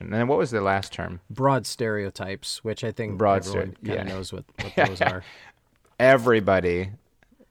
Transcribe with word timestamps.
And 0.00 0.12
then 0.12 0.28
what 0.28 0.38
was 0.38 0.50
the 0.52 0.60
last 0.60 0.92
term? 0.92 1.20
Broad 1.28 1.66
stereotypes, 1.66 2.62
which 2.62 2.84
I 2.84 2.92
think 2.92 3.18
Broad 3.18 3.44
everyone 3.46 3.70
stere- 3.72 3.86
kind 3.86 4.00
of 4.00 4.06
yeah. 4.06 4.14
knows 4.14 4.32
what, 4.32 4.44
what 4.62 4.76
those 4.88 5.00
are. 5.02 5.24
Everybody 5.98 6.90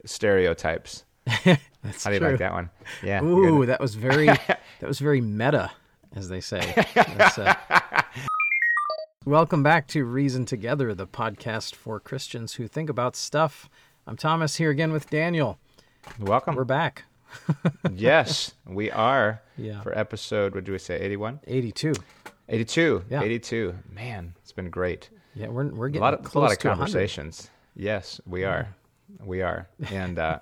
stereotypes. 0.05 1.04
That's 1.46 2.04
How 2.04 2.10
do 2.10 2.13
you 2.13 2.20
true. 2.20 2.29
like 2.29 2.39
that 2.39 2.54
one? 2.54 2.70
Yeah. 3.04 3.21
Ooh, 3.21 3.65
that 3.65 3.81
was 3.81 3.96
very 3.96 4.25
that 4.28 4.60
was 4.81 4.99
very 4.99 5.20
meta, 5.20 5.71
as 6.15 6.29
they 6.29 6.39
say. 6.39 6.73
Uh, 6.96 8.02
Welcome 9.25 9.61
back 9.61 9.88
to 9.89 10.05
Reason 10.05 10.45
Together, 10.45 10.93
the 10.95 11.05
podcast 11.05 11.75
for 11.75 12.00
Christians 12.00 12.54
who 12.54 12.68
think 12.70 12.89
about 12.89 13.18
stuff. 13.18 13.70
I'm 14.05 14.16
Thomas 14.16 14.55
here 14.55 14.70
again 14.70 14.93
with 14.93 15.09
Daniel. 15.09 15.59
Welcome. 16.18 16.55
We're 16.55 16.64
back. 16.64 17.04
yes, 17.91 18.54
we 18.66 18.89
are. 18.89 19.41
Yeah. 19.57 19.82
For 19.82 19.98
episode, 19.98 20.55
what 20.55 20.64
do 20.64 20.71
we 20.71 20.77
say? 20.79 20.98
81? 20.98 21.41
82. 21.45 21.93
82. 22.50 23.04
Yeah. 23.09 23.21
82. 23.23 23.75
Man, 23.91 24.34
it's 24.41 24.51
been 24.51 24.69
great. 24.69 25.10
Yeah, 25.36 25.47
we're 25.47 25.68
we're 25.68 25.87
A 25.87 25.92
getting 25.92 26.01
lot 26.01 26.14
of, 26.14 26.33
a 26.36 26.39
lot 26.39 26.51
of 26.51 26.57
to 26.60 26.68
100. 26.68 26.78
conversations. 26.78 27.50
Yes, 27.75 28.20
we 28.25 28.43
are. 28.43 28.68
We 29.23 29.42
are. 29.42 29.68
And 29.92 30.18
uh, 30.18 30.39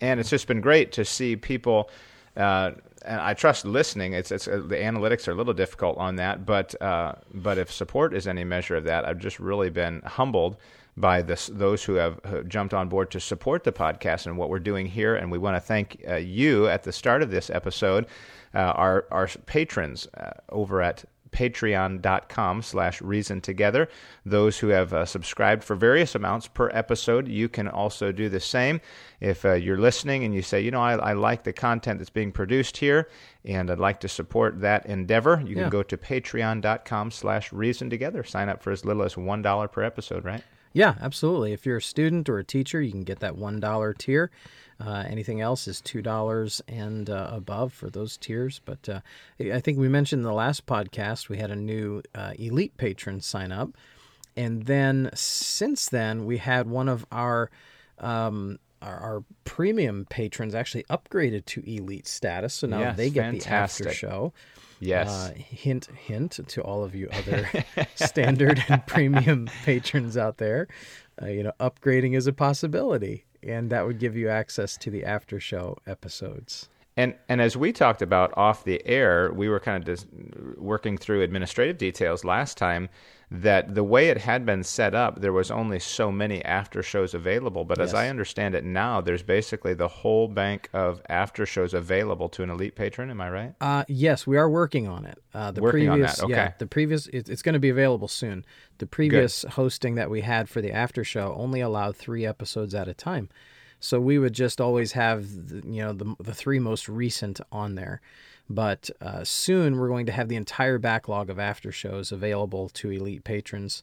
and 0.00 0.18
it's 0.18 0.30
just 0.30 0.46
been 0.48 0.60
great 0.60 0.92
to 0.92 1.04
see 1.04 1.36
people. 1.36 1.90
Uh, 2.36 2.72
and 3.04 3.20
I 3.20 3.34
trust 3.34 3.64
listening. 3.64 4.12
It's, 4.14 4.32
it's 4.32 4.48
uh, 4.48 4.56
the 4.66 4.74
analytics 4.76 5.28
are 5.28 5.32
a 5.32 5.34
little 5.34 5.54
difficult 5.54 5.98
on 5.98 6.16
that, 6.16 6.44
but 6.44 6.80
uh, 6.82 7.14
but 7.32 7.58
if 7.58 7.70
support 7.72 8.12
is 8.12 8.26
any 8.26 8.42
measure 8.44 8.74
of 8.76 8.84
that, 8.84 9.04
I've 9.04 9.18
just 9.18 9.38
really 9.38 9.70
been 9.70 10.02
humbled 10.04 10.56
by 10.96 11.22
this 11.22 11.46
those 11.52 11.84
who 11.84 11.94
have 11.94 12.48
jumped 12.48 12.74
on 12.74 12.88
board 12.88 13.10
to 13.12 13.20
support 13.20 13.62
the 13.62 13.70
podcast 13.72 14.26
and 14.26 14.36
what 14.36 14.50
we're 14.50 14.58
doing 14.58 14.86
here. 14.86 15.14
And 15.14 15.30
we 15.30 15.38
want 15.38 15.54
to 15.56 15.60
thank 15.60 16.02
uh, 16.08 16.16
you 16.16 16.66
at 16.66 16.82
the 16.82 16.92
start 16.92 17.22
of 17.22 17.30
this 17.30 17.50
episode, 17.50 18.06
uh, 18.52 18.58
our 18.58 19.06
our 19.12 19.28
patrons 19.46 20.08
uh, 20.18 20.30
over 20.48 20.82
at 20.82 21.04
patreon.com 21.30 22.62
slash 22.62 23.00
reason 23.00 23.40
together 23.40 23.88
those 24.24 24.58
who 24.58 24.68
have 24.68 24.92
uh, 24.92 25.04
subscribed 25.04 25.62
for 25.64 25.74
various 25.76 26.14
amounts 26.14 26.46
per 26.48 26.70
episode 26.72 27.28
you 27.28 27.48
can 27.48 27.68
also 27.68 28.12
do 28.12 28.28
the 28.28 28.40
same 28.40 28.80
if 29.20 29.44
uh, 29.44 29.52
you're 29.52 29.78
listening 29.78 30.24
and 30.24 30.34
you 30.34 30.42
say 30.42 30.60
you 30.60 30.70
know 30.70 30.80
I, 30.80 30.94
I 30.94 31.12
like 31.12 31.44
the 31.44 31.52
content 31.52 31.98
that's 31.98 32.10
being 32.10 32.32
produced 32.32 32.76
here 32.76 33.08
and 33.44 33.70
i'd 33.70 33.78
like 33.78 34.00
to 34.00 34.08
support 34.08 34.60
that 34.60 34.86
endeavor 34.86 35.42
you 35.46 35.56
Yeah. 35.56 35.62
can 35.62 35.70
go 35.70 35.82
to 35.82 35.96
patreon.com 35.96 37.10
slash 37.10 37.52
reason 37.52 37.90
together 37.90 38.24
sign 38.24 38.48
up 38.48 38.62
for 38.62 38.70
as 38.70 38.84
little 38.84 39.02
as 39.02 39.16
one 39.16 39.42
dollar 39.42 39.68
per 39.68 39.82
episode 39.82 40.24
right 40.24 40.42
Yeah, 40.74 40.94
absolutely. 41.00 41.52
If 41.54 41.64
you're 41.64 41.78
a 41.78 41.82
student 41.82 42.28
or 42.28 42.38
a 42.38 42.44
teacher, 42.44 42.80
you 42.82 42.92
can 42.92 43.02
get 43.02 43.20
that 43.20 43.36
one 43.38 43.58
dollar 43.58 43.94
tier. 43.94 44.30
Uh, 44.80 45.04
anything 45.08 45.40
else 45.40 45.66
is 45.66 45.80
two 45.80 46.00
dollars 46.02 46.62
and 46.68 47.10
uh, 47.10 47.28
above 47.32 47.72
for 47.72 47.90
those 47.90 48.16
tiers. 48.16 48.60
But 48.64 48.88
uh, 48.88 49.00
I 49.40 49.60
think 49.60 49.78
we 49.78 49.88
mentioned 49.88 50.20
in 50.20 50.24
the 50.26 50.32
last 50.32 50.66
podcast 50.66 51.28
we 51.28 51.38
had 51.38 51.50
a 51.50 51.56
new 51.56 52.02
uh, 52.14 52.34
elite 52.38 52.76
patron 52.76 53.20
sign 53.20 53.50
up, 53.50 53.70
and 54.36 54.66
then 54.66 55.10
since 55.14 55.88
then 55.88 56.26
we 56.26 56.36
had 56.38 56.68
one 56.68 56.88
of 56.88 57.04
our 57.10 57.50
um, 57.98 58.58
our, 58.80 58.96
our 58.96 59.24
premium 59.44 60.06
patrons 60.08 60.54
actually 60.54 60.84
upgraded 60.84 61.44
to 61.46 61.62
elite 61.68 62.06
status. 62.06 62.54
So 62.54 62.68
now 62.68 62.78
Yes, 62.80 62.96
they 62.96 63.10
get 63.10 63.32
the 63.32 63.48
after 63.48 63.92
show. 63.92 64.32
yes 64.78 65.08
Uh, 65.08 65.32
hint, 65.36 65.86
hint 65.86 66.38
to 66.46 66.62
all 66.62 66.84
of 66.84 66.94
you 66.94 67.08
other 67.12 67.48
standard 67.96 68.62
and 68.68 68.86
premium 68.86 69.48
patrons 69.64 70.16
out 70.16 70.38
there. 70.38 70.68
Uh, 71.20 71.26
you 71.26 71.42
know, 71.42 71.50
upgrading 71.58 72.14
is 72.16 72.28
a 72.28 72.32
possibility, 72.32 73.24
and 73.42 73.70
that 73.70 73.86
would 73.86 73.98
give 73.98 74.16
you 74.16 74.28
access 74.28 74.76
to 74.78 74.90
the 74.90 75.04
after 75.04 75.40
show 75.40 75.76
episodes. 75.86 76.68
And 76.96 77.14
and 77.28 77.40
as 77.40 77.56
we 77.56 77.72
talked 77.72 78.02
about 78.02 78.36
off 78.36 78.64
the 78.64 78.84
air, 78.84 79.32
we 79.32 79.48
were 79.48 79.60
kind 79.60 79.88
of 79.88 80.04
working 80.56 80.98
through 80.98 81.22
administrative 81.22 81.78
details 81.78 82.24
last 82.24 82.58
time. 82.58 82.88
That 83.30 83.74
the 83.74 83.84
way 83.84 84.08
it 84.08 84.16
had 84.16 84.46
been 84.46 84.64
set 84.64 84.94
up, 84.94 85.20
there 85.20 85.34
was 85.34 85.50
only 85.50 85.78
so 85.80 86.10
many 86.10 86.42
after 86.46 86.82
shows 86.82 87.12
available. 87.12 87.66
But 87.66 87.78
as 87.78 87.92
I 87.92 88.08
understand 88.08 88.54
it 88.54 88.64
now, 88.64 89.02
there's 89.02 89.22
basically 89.22 89.74
the 89.74 89.86
whole 89.86 90.28
bank 90.28 90.70
of 90.72 91.02
after 91.10 91.44
shows 91.44 91.74
available 91.74 92.30
to 92.30 92.42
an 92.42 92.48
elite 92.48 92.74
patron. 92.74 93.10
Am 93.10 93.20
I 93.20 93.28
right? 93.28 93.54
Uh, 93.60 93.84
yes, 93.86 94.26
we 94.26 94.38
are 94.38 94.48
working 94.48 94.88
on 94.88 95.04
it. 95.04 95.22
Uh, 95.34 95.50
the 95.50 95.60
Working 95.60 95.90
on 95.90 95.98
previous, 95.98 96.16
that, 96.20 96.28
yeah, 96.30 96.44
okay. 96.44 96.54
the 96.58 96.66
previous, 96.66 97.06
it, 97.08 97.28
it's 97.28 97.42
going 97.42 97.52
to 97.52 97.58
be 97.58 97.68
available 97.68 98.08
soon. 98.08 98.46
The 98.78 98.86
previous 98.86 99.42
hosting 99.42 99.96
that 99.96 100.08
we 100.08 100.22
had 100.22 100.48
for 100.48 100.62
the 100.62 100.72
after 100.72 101.04
show 101.04 101.34
only 101.36 101.60
allowed 101.60 101.96
three 101.96 102.24
episodes 102.24 102.74
at 102.74 102.88
a 102.88 102.94
time, 102.94 103.28
so 103.78 104.00
we 104.00 104.18
would 104.18 104.32
just 104.32 104.58
always 104.58 104.92
have, 104.92 105.48
the, 105.48 105.62
you 105.66 105.82
know, 105.82 105.92
the 105.92 106.14
the 106.18 106.34
three 106.34 106.58
most 106.58 106.88
recent 106.88 107.42
on 107.52 107.74
there. 107.74 108.00
But 108.50 108.90
uh, 109.00 109.24
soon 109.24 109.76
we're 109.76 109.88
going 109.88 110.06
to 110.06 110.12
have 110.12 110.28
the 110.28 110.36
entire 110.36 110.78
backlog 110.78 111.28
of 111.28 111.38
after 111.38 111.70
shows 111.70 112.12
available 112.12 112.68
to 112.70 112.90
elite 112.90 113.24
patrons. 113.24 113.82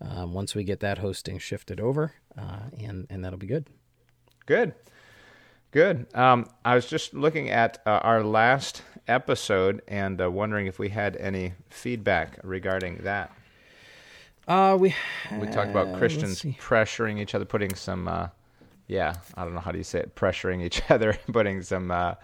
Um, 0.00 0.34
once 0.34 0.54
we 0.54 0.64
get 0.64 0.80
that 0.80 0.98
hosting 0.98 1.38
shifted 1.38 1.80
over, 1.80 2.12
uh, 2.36 2.70
and 2.78 3.06
and 3.08 3.24
that'll 3.24 3.38
be 3.38 3.46
good. 3.46 3.66
Good. 4.44 4.74
Good. 5.70 6.06
Um, 6.14 6.48
I 6.64 6.74
was 6.74 6.86
just 6.86 7.12
looking 7.12 7.50
at 7.50 7.82
uh, 7.86 8.00
our 8.02 8.22
last 8.22 8.82
episode 9.08 9.82
and 9.88 10.20
uh, 10.20 10.30
wondering 10.30 10.66
if 10.66 10.78
we 10.78 10.88
had 10.88 11.16
any 11.16 11.52
feedback 11.68 12.38
regarding 12.42 12.98
that. 13.04 13.30
Uh, 14.48 14.76
we 14.78 14.94
We 15.38 15.48
talked 15.48 15.70
about 15.70 15.98
Christians 15.98 16.42
pressuring 16.42 17.18
each 17.18 17.34
other, 17.34 17.44
putting 17.44 17.74
some, 17.74 18.06
uh, 18.06 18.28
yeah, 18.86 19.14
I 19.34 19.44
don't 19.44 19.54
know 19.54 19.60
how 19.60 19.72
do 19.72 19.78
you 19.78 19.84
say 19.84 20.00
it, 20.00 20.14
pressuring 20.14 20.62
each 20.62 20.82
other, 20.90 21.18
putting 21.32 21.62
some, 21.62 21.90
uh, 21.90 22.14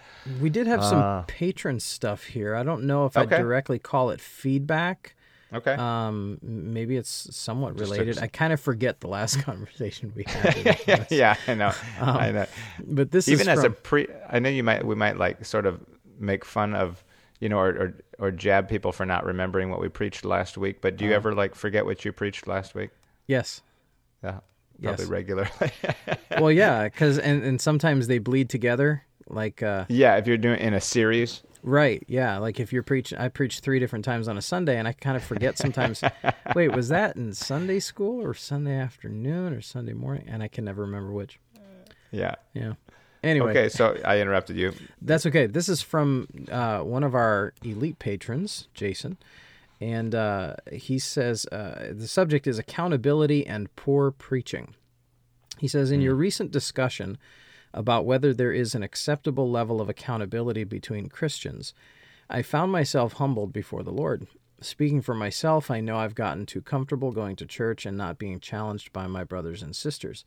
We 0.40 0.50
did 0.50 0.66
have 0.66 0.80
Uh, 0.80 0.90
some 0.90 1.24
patron 1.26 1.80
stuff 1.80 2.24
here. 2.24 2.54
I 2.54 2.62
don't 2.62 2.84
know 2.84 3.06
if 3.06 3.16
Okay. 3.16 3.36
I'd 3.36 3.40
directly 3.42 3.78
call 3.78 4.10
it 4.10 4.20
feedback. 4.20 5.14
okay. 5.52 5.74
Um, 5.74 6.38
maybe 6.42 6.96
it's 6.96 7.34
somewhat 7.36 7.76
Just 7.76 7.90
related. 7.90 8.18
I 8.18 8.26
kind 8.28 8.52
of 8.52 8.60
forget 8.60 9.00
the 9.00 9.08
last 9.08 9.42
conversation 9.44 10.12
we 10.16 10.24
had. 10.24 10.54
to 10.54 10.62
be 10.86 10.92
honest. 10.92 11.10
yeah, 11.12 11.36
I 11.48 11.54
know, 11.54 11.72
I 12.00 12.30
know. 12.32 12.46
But 12.86 13.10
this 13.10 13.28
Even 13.28 13.48
as 13.48 13.62
from, 13.62 13.72
a 13.72 13.74
pre, 13.74 14.06
I 14.30 14.38
know 14.38 14.48
you 14.48 14.62
might, 14.62 14.84
we 14.86 14.94
might 14.94 15.16
like 15.18 15.44
sort 15.44 15.66
of 15.66 15.80
make 16.18 16.44
fun 16.44 16.74
of, 16.74 17.04
you 17.40 17.48
know, 17.48 17.58
or, 17.58 17.68
or, 17.70 17.94
or 18.20 18.30
jab 18.30 18.68
people 18.68 18.92
for 18.92 19.04
not 19.04 19.24
remembering 19.26 19.68
what 19.68 19.80
we 19.80 19.88
preached 19.88 20.24
last 20.24 20.56
week. 20.56 20.80
But 20.80 20.96
do 20.96 21.04
you 21.04 21.10
Uh-huh. 21.10 21.16
ever 21.16 21.34
like 21.34 21.54
forget 21.56 21.84
what 21.84 22.04
you 22.04 22.12
preached 22.12 22.46
last 22.46 22.74
week? 22.76 22.90
yes. 23.26 23.62
Yeah, 24.22 24.38
probably 24.82 25.04
Yes. 25.04 25.10
regularly. 25.10 25.50
Well, 26.40 26.50
yeah, 26.50 26.84
because 26.84 27.18
and, 27.18 27.42
and 27.44 27.60
sometimes 27.60 28.06
they 28.06 28.18
bleed 28.18 28.48
together. 28.48 29.04
Like, 29.28 29.62
uh, 29.62 29.84
yeah, 29.88 30.16
if 30.16 30.26
you're 30.26 30.36
doing 30.38 30.58
in 30.60 30.74
a 30.74 30.80
series. 30.80 31.42
right, 31.62 32.02
yeah. 32.08 32.38
Like 32.38 32.58
if 32.58 32.72
you're 32.72 32.82
preaching, 32.82 33.18
I 33.18 33.28
preach 33.28 33.60
three 33.60 33.78
different 33.78 34.04
times 34.04 34.28
on 34.28 34.36
a 34.38 34.42
Sunday, 34.42 34.78
and 34.78 34.88
I 34.88 34.92
kind 34.92 35.16
of 35.16 35.22
forget 35.22 35.58
sometimes. 35.58 36.02
wait, 36.56 36.74
was 36.74 36.88
that 36.88 37.16
in 37.16 37.32
Sunday 37.34 37.80
school 37.80 38.22
or 38.22 38.34
Sunday 38.34 38.74
afternoon 38.76 39.52
or 39.52 39.60
Sunday 39.60 39.92
morning? 39.92 40.24
And 40.26 40.42
I 40.42 40.48
can 40.48 40.64
never 40.64 40.82
remember 40.82 41.12
which. 41.12 41.38
Yeah. 42.10 42.34
Yeah. 42.54 42.74
Anyway, 43.22 43.50
Okay, 43.50 43.68
so 43.68 43.96
I 44.04 44.18
interrupted 44.20 44.56
you. 44.56 44.72
That's 45.00 45.24
okay. 45.26 45.46
This 45.46 45.68
is 45.68 45.80
from 45.80 46.26
uh, 46.50 46.80
one 46.80 47.04
of 47.04 47.14
our 47.14 47.52
elite 47.62 47.98
patrons, 48.00 48.66
Jason. 48.74 49.16
And 49.82 50.14
uh, 50.14 50.54
he 50.70 51.00
says 51.00 51.44
uh, 51.46 51.88
the 51.90 52.06
subject 52.06 52.46
is 52.46 52.56
accountability 52.56 53.44
and 53.44 53.74
poor 53.74 54.12
preaching. 54.12 54.76
He 55.58 55.66
says, 55.66 55.90
In 55.90 56.00
your 56.00 56.14
recent 56.14 56.52
discussion 56.52 57.18
about 57.74 58.06
whether 58.06 58.32
there 58.32 58.52
is 58.52 58.76
an 58.76 58.84
acceptable 58.84 59.50
level 59.50 59.80
of 59.80 59.88
accountability 59.88 60.62
between 60.62 61.08
Christians, 61.08 61.74
I 62.30 62.42
found 62.42 62.70
myself 62.70 63.14
humbled 63.14 63.52
before 63.52 63.82
the 63.82 63.90
Lord. 63.90 64.28
Speaking 64.60 65.02
for 65.02 65.16
myself, 65.16 65.68
I 65.68 65.80
know 65.80 65.96
I've 65.96 66.14
gotten 66.14 66.46
too 66.46 66.62
comfortable 66.62 67.10
going 67.10 67.34
to 67.34 67.44
church 67.44 67.84
and 67.84 67.98
not 67.98 68.20
being 68.20 68.38
challenged 68.38 68.92
by 68.92 69.08
my 69.08 69.24
brothers 69.24 69.64
and 69.64 69.74
sisters. 69.74 70.24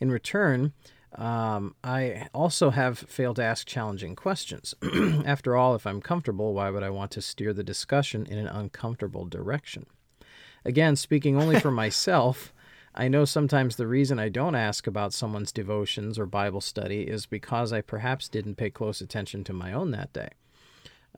In 0.00 0.10
return, 0.10 0.72
um, 1.14 1.74
I 1.82 2.28
also 2.34 2.70
have 2.70 2.98
failed 2.98 3.36
to 3.36 3.42
ask 3.42 3.66
challenging 3.66 4.14
questions. 4.14 4.74
After 5.24 5.56
all, 5.56 5.74
if 5.74 5.86
I'm 5.86 6.00
comfortable, 6.00 6.54
why 6.54 6.70
would 6.70 6.82
I 6.82 6.90
want 6.90 7.10
to 7.12 7.22
steer 7.22 7.52
the 7.52 7.64
discussion 7.64 8.26
in 8.26 8.38
an 8.38 8.46
uncomfortable 8.46 9.24
direction? 9.24 9.86
Again, 10.64 10.96
speaking 10.96 11.36
only 11.36 11.58
for 11.60 11.70
myself, 11.72 12.52
I 12.94 13.08
know 13.08 13.24
sometimes 13.24 13.76
the 13.76 13.86
reason 13.86 14.18
I 14.18 14.28
don't 14.28 14.54
ask 14.54 14.86
about 14.86 15.12
someone's 15.12 15.52
devotions 15.52 16.18
or 16.18 16.26
Bible 16.26 16.60
study 16.60 17.02
is 17.02 17.26
because 17.26 17.72
I 17.72 17.80
perhaps 17.80 18.28
didn't 18.28 18.56
pay 18.56 18.70
close 18.70 19.00
attention 19.00 19.44
to 19.44 19.52
my 19.52 19.72
own 19.72 19.92
that 19.92 20.12
day. 20.12 20.30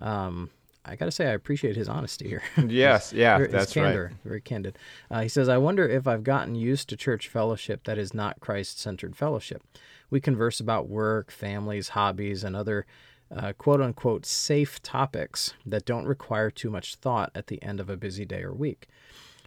Um, 0.01 0.51
I 0.85 0.97
got 0.97 1.05
to 1.05 1.11
say, 1.11 1.27
I 1.27 1.33
appreciate 1.33 1.77
his 1.77 1.89
honesty 1.89 2.29
here. 2.29 2.43
Yes, 2.69 3.13
yeah, 3.13 3.39
his 3.39 3.51
that's 3.51 3.73
candor, 3.73 4.07
right. 4.07 4.17
Very 4.25 4.41
candid. 4.41 4.79
Uh, 5.11 5.21
he 5.21 5.29
says, 5.29 5.49
I 5.49 5.59
wonder 5.59 5.87
if 5.87 6.07
I've 6.07 6.25
gotten 6.25 6.55
used 6.55 6.89
to 6.89 6.97
church 6.97 7.29
fellowship 7.29 7.85
that 7.85 7.99
is 7.99 8.15
not 8.15 8.41
Christ 8.41 8.81
centered 8.81 9.17
fellowship. 9.17 9.63
We 10.09 10.21
converse 10.21 10.59
about 10.59 10.89
work, 10.89 11.31
families, 11.31 11.91
hobbies, 11.91 12.43
and 12.45 12.57
other 12.57 12.87
uh, 13.35 13.53
quote 13.53 13.81
unquote 13.81 14.27
safe 14.27 14.83
topics 14.83 15.55
that 15.65 15.85
don't 15.85 16.07
require 16.07 16.51
too 16.51 16.71
much 16.71 16.97
thought 16.97 17.31
at 17.35 17.47
the 17.47 17.63
end 17.63 17.79
of 17.81 17.89
a 17.89 17.97
busy 17.97 18.25
day 18.25 18.43
or 18.43 18.53
week. 18.53 18.89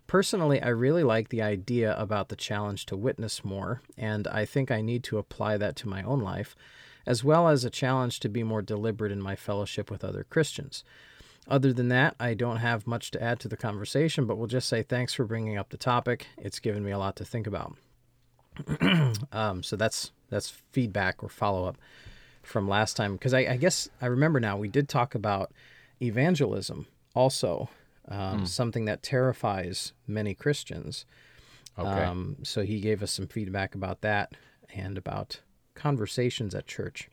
Personally, 0.07 0.62
I 0.62 0.68
really 0.68 1.03
like 1.03 1.29
the 1.29 1.41
idea 1.41 1.97
about 1.97 2.29
the 2.29 2.36
challenge 2.36 2.86
to 2.88 2.97
witness 2.97 3.44
more, 3.44 3.81
and 3.97 4.27
I 4.27 4.45
think 4.45 4.69
I 4.69 4.81
need 4.81 5.03
to 5.06 5.18
apply 5.18 5.57
that 5.57 5.75
to 5.77 5.89
my 5.89 6.03
own 6.03 6.19
life, 6.19 6.56
as 7.06 7.24
well 7.24 7.47
as 7.47 7.63
a 7.63 7.69
challenge 7.69 8.19
to 8.21 8.29
be 8.29 8.44
more 8.44 8.62
deliberate 8.62 9.12
in 9.12 9.21
my 9.21 9.36
fellowship 9.36 9.89
with 9.89 10.03
other 10.03 10.25
Christians. 10.29 10.83
Other 11.48 11.74
than 11.74 11.90
that, 11.90 12.16
I 12.19 12.34
don't 12.34 12.57
have 12.57 12.88
much 12.88 13.12
to 13.12 13.22
add 13.22 13.40
to 13.42 13.48
the 13.48 13.57
conversation, 13.57 14.25
but 14.25 14.38
we'll 14.38 14.48
just 14.48 14.69
say 14.69 14.81
thanks 14.81 15.13
for 15.13 15.25
bringing 15.25 15.57
up 15.57 15.69
the 15.69 15.78
topic. 15.78 16.28
It's 16.38 16.60
given 16.60 16.86
me 16.86 16.92
a 16.92 16.98
lot 16.98 17.18
to 17.18 17.25
think 17.25 17.48
about. 17.48 17.75
um, 19.31 19.63
so 19.63 19.75
that's 19.75 20.12
that's 20.30 20.50
feedback 20.72 21.24
or 21.24 21.30
follow 21.30 21.66
up 21.68 21.78
from 22.44 22.68
last 22.68 22.95
time 22.95 23.13
because 23.13 23.34
I, 23.34 23.40
I, 23.40 23.57
guess 23.57 23.90
I 24.01 24.07
remember 24.07 24.40
now 24.40 24.57
we 24.57 24.68
did 24.68 24.90
talk 24.90 25.16
about 25.16 25.51
evangelism 26.01 26.88
also, 27.16 27.69
um, 28.07 28.42
mm. 28.42 28.48
something 28.48 28.86
that 28.86 29.01
terrifies 29.01 29.94
many 30.07 30.34
Christians. 30.34 31.06
Okay. 31.78 31.89
Um, 31.89 32.38
so 32.44 32.63
he 32.63 32.80
gave 32.80 33.01
us 33.01 33.12
some 33.12 33.28
feedback 33.28 33.75
about 33.75 34.01
that 34.01 34.34
and 34.74 34.98
about 34.98 35.39
conversations 35.74 36.54
at 36.54 36.68
church. 36.68 37.10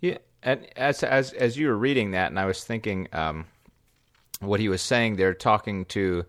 Yeah, 0.00 0.18
and 0.46 0.64
as 0.76 1.02
as 1.02 1.32
as 1.32 1.58
you 1.58 1.66
were 1.66 1.76
reading 1.76 2.12
that, 2.12 2.28
and 2.30 2.38
I 2.38 2.46
was 2.46 2.64
thinking, 2.64 3.08
um, 3.12 3.46
what 4.40 4.60
he 4.60 4.68
was 4.68 4.80
saying 4.80 5.16
there, 5.16 5.34
talking 5.34 5.84
to, 5.86 6.24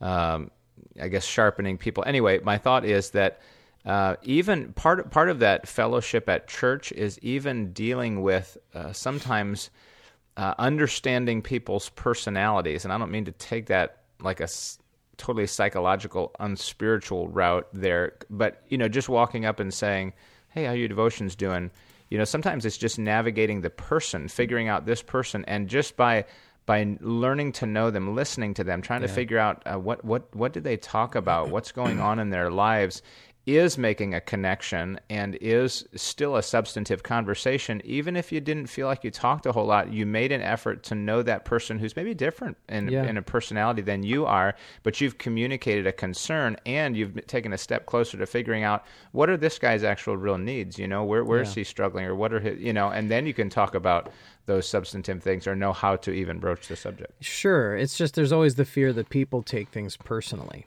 um, 0.00 0.52
I 1.00 1.08
guess, 1.08 1.24
sharpening 1.24 1.76
people. 1.76 2.04
Anyway, 2.06 2.38
my 2.38 2.56
thought 2.56 2.84
is 2.84 3.10
that 3.10 3.40
uh, 3.84 4.14
even 4.22 4.72
part 4.74 5.10
part 5.10 5.28
of 5.28 5.40
that 5.40 5.66
fellowship 5.66 6.28
at 6.28 6.46
church 6.46 6.92
is 6.92 7.18
even 7.18 7.72
dealing 7.72 8.22
with 8.22 8.56
uh, 8.74 8.92
sometimes 8.92 9.70
uh, 10.36 10.54
understanding 10.58 11.42
people's 11.42 11.88
personalities, 11.90 12.84
and 12.84 12.92
I 12.92 12.98
don't 12.98 13.10
mean 13.10 13.24
to 13.24 13.32
take 13.32 13.66
that 13.66 14.02
like 14.20 14.40
a 14.40 14.48
totally 15.16 15.48
psychological, 15.48 16.30
unspiritual 16.38 17.26
route 17.26 17.66
there, 17.72 18.12
but 18.30 18.62
you 18.68 18.78
know, 18.78 18.86
just 18.86 19.08
walking 19.08 19.44
up 19.44 19.58
and 19.58 19.74
saying, 19.74 20.12
"Hey, 20.50 20.62
how 20.62 20.70
are 20.70 20.76
your 20.76 20.86
devotions 20.86 21.34
doing?" 21.34 21.72
You 22.10 22.18
know, 22.18 22.24
sometimes 22.24 22.64
it's 22.64 22.78
just 22.78 22.98
navigating 22.98 23.60
the 23.60 23.70
person, 23.70 24.28
figuring 24.28 24.68
out 24.68 24.86
this 24.86 25.02
person, 25.02 25.44
and 25.46 25.68
just 25.68 25.96
by 25.96 26.24
by 26.68 26.98
learning 27.00 27.50
to 27.50 27.64
know 27.64 27.90
them, 27.90 28.14
listening 28.14 28.52
to 28.52 28.62
them, 28.62 28.82
trying 28.82 29.00
yeah. 29.00 29.06
to 29.06 29.12
figure 29.12 29.38
out 29.38 29.62
uh, 29.66 29.78
what 29.78 30.04
what 30.04 30.34
what 30.34 30.52
did 30.52 30.64
they 30.64 30.76
talk 30.76 31.14
about, 31.14 31.48
what's 31.48 31.72
going 31.72 32.00
on 32.00 32.18
in 32.18 32.30
their 32.30 32.50
lives, 32.50 33.02
is 33.56 33.78
making 33.78 34.12
a 34.12 34.20
connection 34.20 35.00
and 35.08 35.36
is 35.40 35.86
still 35.94 36.36
a 36.36 36.42
substantive 36.42 37.02
conversation, 37.02 37.80
even 37.82 38.14
if 38.14 38.30
you 38.30 38.40
didn't 38.40 38.66
feel 38.66 38.86
like 38.86 39.02
you 39.02 39.10
talked 39.10 39.46
a 39.46 39.52
whole 39.52 39.64
lot, 39.64 39.90
you 39.90 40.04
made 40.04 40.32
an 40.32 40.42
effort 40.42 40.82
to 40.82 40.94
know 40.94 41.22
that 41.22 41.46
person 41.46 41.78
who's 41.78 41.96
maybe 41.96 42.12
different 42.12 42.58
in, 42.68 42.88
yeah. 42.88 43.04
in 43.04 43.16
a 43.16 43.22
personality 43.22 43.80
than 43.80 44.02
you 44.02 44.26
are, 44.26 44.54
but 44.82 45.00
you've 45.00 45.16
communicated 45.16 45.86
a 45.86 45.92
concern 45.92 46.58
and 46.66 46.94
you've 46.94 47.26
taken 47.26 47.54
a 47.54 47.58
step 47.58 47.86
closer 47.86 48.18
to 48.18 48.26
figuring 48.26 48.64
out 48.64 48.84
what 49.12 49.30
are 49.30 49.36
this 49.36 49.58
guy's 49.58 49.82
actual 49.82 50.16
real 50.16 50.36
needs, 50.36 50.78
you 50.78 50.86
know, 50.86 51.02
where, 51.02 51.24
where 51.24 51.38
yeah. 51.38 51.48
is 51.48 51.54
he 51.54 51.64
struggling 51.64 52.04
or 52.04 52.14
what 52.14 52.34
are 52.34 52.40
his, 52.40 52.60
you 52.60 52.74
know, 52.74 52.90
and 52.90 53.10
then 53.10 53.26
you 53.26 53.32
can 53.32 53.48
talk 53.48 53.74
about 53.74 54.12
those 54.44 54.68
substantive 54.68 55.22
things 55.22 55.46
or 55.46 55.56
know 55.56 55.72
how 55.72 55.96
to 55.96 56.10
even 56.10 56.38
broach 56.38 56.68
the 56.68 56.76
subject. 56.76 57.12
Sure. 57.22 57.74
It's 57.76 57.96
just 57.96 58.14
there's 58.14 58.32
always 58.32 58.56
the 58.56 58.66
fear 58.66 58.92
that 58.92 59.08
people 59.08 59.42
take 59.42 59.68
things 59.70 59.96
personally. 59.96 60.66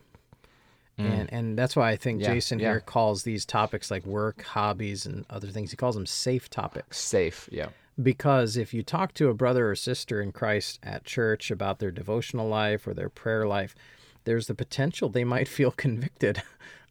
Mm. 1.00 1.20
And 1.20 1.34
and 1.34 1.58
that's 1.58 1.76
why 1.76 1.90
I 1.90 1.96
think 1.96 2.22
yeah, 2.22 2.34
Jason 2.34 2.60
yeah. 2.60 2.72
here 2.72 2.80
calls 2.80 3.24
these 3.24 3.46
topics 3.46 3.90
like 3.90 4.06
work, 4.06 4.44
hobbies, 4.44 5.06
and 5.06 5.26
other 5.30 5.48
things. 5.48 5.72
He 5.72 5.78
calls 5.78 5.96
them 5.96 6.06
safe 6.06 6.50
topics. 6.50 7.00
Safe, 7.00 7.50
yeah. 7.52 7.70
Because 8.02 8.58
if 8.58 8.74
you 8.74 8.84
talk 8.84 9.14
to 9.16 9.30
a 9.30 9.34
brother 9.34 9.70
or 9.70 9.76
sister 9.76 10.22
in 10.22 10.32
Christ 10.32 10.80
at 10.84 11.04
church 11.04 11.52
about 11.52 11.80
their 11.80 11.92
devotional 11.92 12.48
life 12.48 12.88
or 12.88 12.94
their 12.94 13.10
prayer 13.10 13.48
life, 13.48 13.76
there's 14.24 14.48
the 14.48 14.56
potential 14.56 15.10
they 15.10 15.24
might 15.24 15.48
feel 15.58 15.72
convicted 15.72 16.42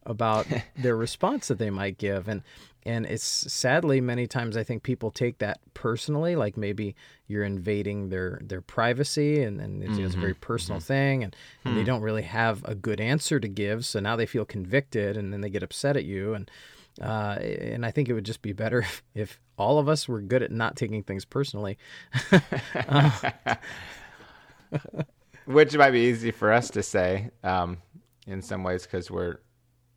about 0.05 0.47
their 0.77 0.95
response 0.95 1.47
that 1.47 1.59
they 1.59 1.69
might 1.69 1.97
give. 1.97 2.27
And 2.27 2.43
and 2.83 3.05
it's 3.05 3.23
sadly 3.23 4.01
many 4.01 4.27
times 4.27 4.57
i 4.57 4.63
think 4.63 4.83
people 4.83 5.11
take 5.11 5.37
that 5.37 5.59
personally 5.73 6.35
like 6.35 6.57
maybe 6.57 6.95
you're 7.27 7.43
invading 7.43 8.09
their 8.09 8.39
their 8.43 8.61
privacy 8.61 9.43
and, 9.43 9.61
and 9.61 9.83
it's, 9.83 9.93
mm-hmm. 9.93 10.05
it's 10.05 10.15
a 10.15 10.19
very 10.19 10.33
mm-hmm. 10.33 10.41
personal 10.41 10.79
mm-hmm. 10.79 10.87
thing 10.87 11.23
and, 11.23 11.35
and 11.63 11.75
they 11.75 11.81
hmm. 11.81 11.87
don't 11.87 12.01
really 12.01 12.23
have 12.23 12.63
a 12.65 12.75
good 12.75 12.99
answer 12.99 13.39
to 13.39 13.47
give 13.47 13.85
so 13.85 13.99
now 13.99 14.15
they 14.15 14.25
feel 14.25 14.45
convicted 14.45 15.15
and 15.17 15.31
then 15.31 15.41
they 15.41 15.49
get 15.49 15.63
upset 15.63 15.95
at 15.95 16.05
you 16.05 16.33
and 16.33 16.49
uh, 17.01 17.37
and 17.39 17.85
I 17.85 17.91
think 17.91 18.09
it 18.09 18.13
would 18.13 18.25
just 18.25 18.41
be 18.41 18.51
better 18.51 18.79
if, 18.81 19.03
if, 19.15 19.39
all 19.57 19.77
of 19.77 19.87
us 19.87 20.07
were 20.07 20.21
good 20.21 20.41
at 20.41 20.51
not 20.51 20.75
taking 20.75 21.03
things 21.03 21.23
personally. 21.23 21.77
uh. 22.75 23.11
Which 25.45 25.77
might 25.77 25.91
be 25.91 25.99
easy 25.99 26.31
for 26.31 26.51
us 26.51 26.71
to 26.71 26.81
say 26.81 27.29
um, 27.43 27.77
in 28.25 28.41
some 28.41 28.63
ways 28.63 28.83
because 28.83 29.11
we're 29.11 29.37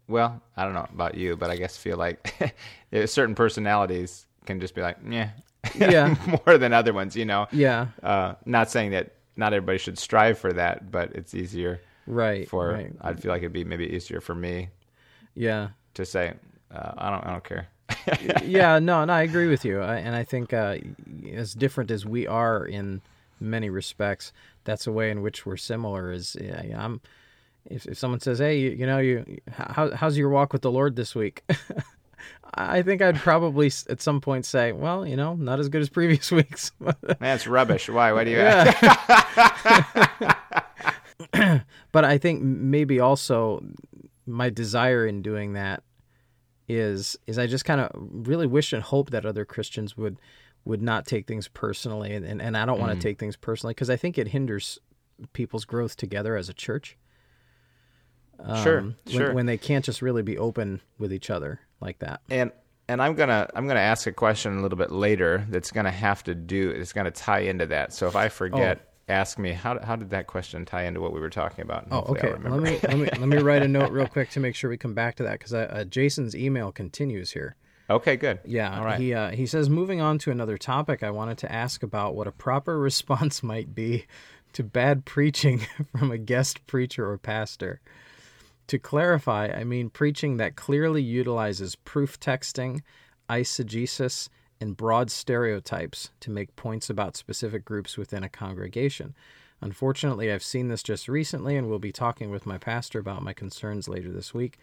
well, 0.09 0.43
I 0.57 0.65
don't 0.65 0.75
know 0.75 0.87
about 0.93 1.15
you, 1.15 1.37
but 1.37 1.51
I 1.51 1.57
guess 1.57 1.77
feel 1.77 1.97
like 1.97 2.55
certain 3.07 3.35
personalities 3.35 4.27
can 4.47 4.61
just 4.61 4.75
be 4.75 4.83
like, 4.83 4.99
yeah, 5.09 5.31
yeah, 5.75 6.15
more 6.47 6.59
than 6.59 6.73
other 6.73 6.93
ones, 6.93 7.17
you 7.17 7.25
know. 7.25 7.47
Yeah. 7.53 7.89
Uh, 8.03 8.35
not 8.45 8.71
saying 8.71 8.91
that 8.91 9.15
not 9.37 9.53
everybody 9.53 9.79
should 9.79 9.99
strive 9.99 10.39
for 10.39 10.53
that, 10.53 10.91
but 10.91 11.13
it's 11.13 11.35
easier. 11.35 11.81
Right. 12.07 12.49
For 12.49 12.69
right. 12.69 12.93
I'd 13.01 13.21
feel 13.21 13.31
like 13.31 13.43
it'd 13.43 13.53
be 13.53 13.65
maybe 13.65 13.87
easier 13.87 14.21
for 14.21 14.35
me. 14.35 14.69
Yeah. 15.35 15.69
To 15.95 16.05
say, 16.05 16.35
uh, 16.71 16.93
I 16.99 17.11
don't, 17.11 17.27
I 17.27 17.31
don't 17.31 17.45
care. 17.45 17.69
yeah, 18.43 18.79
no, 18.79 19.05
no, 19.05 19.13
I 19.13 19.23
agree 19.23 19.47
with 19.47 19.65
you, 19.65 19.81
I, 19.81 19.97
and 19.97 20.15
I 20.15 20.25
think 20.25 20.53
uh, 20.53 20.79
as 21.33 21.55
different 21.55 21.91
as 21.91 22.05
we 22.05 22.27
are 22.27 22.65
in 22.65 23.01
many 23.41 23.71
respects, 23.71 24.33
that's 24.65 24.87
a 24.87 24.93
way 24.93 25.11
in 25.11 25.23
which 25.23 25.47
we're 25.47 25.57
similar. 25.57 26.11
Is 26.11 26.37
yeah, 26.41 26.63
I'm 26.77 27.01
if, 27.67 27.87
if 27.87 27.99
someone 27.99 28.21
says, 28.21 28.39
"Hey, 28.39 28.59
you, 28.59 28.71
you 28.71 28.87
know, 28.87 28.99
you 28.99 29.41
how, 29.51 29.91
how's 29.95 30.17
your 30.17 30.29
walk 30.29 30.53
with 30.53 30.63
the 30.63 30.71
Lord 30.71 30.97
this 30.97 31.15
week?" 31.15 31.45
I 32.57 32.83
think 32.83 33.03
I'd 33.03 33.17
probably 33.17 33.73
at 33.89 34.01
some 34.01 34.21
point 34.21 34.47
say, 34.47 34.73
"Well, 34.73 35.07
you 35.07 35.17
know, 35.17 35.35
not 35.35 35.61
as 35.61 35.69
good 35.69 35.83
as 35.83 35.89
previous 35.89 36.31
weeks." 36.41 36.73
That's 37.21 37.47
rubbish. 37.47 37.89
Why? 37.89 38.13
Why 38.13 38.25
do 38.25 38.31
you? 38.31 38.39
Ask? 38.41 38.77
But 41.93 42.05
I 42.05 42.19
think 42.19 42.43
maybe 42.43 42.99
also 42.99 43.65
my 44.27 44.51
desire 44.51 45.07
in 45.07 45.23
doing 45.23 45.53
that 45.53 45.85
is 46.69 47.17
is 47.29 47.39
I 47.39 47.47
just 47.47 47.65
kind 47.65 47.81
of 47.81 47.91
really 47.95 48.49
wish 48.49 48.73
and 48.73 48.83
hope 48.83 49.11
that 49.11 49.25
other 49.25 49.45
Christians 49.45 49.97
would 49.97 50.19
would 50.65 50.83
not 50.83 51.07
take 51.07 51.29
things 51.29 51.47
personally, 51.47 52.15
and 52.15 52.25
and, 52.25 52.43
and 52.43 52.57
I 52.57 52.67
don't 52.67 52.81
want 52.81 52.91
to 52.93 52.99
mm. 52.99 53.03
take 53.03 53.21
things 53.21 53.37
personally 53.37 53.75
because 53.75 53.91
I 53.91 53.97
think 53.97 54.19
it 54.19 54.27
hinders 54.27 54.81
people's 55.33 55.65
growth 55.65 55.97
together 55.97 56.37
as 56.37 56.49
a 56.49 56.53
church. 56.53 56.97
Um, 58.41 58.63
sure, 58.63 58.81
when, 58.81 58.97
sure. 59.07 59.35
When 59.35 59.47
they 59.47 59.59
can't 59.59 59.85
just 59.85 60.03
really 60.03 60.23
be 60.23 60.39
open 60.39 60.81
with 60.99 61.13
each 61.13 61.31
other 61.31 61.61
like 61.81 61.99
that. 62.01 62.21
And 62.31 62.53
and 62.89 63.03
I'm 63.03 63.15
gonna 63.15 63.49
I'm 63.55 63.67
gonna 63.67 63.81
ask 63.81 64.07
a 64.07 64.13
question 64.13 64.59
a 64.59 64.63
little 64.63 64.79
bit 64.79 64.91
later 64.91 65.47
that's 65.51 65.71
gonna 65.71 65.91
have 65.91 66.23
to 66.25 66.35
do 66.35 66.71
it's 66.71 66.93
gonna 66.93 67.11
tie 67.11 67.41
into 67.41 67.67
that. 67.67 67.93
So 67.93 68.07
if 68.07 68.17
I 68.17 68.29
forget. 68.29 68.81
Oh. 68.83 68.91
Ask 69.07 69.39
me 69.39 69.53
how 69.53 69.79
how 69.85 69.97
did 69.97 70.09
that 70.11 70.29
question 70.29 70.65
tie 70.65 70.85
into 70.85 70.99
what 70.99 71.13
we 71.13 71.21
were 71.21 71.29
talking 71.29 71.61
about? 71.61 71.89
Oh, 71.91 72.05
okay. 72.09 72.33
Let 72.43 72.63
me 72.63 72.79
let 72.83 72.97
me 72.97 73.05
let 73.05 73.29
me 73.29 73.37
write 73.37 73.63
a 73.63 73.69
note 73.69 73.93
real 73.93 74.07
quick 74.15 74.31
to 74.31 74.41
make 74.41 74.55
sure 74.55 74.71
we 74.71 74.79
come 74.79 74.95
back 74.95 75.17
to 75.17 75.25
that 75.25 75.33
because 75.41 75.53
uh, 75.53 75.69
uh, 75.71 75.85
Jason's 75.85 76.35
email 76.35 76.73
continues 76.73 77.31
here. 77.33 77.55
Okay, 77.91 78.17
good. 78.17 78.41
Yeah. 78.45 78.79
All 78.79 78.85
right. 78.85 78.99
He 78.99 79.13
uh, 79.13 79.31
he 79.31 79.47
says, 79.47 79.69
moving 79.69 80.01
on 80.01 80.19
to 80.21 80.31
another 80.31 80.57
topic, 80.57 81.03
I 81.03 81.11
wanted 81.11 81.39
to 81.39 81.53
ask 81.53 81.83
about 81.83 82.15
what 82.15 82.27
a 82.27 82.33
proper 82.33 82.79
response 82.81 83.43
might 83.43 83.75
be 83.75 84.07
to 84.55 84.63
bad 84.63 85.05
preaching 85.05 85.67
from 85.97 86.11
a 86.11 86.19
guest 86.19 86.67
preacher 86.67 87.09
or 87.09 87.19
pastor. 87.19 87.81
To 88.69 88.79
clarify, 88.79 89.49
I 89.49 89.65
mean 89.65 89.91
preaching 89.91 90.39
that 90.39 90.57
clearly 90.57 91.03
utilizes 91.03 91.77
proof 91.77 92.19
texting, 92.19 92.81
eisegesis, 93.29 94.29
and 94.61 94.77
broad 94.77 95.11
stereotypes 95.11 96.11
to 96.21 96.31
make 96.31 96.57
points 96.57 96.89
about 96.89 97.17
specific 97.17 97.65
groups 97.65 97.99
within 97.99 98.25
a 98.25 98.29
congregation. 98.29 99.15
Unfortunately, 99.61 100.33
I've 100.33 100.43
seen 100.43 100.69
this 100.69 100.83
just 100.83 101.09
recently 101.09 101.57
and 101.57 101.69
will 101.69 101.79
be 101.79 101.93
talking 101.93 102.31
with 102.31 102.47
my 102.47 102.59
pastor 102.59 102.99
about 102.99 103.23
my 103.23 103.33
concerns 103.33 103.89
later 103.89 104.11
this 104.11 104.33
week. 104.35 104.59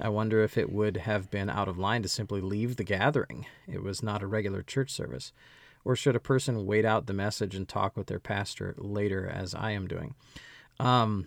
I 0.00 0.08
wonder 0.08 0.42
if 0.42 0.56
it 0.56 0.72
would 0.72 0.96
have 0.98 1.30
been 1.30 1.50
out 1.50 1.68
of 1.68 1.78
line 1.78 2.02
to 2.02 2.08
simply 2.08 2.40
leave 2.40 2.76
the 2.76 2.84
gathering. 2.84 3.46
It 3.68 3.82
was 3.82 4.02
not 4.02 4.22
a 4.22 4.26
regular 4.26 4.62
church 4.62 4.90
service. 4.90 5.32
Or 5.84 5.96
should 5.96 6.16
a 6.16 6.20
person 6.20 6.66
wait 6.66 6.84
out 6.84 7.06
the 7.06 7.12
message 7.12 7.54
and 7.54 7.68
talk 7.68 7.96
with 7.96 8.06
their 8.06 8.20
pastor 8.20 8.74
later, 8.78 9.26
as 9.26 9.54
I 9.54 9.72
am 9.72 9.86
doing? 9.86 10.14
Um, 10.78 11.26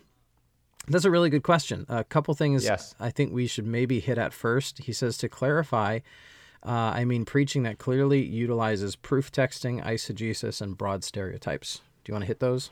that's 0.88 1.04
a 1.04 1.10
really 1.10 1.30
good 1.30 1.42
question. 1.42 1.86
A 1.88 2.04
couple 2.04 2.34
things 2.34 2.64
yes. 2.64 2.94
I 3.00 3.10
think 3.10 3.32
we 3.32 3.46
should 3.46 3.66
maybe 3.66 4.00
hit 4.00 4.18
at 4.18 4.32
first. 4.32 4.78
He 4.78 4.92
says 4.92 5.16
to 5.18 5.28
clarify, 5.28 6.00
uh, 6.64 6.70
I 6.70 7.04
mean 7.04 7.24
preaching 7.24 7.62
that 7.64 7.78
clearly 7.78 8.22
utilizes 8.22 8.96
proof 8.96 9.30
texting, 9.32 9.84
eisegesis, 9.84 10.60
and 10.60 10.76
broad 10.76 11.04
stereotypes. 11.04 11.80
Do 12.04 12.10
you 12.10 12.14
want 12.14 12.22
to 12.22 12.28
hit 12.28 12.40
those? 12.40 12.70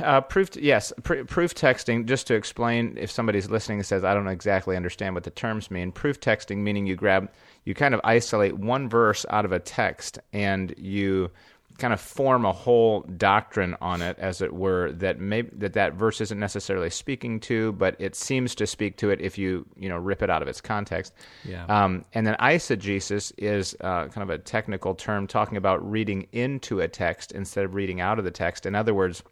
Uh, 0.00 0.20
proof, 0.20 0.56
yes, 0.56 0.92
pr- 1.02 1.24
proof 1.24 1.54
texting. 1.54 2.06
Just 2.06 2.26
to 2.26 2.34
explain, 2.34 2.96
if 2.98 3.10
somebody's 3.10 3.50
listening 3.50 3.78
and 3.78 3.86
says, 3.86 4.04
"I 4.04 4.14
don't 4.14 4.26
exactly 4.26 4.76
understand 4.76 5.14
what 5.14 5.24
the 5.24 5.30
terms 5.30 5.70
mean," 5.70 5.92
proof 5.92 6.18
texting 6.18 6.58
meaning 6.58 6.86
you 6.86 6.96
grab, 6.96 7.30
you 7.64 7.74
kind 7.74 7.94
of 7.94 8.00
isolate 8.02 8.56
one 8.56 8.88
verse 8.88 9.26
out 9.30 9.44
of 9.44 9.52
a 9.52 9.60
text, 9.60 10.18
and 10.32 10.74
you 10.78 11.30
kind 11.78 11.92
of 11.92 12.00
form 12.00 12.44
a 12.44 12.52
whole 12.52 13.02
doctrine 13.02 13.76
on 13.80 14.02
it, 14.02 14.18
as 14.18 14.40
it 14.40 14.52
were, 14.52 14.92
that 14.92 15.20
maybe 15.20 15.50
that 15.54 15.74
that 15.74 15.94
verse 15.94 16.20
isn't 16.20 16.38
necessarily 16.38 16.90
speaking 16.90 17.40
to, 17.40 17.72
but 17.72 17.96
it 17.98 18.14
seems 18.14 18.54
to 18.56 18.66
speak 18.66 18.96
to 18.98 19.10
it 19.10 19.20
if 19.20 19.36
you 19.38 19.66
you 19.76 19.88
know 19.88 19.96
rip 19.98 20.22
it 20.22 20.30
out 20.30 20.42
of 20.42 20.48
its 20.48 20.60
context. 20.60 21.12
Yeah. 21.44 21.64
Um, 21.66 22.04
and 22.14 22.26
then 22.26 22.36
eisegesis 22.40 23.32
is 23.38 23.76
uh, 23.80 24.08
kind 24.08 24.22
of 24.22 24.30
a 24.30 24.38
technical 24.38 24.94
term 24.94 25.26
talking 25.26 25.56
about 25.56 25.88
reading 25.88 26.26
into 26.32 26.80
a 26.80 26.88
text 26.88 27.32
instead 27.32 27.64
of 27.64 27.74
reading 27.74 28.00
out 28.00 28.18
of 28.18 28.24
the 28.24 28.30
text. 28.30 28.66
In 28.66 28.74
other 28.74 28.94
words. 28.94 29.22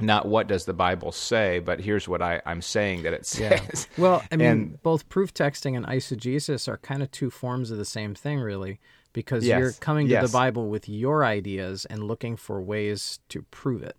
Not 0.00 0.26
what 0.26 0.48
does 0.48 0.64
the 0.64 0.72
Bible 0.74 1.12
say, 1.12 1.60
but 1.60 1.78
here's 1.78 2.08
what 2.08 2.20
I, 2.20 2.42
I'm 2.44 2.62
saying 2.62 3.04
that 3.04 3.12
it 3.12 3.24
says. 3.24 3.86
Well, 3.96 4.24
I 4.32 4.36
mean, 4.36 4.48
And- 4.48 4.82
both 4.82 5.08
proof 5.08 5.32
texting 5.32 5.76
and 5.76 5.86
eisegesis 5.86 6.66
are 6.66 6.78
kind 6.78 7.00
of 7.00 7.12
two 7.12 7.30
forms 7.30 7.70
of 7.70 7.78
the 7.78 7.84
same 7.84 8.12
thing, 8.12 8.40
really, 8.40 8.80
because 9.14 9.46
Yes, 9.46 9.58
you're 9.58 9.72
coming 9.72 10.08
to 10.08 10.20
the 10.20 10.28
Bible 10.28 10.68
with 10.68 10.86
your 10.90 11.24
ideas 11.24 11.86
and 11.86 12.04
looking 12.04 12.36
for 12.36 12.60
ways 12.60 13.20
to 13.30 13.40
prove 13.50 13.82
it. 13.82 13.96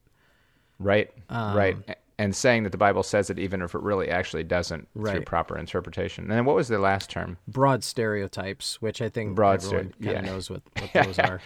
Right, 0.77 1.09
Um, 1.29 1.57
right. 1.57 1.77
And 2.17 2.33
saying 2.35 2.63
that 2.63 2.71
the 2.71 2.77
Bible 2.77 3.03
says 3.03 3.29
it, 3.29 3.39
even 3.39 3.61
if 3.61 3.73
it 3.75 3.81
really 3.81 4.09
actually 4.09 4.43
doesn't, 4.43 4.87
through 4.93 5.21
proper 5.23 5.57
interpretation. 5.57 6.25
And 6.25 6.31
then 6.31 6.45
what 6.45 6.55
was 6.55 6.67
the 6.69 6.79
last 6.79 7.09
term? 7.09 7.37
Broad 7.47 7.83
stereotypes, 7.83 8.81
which 8.81 9.01
I 9.01 9.09
think 9.09 9.35
Broad 9.35 9.63
everyone 9.63 9.87
stere- 9.87 10.03
kind 10.05 10.17
of 10.19 10.23
yeah. 10.25 10.31
knows 10.31 10.49
what, 10.49 10.61
what 10.79 11.05
those 11.05 11.19
are. 11.19 11.41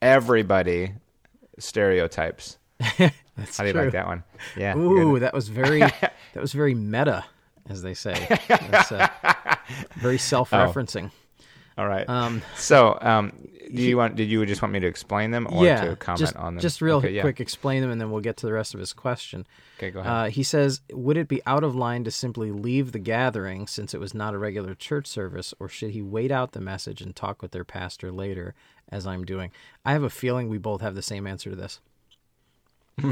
Everybody 0.00 0.94
stereotypes. 1.58 2.58
That's 2.98 3.56
How 3.58 3.64
do 3.64 3.66
you 3.68 3.72
true. 3.72 3.82
like 3.84 3.92
that 3.92 4.06
one? 4.06 4.24
Yeah. 4.56 4.76
Ooh, 4.76 5.12
good. 5.14 5.22
that 5.22 5.34
was 5.34 5.48
very 5.48 5.80
that 5.80 6.12
was 6.36 6.52
very 6.52 6.74
meta, 6.74 7.24
as 7.68 7.82
they 7.82 7.92
say. 7.94 8.26
Uh, 8.48 9.06
very 9.96 10.16
self-referencing. 10.18 11.10
All 11.80 11.88
right. 11.88 12.06
Um, 12.10 12.42
so, 12.56 12.98
um, 13.00 13.32
do 13.74 13.80
you 13.82 13.96
want? 13.96 14.14
Did 14.14 14.28
you 14.28 14.44
just 14.44 14.60
want 14.60 14.74
me 14.74 14.80
to 14.80 14.86
explain 14.86 15.30
them 15.30 15.46
or 15.50 15.64
yeah, 15.64 15.82
to 15.82 15.96
comment 15.96 16.18
just, 16.18 16.36
on 16.36 16.54
them? 16.56 16.60
just 16.60 16.82
real 16.82 16.98
Okay, 16.98 17.10
yeah. 17.12 17.22
quick, 17.22 17.40
explain 17.40 17.80
them, 17.80 17.90
and 17.90 17.98
then 17.98 18.10
we'll 18.10 18.20
get 18.20 18.36
to 18.38 18.46
the 18.46 18.52
rest 18.52 18.74
of 18.74 18.80
his 18.80 18.92
question. 18.92 19.46
Okay, 19.78 19.90
go 19.90 20.00
ahead. 20.00 20.12
Uh, 20.12 20.24
he 20.24 20.42
says, 20.42 20.82
Would 20.92 21.16
it 21.16 21.26
be 21.26 21.40
out 21.46 21.64
of 21.64 21.74
line 21.74 22.04
to 22.04 22.10
simply 22.10 22.50
leave 22.52 22.92
the 22.92 22.98
gathering 22.98 23.66
since 23.66 23.94
it 23.94 23.98
was 23.98 24.12
not 24.12 24.34
a 24.34 24.38
regular 24.38 24.74
church 24.74 25.06
service, 25.06 25.54
or 25.58 25.70
should 25.70 25.92
he 25.92 26.02
wait 26.02 26.30
out 26.30 26.52
the 26.52 26.60
message 26.60 27.00
and 27.00 27.16
talk 27.16 27.40
with 27.40 27.52
their 27.52 27.64
pastor 27.64 28.12
later, 28.12 28.54
as 28.90 29.06
I'm 29.06 29.24
doing? 29.24 29.50
I 29.82 29.92
have 29.92 30.02
a 30.02 30.10
feeling 30.10 30.50
we 30.50 30.58
both 30.58 30.82
have 30.82 30.94
the 30.94 31.00
same 31.00 31.26
answer 31.26 31.48
to 31.48 31.56
this. 31.56 31.80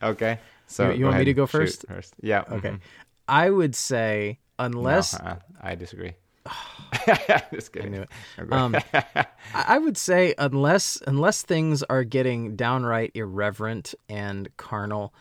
okay. 0.00 0.38
So 0.68 0.90
you- 0.90 0.98
you 0.98 1.04
want 1.06 1.18
me 1.18 1.24
to 1.24 1.34
go 1.34 1.46
first? 1.46 1.86
First. 1.88 2.14
Yeah. 2.20 2.44
Okay. 2.52 2.70
mhm. 2.70 2.80
I 3.26 3.50
would 3.50 3.74
say, 3.74 4.38
unless. 4.60 5.18
No, 5.18 5.30
uh, 5.30 5.36
I 5.60 5.74
disagree. 5.74 6.12
just 7.52 7.72
kidding. 7.72 7.92
knew 7.92 8.02
it. 8.02 8.52
Um, 8.52 8.76
I 8.94 9.26
I 9.54 9.78
would 9.78 9.96
say 9.96 10.34
unless 10.38 11.02
unless 11.06 11.42
things 11.42 11.82
are 11.84 12.04
getting 12.04 12.56
downright 12.56 13.12
irreverent 13.14 13.94
and 14.08 14.48
carnal, 14.56 15.14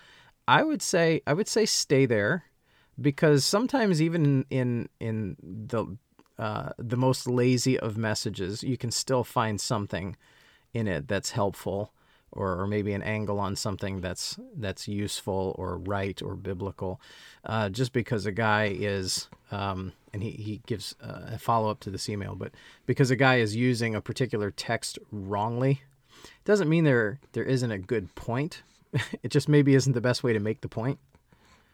I 0.47 0.63
would 0.63 0.81
say 0.81 1.21
I 1.27 1.33
would 1.33 1.47
say 1.47 1.65
stay 1.65 2.05
there, 2.05 2.45
because 2.99 3.45
sometimes 3.45 4.01
even 4.01 4.45
in 4.49 4.89
in 4.99 5.37
the 5.41 5.97
uh, 6.39 6.69
the 6.77 6.97
most 6.97 7.27
lazy 7.27 7.79
of 7.79 7.97
messages, 7.97 8.63
you 8.63 8.77
can 8.77 8.91
still 8.91 9.23
find 9.23 9.61
something 9.61 10.15
in 10.73 10.87
it 10.87 11.07
that's 11.07 11.31
helpful, 11.31 11.93
or, 12.31 12.59
or 12.59 12.67
maybe 12.67 12.93
an 12.93 13.03
angle 13.03 13.39
on 13.39 13.55
something 13.55 14.01
that's 14.01 14.39
that's 14.55 14.87
useful 14.87 15.55
or 15.57 15.77
right 15.77 16.21
or 16.21 16.35
biblical. 16.35 16.99
Uh, 17.45 17.69
just 17.69 17.93
because 17.93 18.25
a 18.25 18.31
guy 18.31 18.75
is, 18.75 19.29
um, 19.51 19.93
and 20.13 20.23
he 20.23 20.31
he 20.31 20.61
gives 20.67 20.95
uh, 21.01 21.31
a 21.33 21.39
follow 21.39 21.69
up 21.69 21.79
to 21.81 21.89
this 21.89 22.07
email, 22.07 22.35
but 22.35 22.51
because 22.85 23.11
a 23.11 23.15
guy 23.15 23.37
is 23.37 23.55
using 23.55 23.95
a 23.95 24.01
particular 24.01 24.51
text 24.51 24.99
wrongly, 25.11 25.81
doesn't 26.45 26.69
mean 26.69 26.83
there 26.83 27.19
there 27.33 27.43
isn't 27.43 27.71
a 27.71 27.79
good 27.79 28.13
point. 28.15 28.63
it 29.23 29.29
just 29.29 29.49
maybe 29.49 29.73
isn't 29.75 29.93
the 29.93 30.01
best 30.01 30.23
way 30.23 30.33
to 30.33 30.39
make 30.39 30.61
the 30.61 30.69
point. 30.69 30.99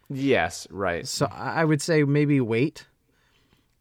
yes. 0.10 0.68
Right. 0.72 1.06
So 1.08 1.28
I 1.32 1.62
I 1.62 1.66
would 1.66 1.82
say 1.82 2.04
maybe 2.04 2.40
wait. 2.42 2.88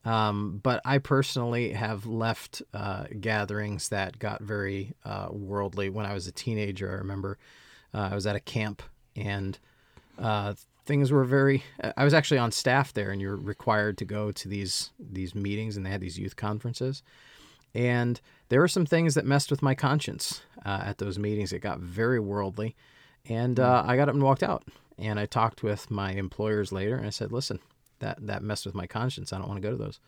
Um, 0.05 0.61
but 0.63 0.81
I 0.87 0.99
personally 0.99 1.73
have 1.73 2.07
left 2.07 2.63
uh, 2.73 3.05
gatherings 3.21 3.91
that 3.91 4.19
got 4.19 4.41
very 4.41 4.95
uh, 5.05 5.29
worldly. 5.31 5.91
When 5.91 6.07
I 6.07 6.15
was 6.15 6.27
a 6.27 6.33
teenager, 6.33 6.91
I 6.91 6.95
remember 6.95 7.37
uh, 7.93 8.09
I 8.13 8.15
was 8.15 8.27
at 8.27 8.35
a 8.35 8.41
camp 8.41 8.83
and 9.17 9.59
uh, 10.19 10.55
things 10.89 11.13
were 11.13 11.25
very. 11.25 11.63
I 11.97 12.03
was 12.03 12.15
actually 12.15 12.39
on 12.39 12.51
staff 12.51 12.93
there, 12.95 13.11
and 13.11 13.21
you're 13.21 13.37
required 13.37 13.99
to 13.99 14.05
go 14.05 14.33
to 14.33 14.49
these 14.49 14.91
these 14.99 15.35
meetings, 15.35 15.77
and 15.77 15.87
they 15.87 15.91
had 15.91 16.01
these 16.01 16.19
youth 16.19 16.35
conferences. 16.35 17.05
And 17.75 18.21
there 18.49 18.61
were 18.61 18.69
some 18.69 18.87
things 18.87 19.15
that 19.15 19.27
messed 19.27 19.51
with 19.51 19.63
my 19.63 19.75
conscience 19.75 20.41
uh, 20.65 20.81
at 20.85 20.99
those 20.99 21.19
meetings. 21.19 21.53
It 21.53 21.61
got 21.61 21.79
very 21.79 22.19
worldly, 22.19 22.75
and 23.29 23.61
uh, 23.61 23.85
I 23.87 23.95
got 23.97 24.09
up 24.09 24.15
and 24.15 24.25
walked 24.25 24.43
out. 24.43 24.65
And 24.97 25.21
I 25.21 25.27
talked 25.27 25.63
with 25.63 25.93
my 25.93 26.13
employers 26.13 26.73
later, 26.73 26.97
and 26.97 27.07
I 27.07 27.11
said, 27.11 27.31
"Listen, 27.31 27.61
that 28.01 28.27
that 28.27 28.43
messed 28.43 28.67
with 28.67 28.75
my 28.75 28.87
conscience. 28.87 29.33
I 29.33 29.39
don't 29.39 29.49
want 29.49 29.63
to 29.63 29.69
go 29.69 29.77
to 29.77 29.85
those." 29.85 30.01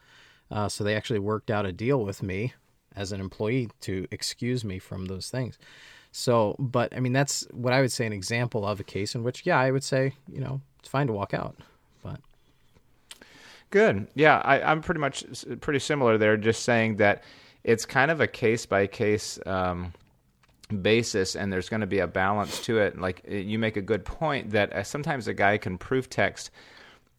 Uh, 0.51 0.69
so 0.69 0.83
they 0.83 0.97
actually 0.97 1.21
worked 1.21 1.51
out 1.51 1.67
a 1.67 1.73
deal 1.73 2.03
with 2.05 2.25
me 2.25 2.55
as 2.97 3.13
an 3.13 3.21
employee 3.21 3.69
to 3.83 4.09
excuse 4.11 4.65
me 4.65 4.81
from 4.81 5.07
those 5.07 5.31
things. 5.31 5.59
So, 6.13 6.57
but 6.59 6.97
I 6.97 6.99
mean, 6.99 7.13
that's 7.13 7.47
what 7.53 7.73
I 7.73 7.81
would 7.81 7.93
say 7.93 8.05
an 8.05 8.13
example 8.13 8.67
of 8.67 8.81
a 8.81 8.85
case 8.85 9.15
in 9.15 9.23
which, 9.23 9.47
yeah, 9.47 9.61
I 9.61 9.71
would 9.71 9.85
say, 9.85 10.15
you 10.29 10.41
know, 10.41 10.61
it's 10.81 10.89
fine 10.89 11.07
to 11.07 11.13
walk 11.13 11.33
out, 11.35 11.57
but 12.03 12.21
Good. 13.71 14.09
Yeah, 14.15 14.39
I, 14.45 14.61
I'm 14.63 14.83
pretty 14.83 15.01
much 15.01 15.25
pretty 15.61 15.79
similar 15.79 16.19
there. 16.19 16.37
Just 16.37 16.65
saying 16.65 16.97
that 16.97 17.23
it's 17.63 17.87
kind 17.87 18.11
of 18.11 18.21
a 18.21 18.27
case 18.27 18.67
by 18.67 18.89
case 18.89 19.39
basis, 20.83 21.37
and 21.37 21.53
there's 21.53 21.69
going 21.69 21.81
to 21.81 21.87
be 21.87 22.01
a 22.01 22.07
balance 22.07 22.61
to 22.63 22.79
it. 22.79 22.99
Like 22.99 23.25
you 23.29 23.59
make 23.59 23.77
a 23.77 23.83
good 23.83 24.05
point 24.05 24.51
that 24.51 24.73
uh, 24.73 24.83
sometimes 24.83 25.29
a 25.29 25.35
guy 25.35 25.59
can 25.59 25.79
proof 25.79 26.11
text 26.11 26.51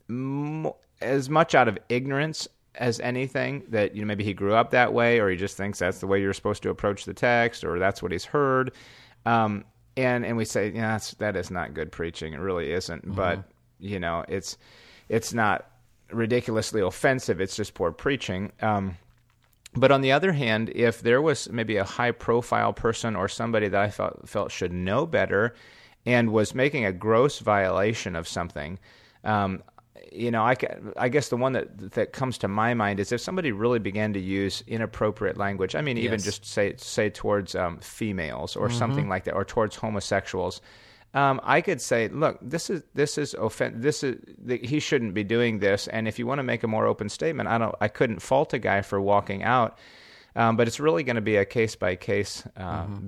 mo- 0.08 0.76
as 1.02 1.30
much 1.30 1.56
out 1.56 1.68
of 1.68 1.78
ignorance 1.90 2.48
as 2.76 3.00
anything 3.02 3.64
that 3.70 3.96
you 3.96 4.02
know 4.02 4.08
maybe 4.08 4.24
he 4.24 4.34
grew 4.34 4.54
up 4.54 4.72
that 4.72 4.94
way 4.94 5.20
or 5.20 5.30
he 5.30 5.36
just 5.36 5.58
thinks 5.58 5.80
that's 5.80 6.00
the 6.00 6.08
way 6.08 6.22
you're 6.22 6.34
supposed 6.34 6.64
to 6.64 6.70
approach 6.70 7.04
the 7.04 7.14
text 7.14 7.66
or 7.66 7.80
that's 7.80 8.02
what 8.02 8.14
he's 8.14 8.24
heard 8.24 8.72
um, 9.26 9.66
and 9.98 10.26
and 10.26 10.38
we 10.38 10.46
say 10.46 10.72
yeah 10.72 10.94
that's, 10.94 11.12
that 11.16 11.36
is 11.36 11.52
not 11.52 11.74
good 11.74 11.92
preaching 11.92 12.32
it 12.32 12.40
really 12.40 12.72
isn't 12.72 13.14
but 13.14 13.44
you 13.82 14.00
know 14.00 14.24
it's 14.28 14.58
it's 15.10 15.34
not 15.34 15.68
ridiculously 16.12 16.82
offensive 16.82 17.42
it's 17.42 17.56
just 17.56 17.74
poor 17.74 17.92
preaching 17.92 18.52
um, 18.62 18.96
but 19.74 19.92
on 19.92 20.02
the 20.02 20.12
other 20.12 20.34
hand, 20.34 20.70
if 20.76 21.02
there 21.02 21.22
was 21.22 21.50
maybe 21.50 21.78
a 21.78 21.84
high 21.84 22.12
profile 22.12 22.74
person 22.74 23.16
or 23.16 23.28
somebody 23.28 23.70
that 23.70 23.82
I 23.82 23.90
felt 23.90 24.28
felt 24.28 24.52
should 24.52 24.74
know 24.74 25.06
better 25.06 25.56
and 26.06 26.32
was 26.34 26.54
making 26.54 26.86
a 26.86 26.92
gross 26.92 27.40
violation 27.40 28.16
of 28.16 28.28
something, 28.28 28.80
um, 29.24 29.64
you 30.12 30.30
know, 30.30 30.42
I, 30.42 30.56
I 30.98 31.08
guess 31.08 31.30
the 31.30 31.38
one 31.38 31.54
that 31.54 31.92
that 31.92 32.12
comes 32.12 32.38
to 32.40 32.50
my 32.50 32.74
mind 32.74 33.00
is 33.00 33.14
if 33.14 33.22
somebody 33.22 33.54
really 33.54 33.80
began 33.80 34.12
to 34.12 34.20
use 34.20 34.62
inappropriate 34.68 35.38
language. 35.38 35.74
I 35.74 35.82
mean, 35.82 35.98
even 35.98 36.14
Yes. 36.20 36.24
just 36.26 36.46
say 36.46 36.74
say 36.76 37.10
towards 37.10 37.56
um, 37.56 37.78
females 37.80 38.58
or 38.58 38.70
something 38.70 39.08
like 39.08 39.24
that, 39.24 39.36
or 39.36 39.46
towards 39.46 39.78
homosexuals. 39.78 40.62
Um, 41.14 41.42
I 41.44 41.62
could 41.62 41.82
say, 41.82 42.08
look, 42.08 42.40
this 42.42 42.70
is 42.70 42.84
this 42.94 43.18
is 43.18 43.36
offen- 43.36 43.82
This 43.82 44.04
is 44.04 44.18
the, 44.38 44.58
he 44.58 44.80
shouldn't 44.80 45.14
be 45.14 45.24
doing 45.24 45.60
this. 45.60 45.88
And 45.88 46.08
if 46.08 46.18
you 46.18 46.26
want 46.26 46.40
to 46.40 46.44
make 46.44 46.64
a 46.64 46.68
more 46.68 46.86
open 46.86 47.10
statement, 47.10 47.50
I 47.50 47.58
don't. 47.58 47.76
I 47.82 47.88
couldn't 47.90 48.22
fault 48.22 48.54
a 48.54 48.60
guy 48.60 48.82
for 48.82 49.00
walking 49.02 49.44
out. 49.44 49.78
Um, 50.34 50.56
but 50.56 50.66
it's 50.66 50.80
really 50.80 51.04
going 51.04 51.18
to 51.18 51.22
be 51.22 51.36
a 51.36 51.44
case 51.44 51.76
by 51.76 51.98
case 51.98 52.44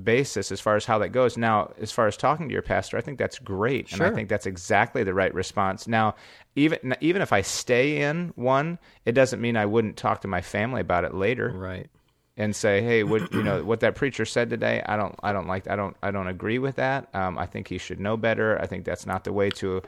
basis 0.04 0.52
as 0.52 0.60
far 0.60 0.76
as 0.76 0.84
how 0.84 1.00
that 1.00 1.10
goes. 1.10 1.38
Now, 1.38 1.72
as 1.80 1.90
far 1.90 2.08
as 2.08 2.18
talking 2.18 2.50
to 2.50 2.54
your 2.54 2.62
pastor, 2.62 2.98
I 2.98 3.02
think 3.02 3.18
that's 3.18 3.40
great, 3.40 3.94
and 3.94 4.02
I 4.12 4.16
think 4.16 4.28
that's 4.28 4.46
exactly 4.46 5.06
the 5.06 5.14
right 5.14 5.34
response. 5.34 5.88
Now, 5.88 6.16
even 6.58 6.96
even 7.00 7.22
if 7.22 7.32
I 7.32 7.42
stay 7.42 8.02
in 8.02 8.34
one, 8.36 8.78
it 9.06 9.14
doesn't 9.14 9.40
mean 9.40 9.56
I 9.56 9.66
wouldn't 9.66 9.96
talk 9.96 10.22
to 10.22 10.28
my 10.28 10.42
family 10.42 10.82
about 10.82 11.06
it 11.06 11.14
later 11.14 11.50
right. 11.56 11.88
And 12.36 12.56
say, 12.56 12.82
"Hey, 12.82 13.04
what 13.04 13.32
you 13.34 13.44
know 13.44 13.64
what 13.64 13.80
that 13.82 13.96
preacher 13.96 14.26
said 14.26 14.50
today? 14.50 14.82
I 14.86 14.98
don't, 14.98 15.16
I 15.22 15.34
don't 15.34 15.48
like, 15.48 15.70
I 15.70 15.76
don't, 15.76 15.96
I 16.02 16.12
don't 16.12 16.28
agree 16.28 16.60
with 16.60 16.76
that. 16.76 17.14
Um, 17.14 17.38
I 17.38 17.46
think 17.46 17.68
he 17.68 17.78
should 17.78 18.00
know 18.00 18.18
better. 18.18 18.60
I 18.60 18.66
think 18.66 18.86
that's 18.86 19.06
not 19.06 19.24
the 19.24 19.34
way 19.34 19.50
to, 19.52 19.82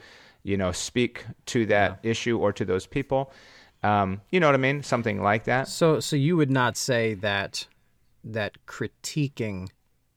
you 0.43 0.57
know, 0.57 0.71
speak 0.71 1.25
to 1.47 1.65
that 1.67 1.99
issue 2.03 2.37
or 2.37 2.53
to 2.53 2.65
those 2.65 2.85
people. 2.85 3.31
Um, 3.83 4.21
you 4.31 4.39
know 4.39 4.47
what 4.47 4.55
I 4.55 4.59
mean? 4.59 4.83
Something 4.83 5.21
like 5.21 5.45
that. 5.45 5.67
So, 5.67 5.99
so 5.99 6.15
you 6.15 6.37
would 6.37 6.51
not 6.51 6.77
say 6.77 7.13
that 7.15 7.67
that 8.23 8.57
critiquing 8.65 9.69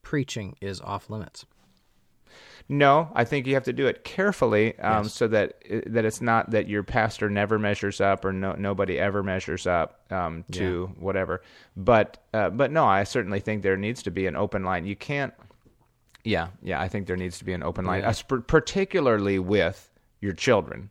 preaching 0.02 0.56
is 0.60 0.80
off 0.80 1.10
limits. 1.10 1.44
No, 2.70 3.10
I 3.14 3.24
think 3.24 3.46
you 3.46 3.54
have 3.54 3.64
to 3.64 3.72
do 3.72 3.86
it 3.86 4.04
carefully, 4.04 4.78
um, 4.80 5.04
Yes. 5.04 5.14
so 5.14 5.26
that 5.28 5.54
that 5.86 6.04
it's 6.04 6.20
not 6.20 6.50
that 6.50 6.68
your 6.68 6.82
pastor 6.82 7.30
never 7.30 7.58
measures 7.58 8.00
up 8.00 8.24
or 8.26 8.32
no 8.32 8.52
nobody 8.58 8.98
ever 8.98 9.22
measures 9.22 9.66
up 9.66 10.00
um, 10.12 10.44
to 10.52 10.86
whatever. 10.98 11.40
But 11.76 12.22
uh, 12.34 12.50
but 12.50 12.70
no, 12.70 12.84
I 12.84 13.04
certainly 13.04 13.40
think 13.40 13.62
there 13.62 13.76
needs 13.78 14.02
to 14.02 14.10
be 14.10 14.26
an 14.26 14.36
open 14.36 14.64
line. 14.64 14.84
You 14.84 14.96
can't. 14.96 15.32
Yeah, 16.24 16.48
yeah, 16.62 16.78
I 16.80 16.88
think 16.88 17.06
there 17.06 17.16
needs 17.16 17.38
to 17.38 17.44
be 17.46 17.54
an 17.54 17.62
open 17.62 17.86
line, 17.86 18.02
Yeah. 18.02 18.10
uh, 18.10 18.40
particularly 18.46 19.38
with 19.38 19.90
your 20.20 20.34
children. 20.34 20.90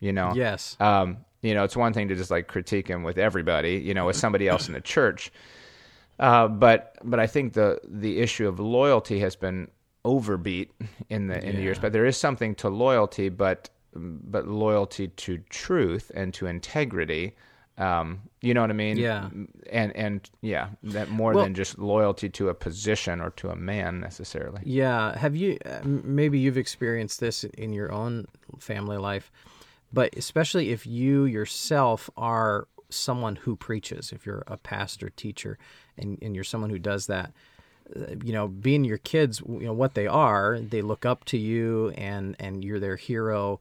You 0.00 0.12
know. 0.12 0.32
Yes. 0.34 0.76
Um, 0.80 1.18
you 1.40 1.54
know, 1.54 1.64
it's 1.64 1.76
one 1.76 1.92
thing 1.94 2.08
to 2.08 2.14
just 2.14 2.30
like 2.30 2.46
critique 2.48 2.88
him 2.88 3.02
with 3.04 3.16
everybody, 3.16 3.76
you 3.76 3.94
know, 3.94 4.04
with 4.06 4.16
somebody 4.16 4.48
else 4.48 4.66
in 4.66 4.74
the 4.74 4.80
church. 4.82 5.30
Uh, 6.18 6.46
but 6.48 6.96
but 7.02 7.18
I 7.20 7.26
think 7.26 7.54
the 7.54 7.80
the 7.88 8.18
issue 8.20 8.46
of 8.48 8.60
loyalty 8.60 9.20
has 9.20 9.34
been 9.34 9.68
overbeat 10.04 10.72
in 11.08 11.26
the 11.28 11.42
in 11.42 11.56
the 11.56 11.62
years. 11.62 11.78
But 11.78 11.92
there 11.92 12.06
is 12.06 12.16
something 12.16 12.54
to 12.56 12.68
loyalty, 12.68 13.28
but 13.28 13.70
but 13.94 14.46
loyalty 14.48 15.08
to 15.08 15.38
truth 15.50 16.10
and 16.14 16.34
to 16.34 16.46
integrity. 16.46 17.36
Um, 17.76 18.20
you 18.40 18.54
know 18.54 18.60
what 18.60 18.70
I 18.70 18.74
mean? 18.74 18.96
Yeah. 18.96 19.30
And 19.70 19.96
and 19.96 20.30
yeah, 20.42 20.68
that 20.84 21.10
more 21.10 21.32
Well- 21.32 21.44
than 21.44 21.54
just 21.54 21.78
loyalty 21.78 22.28
to 22.30 22.48
a 22.48 22.54
position 22.54 23.20
or 23.20 23.30
to 23.30 23.50
a 23.50 23.56
man 23.56 24.00
necessarily. 24.00 24.60
Yeah. 24.64 25.18
Have 25.18 25.34
you, 25.34 25.58
uh, 25.66 25.80
maybe 25.84 26.38
you've 26.38 26.58
experienced 26.58 27.18
this 27.18 27.42
in 27.44 27.72
your 27.72 27.90
own 27.90 28.26
family 28.60 28.96
life, 28.96 29.32
but 29.92 30.14
especially 30.16 30.70
if 30.70 30.86
you 30.86 31.24
yourself 31.24 32.08
are 32.16 32.68
someone 32.90 33.34
who 33.36 33.56
preaches, 33.56 34.12
if 34.12 34.24
you're 34.24 34.44
a 34.46 34.56
pastor, 34.56 35.08
teacher, 35.10 35.58
and, 35.98 36.16
and 36.22 36.36
you're 36.36 36.44
someone 36.44 36.70
who 36.70 36.78
does 36.78 37.06
that, 37.08 37.32
you 38.24 38.32
know, 38.32 38.48
being 38.48 38.84
your 38.84 38.98
kids, 38.98 39.40
you 39.46 39.66
know, 39.66 39.72
what 39.72 39.94
they 39.94 40.06
are, 40.06 40.58
they 40.60 40.82
look 40.82 41.04
up 41.04 41.24
to 41.26 41.38
you 41.38 41.90
and, 41.90 42.34
and 42.38 42.64
you're 42.64 42.80
their 42.80 42.96
hero. 42.96 43.60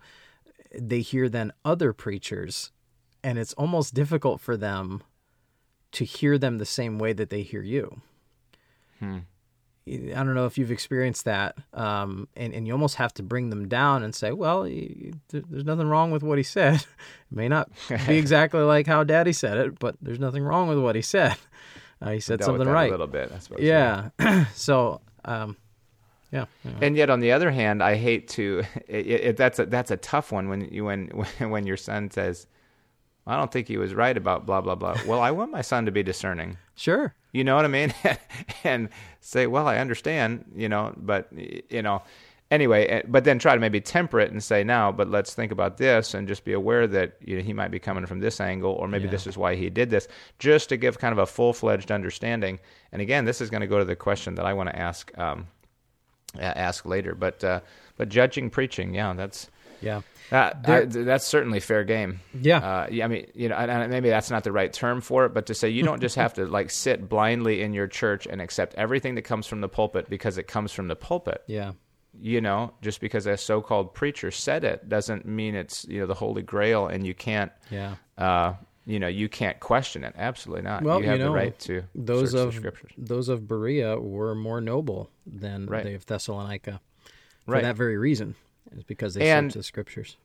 They 0.78 1.02
hear 1.02 1.30
then 1.30 1.52
other 1.66 1.94
preachers, 1.94 2.72
and 3.24 3.38
it's 3.38 3.54
almost 3.54 3.94
difficult 3.94 4.40
for 4.42 4.58
them 4.58 5.04
to 5.92 6.06
hear 6.06 6.38
them 6.38 6.58
the 6.58 6.66
same 6.66 6.98
way 6.98 7.14
that 7.14 7.30
they 7.30 7.42
hear 7.44 7.62
you. 7.62 8.02
I 9.86 10.24
don't 10.24 10.34
know 10.34 10.46
if 10.46 10.58
you've 10.58 10.72
experienced 10.72 11.26
that, 11.26 11.58
um, 11.74 12.30
and 12.38 12.54
and 12.54 12.66
you 12.66 12.72
almost 12.72 12.96
have 12.96 13.14
to 13.16 13.24
bring 13.24 13.50
them 13.50 13.68
down 13.68 14.02
and 14.02 14.16
say, 14.16 14.32
well, 14.32 14.62
y- 14.62 15.12
th- 15.30 15.44
there's 15.50 15.66
nothing 15.66 15.88
wrong 15.90 16.10
with 16.10 16.24
what 16.24 16.38
he 16.38 16.44
said. 16.44 16.76
It 16.76 16.88
may 17.32 17.50
not 17.50 17.70
be 18.08 18.18
exactly 18.18 18.62
like 18.62 18.88
how 18.88 19.04
Daddy 19.04 19.34
said 19.34 19.58
it, 19.58 19.80
but 19.80 19.96
there's 20.02 20.20
nothing 20.20 20.42
wrong 20.42 20.70
with 20.70 20.80
what 20.80 20.96
he 20.96 21.02
said. 21.02 21.36
Uh, 22.04 22.12
he 22.12 22.20
said 22.20 22.44
something 22.44 22.68
right. 22.68 22.90
a 22.90 22.92
little 22.92 23.08
bit, 23.08 23.32
I 23.34 23.40
suppose. 23.40 23.62
Yeah. 23.62 24.10
so, 24.54 25.02
um, 25.24 25.56
yeah. 26.32 26.46
yeah. 26.66 26.72
And 26.82 26.98
yet, 26.98 27.10
on 27.10 27.20
the 27.22 27.32
other 27.32 27.52
hand, 27.52 27.82
I 27.82 27.96
hate 27.96 28.28
to. 28.30 28.64
It, 28.88 29.08
it, 29.08 29.38
that's 29.38 29.58
a 29.60 29.66
that's 29.66 29.92
a 29.92 29.98
tough 29.98 30.32
one 30.32 30.50
when 30.50 30.62
you 30.72 30.86
when 30.86 31.08
when 31.40 31.66
your 31.66 31.78
son 31.78 32.12
says, 32.12 32.48
"I 33.26 33.38
don't 33.38 33.52
think 33.52 33.68
he 33.68 33.78
was 33.78 33.94
right 33.94 34.16
about 34.16 34.46
blah 34.46 34.62
blah 34.62 34.76
blah." 34.76 34.98
Well, 35.08 35.22
I 35.22 35.32
want 35.32 35.52
my 35.52 35.62
son 35.62 35.86
to 35.86 35.92
be 35.92 36.04
discerning. 36.04 36.58
Sure. 36.76 37.16
You 37.32 37.44
know 37.44 37.56
what 37.56 37.66
I 37.66 37.70
mean? 37.70 37.94
and 38.64 38.90
say, 39.22 39.48
"Well, 39.48 39.68
I 39.68 39.78
understand," 39.78 40.46
you 40.56 40.70
know, 40.70 40.94
but 40.98 41.30
you 41.32 41.82
know, 41.82 42.04
anyway. 42.52 42.86
eh, 42.88 43.02
But 43.08 43.24
then 43.24 43.40
try 43.40 43.54
to 43.56 43.60
maybe 43.60 43.82
temper 43.82 44.20
it 44.20 44.32
and 44.32 44.44
say, 44.44 44.64
"Now, 44.64 44.92
but 44.92 45.10
let's 45.10 45.34
think 45.34 45.52
about 45.52 45.78
this 45.78 46.14
and 46.14 46.28
just 46.28 46.46
be 46.46 46.54
aware 46.54 46.88
that 46.88 47.18
you 47.22 47.38
know 47.38 47.44
he 47.44 47.54
might 47.54 47.72
be 47.72 47.80
coming 47.80 48.06
from 48.06 48.20
this 48.20 48.40
angle, 48.42 48.72
or 48.74 48.88
maybe 48.88 49.06
Yeah. 49.06 49.12
this 49.12 49.28
is 49.28 49.38
why 49.38 49.56
he 49.56 49.70
did 49.70 49.90
this." 49.90 50.08
Just 50.40 50.70
to 50.70 50.78
give 50.78 51.00
kind 51.00 51.12
of 51.12 51.18
a 51.20 51.26
full 51.26 51.54
fledged 51.54 51.92
understanding. 51.92 52.60
And 52.92 53.02
again, 53.02 53.26
this 53.26 53.42
is 53.42 53.50
going 53.50 53.62
to 53.62 53.68
go 53.68 53.80
to 53.80 53.86
the 53.86 53.96
question 53.96 54.36
that 54.36 54.46
I 54.46 54.54
want 54.54 54.70
to 54.70 54.76
ask. 54.78 55.12
Um, 55.18 55.48
ask 56.40 56.86
later. 56.86 57.14
But 57.16 57.44
uh, 57.44 57.60
but 57.98 58.10
judging 58.10 58.50
preaching, 58.50 58.94
yeah, 58.96 59.14
that's 59.14 59.50
Yeah. 59.82 60.02
There- 60.32 60.54
I- 60.66 60.86
that's 60.86 61.28
certainly 61.28 61.60
fair 61.60 61.84
game. 61.84 62.22
Yeah. 62.34 62.58
Uh, 62.58 62.88
yeah, 62.90 63.06
I 63.06 63.08
mean, 63.08 63.28
you 63.36 63.50
know, 63.50 63.56
and, 63.56 63.70
and 63.70 63.92
maybe 63.92 64.10
that's 64.10 64.32
not 64.32 64.44
the 64.44 64.52
right 64.52 64.72
term 64.74 65.02
for 65.02 65.26
it, 65.26 65.34
but 65.34 65.46
to 65.48 65.54
say 65.54 65.70
you 65.70 65.84
don't 65.84 66.00
just 66.02 66.16
have 66.16 66.34
to 66.36 66.46
like 66.48 66.72
sit 66.72 67.08
blindly 67.08 67.62
in 67.62 67.74
your 67.74 67.88
church 67.88 68.26
and 68.26 68.42
accept 68.42 68.74
everything 68.76 69.14
that 69.16 69.24
comes 69.24 69.46
from 69.46 69.62
the 69.62 69.68
pulpit 69.70 70.10
because 70.10 70.38
it 70.40 70.48
comes 70.48 70.72
from 70.72 70.88
the 70.88 70.96
pulpit. 70.96 71.44
Yeah. 71.46 71.74
You 72.22 72.42
know, 72.42 72.74
just 72.82 73.02
because 73.02 73.26
a 73.26 73.36
so-called 73.38 73.94
preacher 73.94 74.30
said 74.32 74.64
it 74.64 74.88
doesn't 74.88 75.26
mean 75.26 75.56
it's 75.56 75.86
you 75.86 76.00
know 76.00 76.06
the 76.06 76.14
holy 76.14 76.42
grail, 76.44 76.88
and 76.88 77.06
you 77.06 77.14
can't. 77.14 77.52
Yeah. 77.72 77.96
Uh, 78.18 78.54
you 78.86 79.00
know, 79.00 79.08
you 79.08 79.30
can't 79.30 79.60
question 79.62 80.04
it. 80.04 80.14
Absolutely 80.18 80.62
not. 80.64 80.84
Well, 80.84 81.00
you 81.02 81.08
have 81.08 81.18
you 81.20 81.24
know, 81.26 81.32
the 81.32 81.36
right 81.38 81.58
to 81.60 81.84
Those 81.96 82.34
of 82.34 82.52
the 82.54 82.60
scriptures. 82.60 82.92
those 82.98 83.30
of 83.30 83.48
Berea 83.48 83.98
were 83.98 84.36
more 84.36 84.60
noble 84.60 85.10
than 85.26 85.66
Right. 85.68 85.86
they 85.86 85.94
of 85.94 86.06
Thessalonica 86.06 86.82
for 87.46 87.52
Right. 87.54 87.64
that 87.64 87.78
very 87.78 87.98
reason. 87.98 88.36
Is 88.76 88.84
because 88.84 89.14
they 89.14 89.30
And- 89.32 89.52
searched 89.52 89.58
the 89.58 89.64
scriptures. 89.64 90.18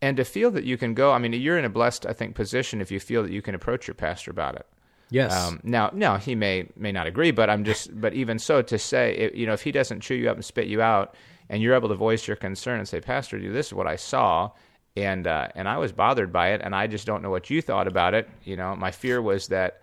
and 0.00 0.16
to 0.16 0.24
feel 0.24 0.50
that 0.52 0.62
you 0.64 0.76
can 0.76 0.94
go. 0.94 1.10
I 1.12 1.18
mean, 1.18 1.32
you're 1.32 1.58
in 1.58 1.64
a 1.64 1.68
blessed, 1.70 2.06
I 2.06 2.12
think, 2.12 2.34
position 2.36 2.80
if 2.80 2.90
you 2.92 3.00
feel 3.00 3.22
that 3.24 3.32
you 3.32 3.42
can 3.42 3.54
approach 3.54 3.86
your 3.88 3.94
pastor 3.94 4.30
about 4.30 4.54
it. 4.56 4.66
Yes. 5.10 5.32
Um, 5.34 5.58
now, 5.64 5.90
now 5.92 6.16
he 6.16 6.34
may 6.36 6.68
may 6.76 6.92
not 6.92 7.06
agree, 7.08 7.30
but 7.32 7.50
I'm 7.50 7.64
just, 7.64 7.98
but 8.00 8.14
even 8.14 8.38
so, 8.38 8.62
to 8.62 8.78
say, 8.78 9.30
you 9.34 9.46
know, 9.46 9.52
if 9.54 9.62
he 9.62 9.72
doesn't 9.72 10.00
chew 10.00 10.14
you 10.14 10.30
up 10.30 10.36
and 10.36 10.44
spit 10.44 10.66
you 10.68 10.80
out, 10.82 11.14
and 11.48 11.62
you're 11.62 11.74
able 11.74 11.88
to 11.88 11.94
voice 11.94 12.26
your 12.26 12.36
concern 12.36 12.78
and 12.78 12.88
say, 12.88 13.00
Pastor, 13.00 13.38
this 13.38 13.66
is 13.68 13.74
what 13.74 13.86
I 13.86 13.96
saw, 13.96 14.50
and 14.96 15.26
uh, 15.26 15.48
and 15.54 15.68
I 15.68 15.78
was 15.78 15.92
bothered 15.92 16.32
by 16.32 16.52
it, 16.52 16.60
and 16.62 16.74
I 16.74 16.86
just 16.86 17.06
don't 17.06 17.22
know 17.22 17.30
what 17.30 17.50
you 17.50 17.60
thought 17.62 17.86
about 17.86 18.14
it. 18.14 18.28
You 18.44 18.56
know, 18.56 18.74
my 18.76 18.90
fear 18.90 19.20
was 19.20 19.48
that, 19.48 19.82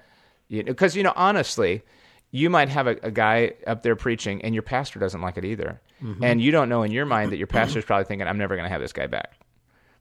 because 0.49 0.95
you 0.95 1.03
know, 1.03 1.13
honestly, 1.15 1.83
you 2.31 2.49
might 2.49 2.69
have 2.69 2.87
a, 2.87 2.97
a 3.03 3.11
guy 3.11 3.53
up 3.67 3.83
there 3.83 3.95
preaching, 3.95 4.41
and 4.43 4.55
your 4.55 4.63
pastor 4.63 4.99
doesn't 4.99 5.21
like 5.21 5.37
it 5.37 5.45
either, 5.45 5.81
and 6.23 6.41
you 6.41 6.51
don't 6.51 6.69
know 6.69 6.83
in 6.83 6.91
your 6.91 7.05
mind 7.05 7.31
that 7.31 7.37
your 7.37 7.47
pastor's 7.47 7.85
probably 7.85 8.05
thinking, 8.05 8.27
I'm 8.27 8.37
never 8.37 8.55
going 8.55 8.65
to 8.65 8.71
have 8.71 8.81
this 8.81 8.93
guy 8.93 9.07
back. 9.07 9.33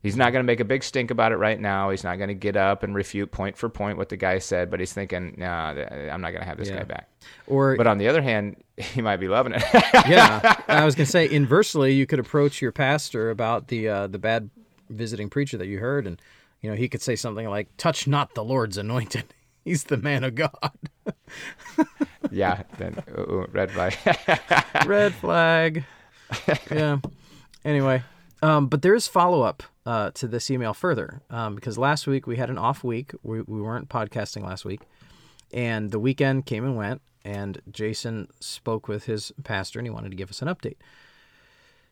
He's 0.03 0.17
not 0.17 0.33
going 0.33 0.43
to 0.43 0.47
make 0.47 0.61
a 0.61 0.65
big 0.65 0.83
stink 0.83 1.11
about 1.11 1.31
it 1.33 1.37
right 1.37 1.61
now. 1.61 1.91
He's 1.91 2.05
not 2.05 2.17
going 2.17 2.29
to 2.29 2.35
get 2.35 2.57
up 2.57 2.83
and 2.83 2.95
refute 2.95 3.31
point 3.31 3.59
for 3.59 3.69
point 3.69 3.99
what 3.99 4.09
the 4.09 4.17
guy 4.17 4.39
said, 4.39 4.71
but 4.71 4.81
he's 4.81 4.95
thinking, 4.95 5.35
nah, 5.37 5.69
I'm 5.73 6.23
not 6.23 6.31
going 6.31 6.41
to 6.41 6.47
have 6.47 6.57
this 6.57 6.69
Yeah. 6.71 6.79
guy 6.79 6.85
back. 6.85 7.09
or 7.47 7.77
But 7.77 7.87
on 7.87 7.99
the 7.99 8.09
other 8.09 8.23
hand, 8.23 8.57
he 8.79 9.03
might 9.03 9.19
be 9.19 9.29
loving 9.29 9.53
it. 9.55 9.63
yeah, 10.09 10.63
I 10.69 10.87
was 10.87 10.95
gonna 10.95 11.05
say 11.07 11.29
inversely, 11.31 11.93
you 11.93 12.07
could 12.07 12.19
approach 12.19 12.63
your 12.63 12.73
pastor 12.73 13.29
about 13.31 13.69
the 13.69 13.89
uh, 13.89 14.07
the 14.07 14.19
bad 14.19 14.49
visiting 14.89 15.29
preacher 15.29 15.59
that 15.59 15.67
you 15.67 15.79
heard, 15.81 16.07
and 16.07 16.19
you 16.63 16.71
know 16.71 16.77
he 16.77 16.89
could 16.89 17.03
say 17.03 17.15
something 17.15 17.47
like, 17.49 17.69
"Touch 17.77 18.07
not 18.07 18.35
the 18.35 18.43
Lord's 18.43 18.79
anointed; 18.79 19.35
he's 19.67 19.85
the 19.85 19.99
man 19.99 20.25
of 20.25 20.35
God." 20.35 20.79
yeah, 22.31 22.63
then 22.79 23.03
ooh, 23.19 23.47
red 23.53 23.71
flag. 23.71 23.95
Red 24.87 25.15
flag. 25.15 25.85
Yeah. 26.71 26.99
Anyway, 27.65 28.03
um, 28.43 28.69
but 28.69 28.81
there 28.83 28.95
is 28.95 29.07
follow 29.07 29.43
up 29.43 29.63
uh, 29.91 30.09
to 30.13 30.29
this 30.29 30.53
email 30.53 30.73
further 30.73 31.21
um, 31.31 31.57
because 31.57 31.77
last 31.77 32.07
week 32.07 32.25
we 32.25 32.37
had 32.37 32.49
an 32.49 32.59
off 32.59 32.85
week. 32.85 33.11
We, 33.25 33.41
we 33.41 33.61
weren't 33.61 33.89
podcasting 33.89 34.45
last 34.45 34.65
week, 34.65 34.83
and 35.53 35.91
the 35.91 35.99
weekend 35.99 36.47
came 36.47 36.65
and 36.65 36.77
went. 36.77 37.03
And 37.25 37.61
Jason 37.69 38.29
spoke 38.39 38.87
with 38.87 39.07
his 39.07 39.33
pastor, 39.43 39.81
and 39.81 39.87
he 39.87 39.91
wanted 39.91 40.11
to 40.11 40.17
give 40.17 40.31
us 40.31 40.43
an 40.43 40.49
update. 40.49 40.77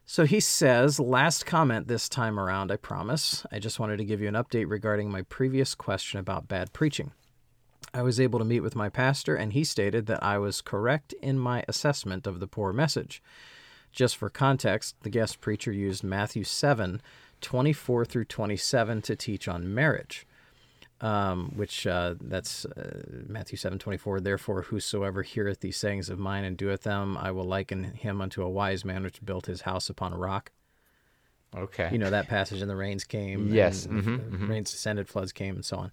So 0.07 0.27
he 0.27 0.39
says, 0.39 1.01
last 1.01 1.45
comment 1.45 1.89
this 1.89 2.09
time 2.09 2.39
around, 2.39 2.71
I 2.71 2.77
promise. 2.77 3.45
I 3.51 3.59
just 3.59 3.81
wanted 3.81 3.97
to 3.97 4.05
give 4.05 4.21
you 4.21 4.29
an 4.29 4.35
update 4.35 4.71
regarding 4.71 5.11
my 5.11 5.23
previous 5.23 5.75
question 5.75 6.21
about 6.21 6.47
bad 6.47 6.73
preaching. 6.73 7.11
I 7.93 8.03
was 8.03 8.21
able 8.21 8.39
to 8.39 8.45
meet 8.45 8.61
with 8.61 8.77
my 8.77 8.89
pastor, 8.89 9.35
and 9.35 9.53
he 9.53 9.65
stated 9.65 10.07
that 10.07 10.23
I 10.23 10.39
was 10.39 10.61
correct 10.61 11.15
in 11.21 11.37
my 11.37 11.65
assessment 11.67 12.29
of 12.29 12.39
the 12.39 12.47
poor 12.47 12.73
message. 12.73 13.21
Just 13.91 14.17
for 14.17 14.31
context, 14.31 14.95
the 15.03 15.11
guest 15.11 15.41
preacher 15.41 15.73
used 15.73 16.05
Matthew 16.05 16.45
7 16.45 17.03
24 17.41 18.05
through 18.05 18.25
27 18.27 19.03
to 19.03 19.17
teach 19.17 19.49
on 19.49 19.75
marriage. 19.75 20.27
Um, 21.01 21.53
which 21.55 21.87
uh, 21.87 22.17
that's 22.21 22.65
uh, 22.65 23.03
Matthew 23.29 23.57
seven 23.57 23.79
twenty 23.79 23.99
four. 23.99 24.19
Therefore, 24.19 24.63
whosoever 24.63 25.23
heareth 25.23 25.61
these 25.61 25.77
sayings 25.77 26.11
of 26.11 26.19
mine 26.19 26.43
and 26.43 26.57
doeth 26.57 26.83
them, 26.83 27.17
I 27.17 27.31
will 27.31 27.45
liken 27.45 27.85
him 27.85 28.21
unto 28.21 28.43
a 28.43 28.49
wise 28.51 28.85
man 28.85 29.05
which 29.05 29.25
built 29.25 29.47
his 29.47 29.61
house 29.61 29.89
upon 29.89 30.13
a 30.13 30.19
rock. 30.19 30.51
okay. 31.57 31.89
You 31.93 31.99
know 31.99 32.11
that 32.11 32.27
passage, 32.27 32.61
and 32.61 32.69
the 32.69 32.75
rains 32.75 33.05
came. 33.05 33.55
Yes, 33.55 33.87
and 33.87 34.03
mhm, 34.03 34.41
the 34.41 34.47
rains 34.49 34.73
descended, 34.73 35.07
floods 35.09 35.31
came, 35.33 35.55
and 35.55 35.65
so 35.65 35.77
on. 35.77 35.93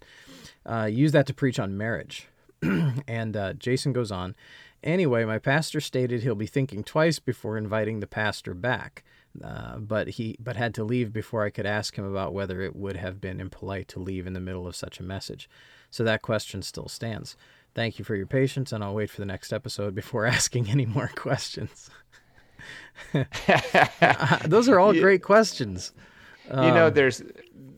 Uh, 0.68 0.86
use 0.86 1.12
that 1.12 1.26
to 1.28 1.34
preach 1.34 1.60
on 1.60 1.76
marriage. 1.76 2.26
and 3.06 3.36
uh, 3.36 3.52
Jason 3.52 3.92
goes 3.92 4.10
on. 4.10 4.34
Anyway, 4.82 5.24
my 5.24 5.38
pastor 5.38 5.80
stated 5.80 6.24
he'll 6.24 6.34
be 6.34 6.46
thinking 6.48 6.82
twice 6.82 7.20
before 7.20 7.56
inviting 7.56 8.00
the 8.00 8.08
pastor 8.08 8.54
back, 8.54 9.04
uh, 9.44 9.78
but 9.78 10.08
he 10.08 10.36
but 10.40 10.56
had 10.56 10.74
to 10.74 10.84
leave 10.84 11.12
before 11.12 11.44
I 11.44 11.50
could 11.50 11.66
ask 11.66 11.96
him 11.96 12.04
about 12.04 12.32
whether 12.34 12.60
it 12.62 12.74
would 12.76 12.96
have 12.96 13.20
been 13.20 13.40
impolite 13.40 13.88
to 13.88 14.00
leave 14.00 14.26
in 14.26 14.32
the 14.32 14.40
middle 14.40 14.66
of 14.66 14.76
such 14.76 15.00
a 15.00 15.02
message. 15.02 15.48
So 15.90 16.04
that 16.04 16.22
question 16.22 16.62
still 16.62 16.88
stands. 16.88 17.36
Thank 17.74 17.98
you 17.98 18.04
for 18.04 18.14
your 18.16 18.26
patience, 18.26 18.72
and 18.72 18.82
I'll 18.82 18.94
wait 18.94 19.10
for 19.10 19.20
the 19.20 19.26
next 19.26 19.52
episode 19.52 19.94
before 19.94 20.26
asking 20.38 20.70
any 20.70 20.86
more 20.86 21.10
questions. 21.14 21.90
Those 24.44 24.68
are 24.68 24.78
all 24.78 24.92
great 25.00 25.22
questions. 25.22 25.92
you 26.48 26.54
Um, 26.56 26.74
know, 26.74 26.90
there's 26.90 27.22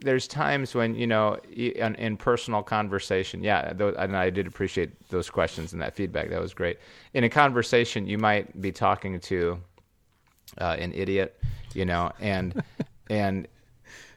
there's 0.00 0.28
times 0.28 0.74
when 0.74 0.94
you 0.94 1.06
know 1.06 1.36
in, 1.52 1.94
in 1.96 2.16
personal 2.16 2.62
conversation. 2.62 3.42
Yeah, 3.42 3.72
and 3.98 4.16
I 4.16 4.30
did 4.30 4.46
appreciate 4.46 4.90
those 5.08 5.28
questions 5.30 5.72
and 5.72 5.82
that 5.82 5.94
feedback. 5.94 6.30
That 6.30 6.40
was 6.40 6.54
great. 6.54 6.78
In 7.14 7.24
a 7.24 7.28
conversation, 7.28 8.06
you 8.06 8.18
might 8.18 8.60
be 8.60 8.70
talking 8.72 9.18
to 9.20 9.58
uh, 10.58 10.76
an 10.78 10.92
idiot, 10.94 11.40
you 11.74 11.84
know, 11.84 12.12
and 12.20 12.62
and 13.10 13.48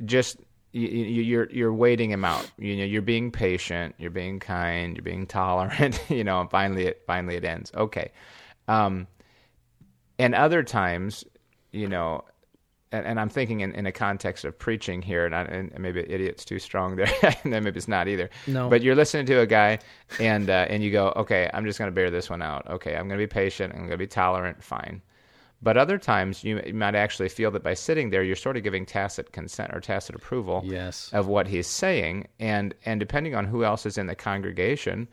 just 0.06 0.38
you, 0.72 0.88
you, 0.88 1.22
you're 1.22 1.50
you're 1.52 1.74
waiting 1.74 2.12
him 2.12 2.24
out. 2.24 2.50
You 2.58 2.78
know, 2.78 2.86
you're 2.86 3.02
being 3.02 3.32
patient, 3.32 3.96
you're 3.98 4.12
being 4.12 4.40
kind, 4.40 4.96
you're 4.96 5.04
being 5.04 5.28
tolerant. 5.28 6.02
You 6.10 6.24
know, 6.24 6.42
and 6.42 6.50
finally 6.50 6.86
it 6.86 7.04
finally 7.06 7.36
it 7.36 7.46
ends. 7.46 7.72
Okay, 7.76 8.12
um, 8.68 9.08
and 10.20 10.36
other 10.36 10.64
times, 10.64 11.24
you 11.72 11.88
know, 11.88 12.24
and, 12.92 13.06
and 13.06 13.20
I'm 13.20 13.30
thinking 13.30 13.62
in, 13.62 13.74
in 13.74 13.86
a 13.86 13.92
context 13.92 14.46
of 14.46 14.58
preaching 14.58 15.02
here, 15.02 15.26
and, 15.26 15.36
I, 15.36 15.42
and 15.44 15.78
maybe 15.80 16.02
idiot's 16.02 16.46
too 16.46 16.60
strong 16.60 16.96
there, 16.96 17.12
and 17.44 17.54
then 17.54 17.64
maybe 17.64 17.78
it's 17.78 17.88
not 17.88 18.08
either. 18.08 18.30
No. 18.48 18.70
But 18.70 18.82
you're 18.82 18.96
listening 18.96 19.26
to 19.28 19.40
a 19.40 19.46
guy, 19.48 19.80
and 20.20 20.50
uh, 20.50 20.68
and 20.70 20.84
you 20.84 20.92
go, 20.92 21.14
okay, 21.16 21.50
I'm 21.54 21.66
just 21.66 21.80
going 21.80 21.90
to 21.90 21.96
bear 21.96 22.10
this 22.10 22.30
one 22.30 22.42
out. 22.42 22.68
Okay, 22.70 22.96
I'm 22.96 23.08
going 23.08 23.20
to 23.20 23.24
be 23.26 23.28
patient. 23.28 23.74
I'm 23.74 23.80
going 23.80 23.92
to 23.92 23.98
be 23.98 24.08
tolerant. 24.08 24.64
Fine. 24.64 25.02
But 25.64 25.78
other 25.78 25.98
times, 26.00 26.44
you, 26.44 26.60
you 26.66 26.74
might 26.74 26.96
actually 26.96 27.30
feel 27.30 27.52
that 27.52 27.62
by 27.64 27.76
sitting 27.76 28.10
there, 28.10 28.24
you're 28.24 28.36
sort 28.36 28.58
of 28.58 28.64
giving 28.64 28.86
tacit 28.86 29.32
consent 29.32 29.72
or 29.74 29.80
tacit 29.80 30.16
approval 30.16 30.62
Yes. 30.66 31.10
of 31.14 31.28
what 31.28 31.48
he's 31.48 31.68
saying, 31.68 32.28
and 32.40 32.74
and 32.86 33.00
depending 33.00 33.36
on 33.36 33.46
who 33.46 33.64
else 33.64 33.86
is 33.86 33.98
in 33.98 34.08
the 34.08 34.16
congregation, 34.16 35.08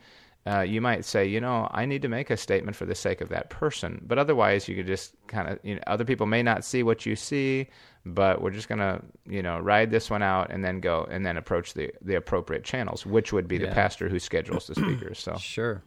uh, 0.47 0.61
you 0.61 0.81
might 0.81 1.05
say, 1.05 1.27
you 1.27 1.41
know, 1.41 1.69
I 1.73 1.85
need 1.85 2.01
to 2.03 2.09
make 2.09 2.31
a 2.31 2.37
statement 2.39 2.77
for 2.77 2.87
the 2.87 2.95
sake 2.95 3.21
of 3.21 3.29
that 3.29 3.51
person. 3.51 4.03
But 4.07 4.19
otherwise, 4.19 4.67
you 4.69 4.75
could 4.77 4.87
just 4.87 5.15
kind 5.27 5.49
of, 5.49 5.59
you 5.63 5.75
know, 5.75 5.83
other 5.87 6.07
people 6.07 6.25
may 6.27 6.43
not 6.43 6.65
see 6.65 6.83
what 6.83 7.05
you 7.05 7.15
see, 7.17 7.69
but 8.07 8.41
we're 8.41 8.53
just 8.53 8.69
gonna, 8.69 9.03
you 9.29 9.43
know, 9.43 9.59
ride 9.59 9.91
this 9.91 10.09
one 10.09 10.23
out 10.23 10.51
and 10.51 10.65
then 10.65 10.81
go 10.81 11.07
and 11.11 11.27
then 11.27 11.37
approach 11.37 11.75
the 11.75 11.93
the 12.01 12.15
appropriate 12.15 12.65
channels, 12.65 13.05
which 13.05 13.35
would 13.35 13.47
be 13.49 13.59
the 13.59 13.67
pastor 13.75 14.09
who 14.09 14.19
schedules 14.19 14.67
the 14.67 14.75
speakers. 14.77 15.19
So 15.19 15.37
Sure. 15.41 15.83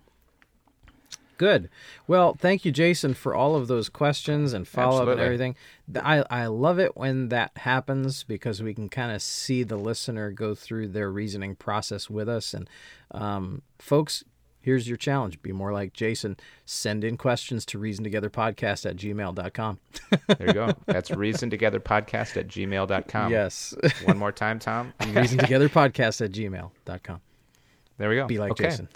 Good. 1.41 1.69
Well, 2.05 2.35
thank 2.35 2.65
you, 2.65 2.71
Jason, 2.71 3.15
for 3.15 3.33
all 3.33 3.55
of 3.55 3.67
those 3.67 3.89
questions 3.89 4.53
and 4.53 4.67
follow 4.67 5.01
up 5.01 5.07
and 5.07 5.19
everything. 5.19 5.55
I, 5.95 6.23
I 6.29 6.45
love 6.45 6.77
it 6.77 6.95
when 6.95 7.29
that 7.29 7.49
happens 7.55 8.21
because 8.21 8.61
we 8.61 8.75
can 8.75 8.89
kind 8.89 9.11
of 9.11 9.23
see 9.23 9.63
the 9.63 9.75
listener 9.75 10.29
go 10.29 10.53
through 10.53 10.89
their 10.89 11.09
reasoning 11.09 11.55
process 11.55 12.11
with 12.11 12.29
us. 12.29 12.53
And 12.53 12.69
um, 13.09 13.63
folks, 13.79 14.23
here's 14.59 14.87
your 14.87 14.97
challenge 14.97 15.41
be 15.41 15.51
more 15.51 15.73
like 15.73 15.93
Jason. 15.93 16.37
Send 16.63 17.03
in 17.03 17.17
questions 17.17 17.65
to 17.65 17.79
reasontogetherpodcast 17.79 18.87
at 18.87 18.95
gmail.com. 18.97 19.79
there 20.27 20.47
you 20.47 20.53
go. 20.53 20.73
That's 20.85 21.09
reason 21.09 21.49
together 21.49 21.79
podcast 21.79 22.37
at 22.37 22.49
gmail.com. 22.49 23.31
yes. 23.31 23.73
One 24.03 24.19
more 24.19 24.31
time, 24.31 24.59
Tom. 24.59 24.93
reasontogetherpodcast 24.99 26.23
at 26.23 26.31
gmail.com. 26.33 27.21
There 27.97 28.09
we 28.09 28.15
go. 28.15 28.27
Be 28.27 28.37
like 28.37 28.51
okay. 28.51 28.65
Jason. 28.65 28.89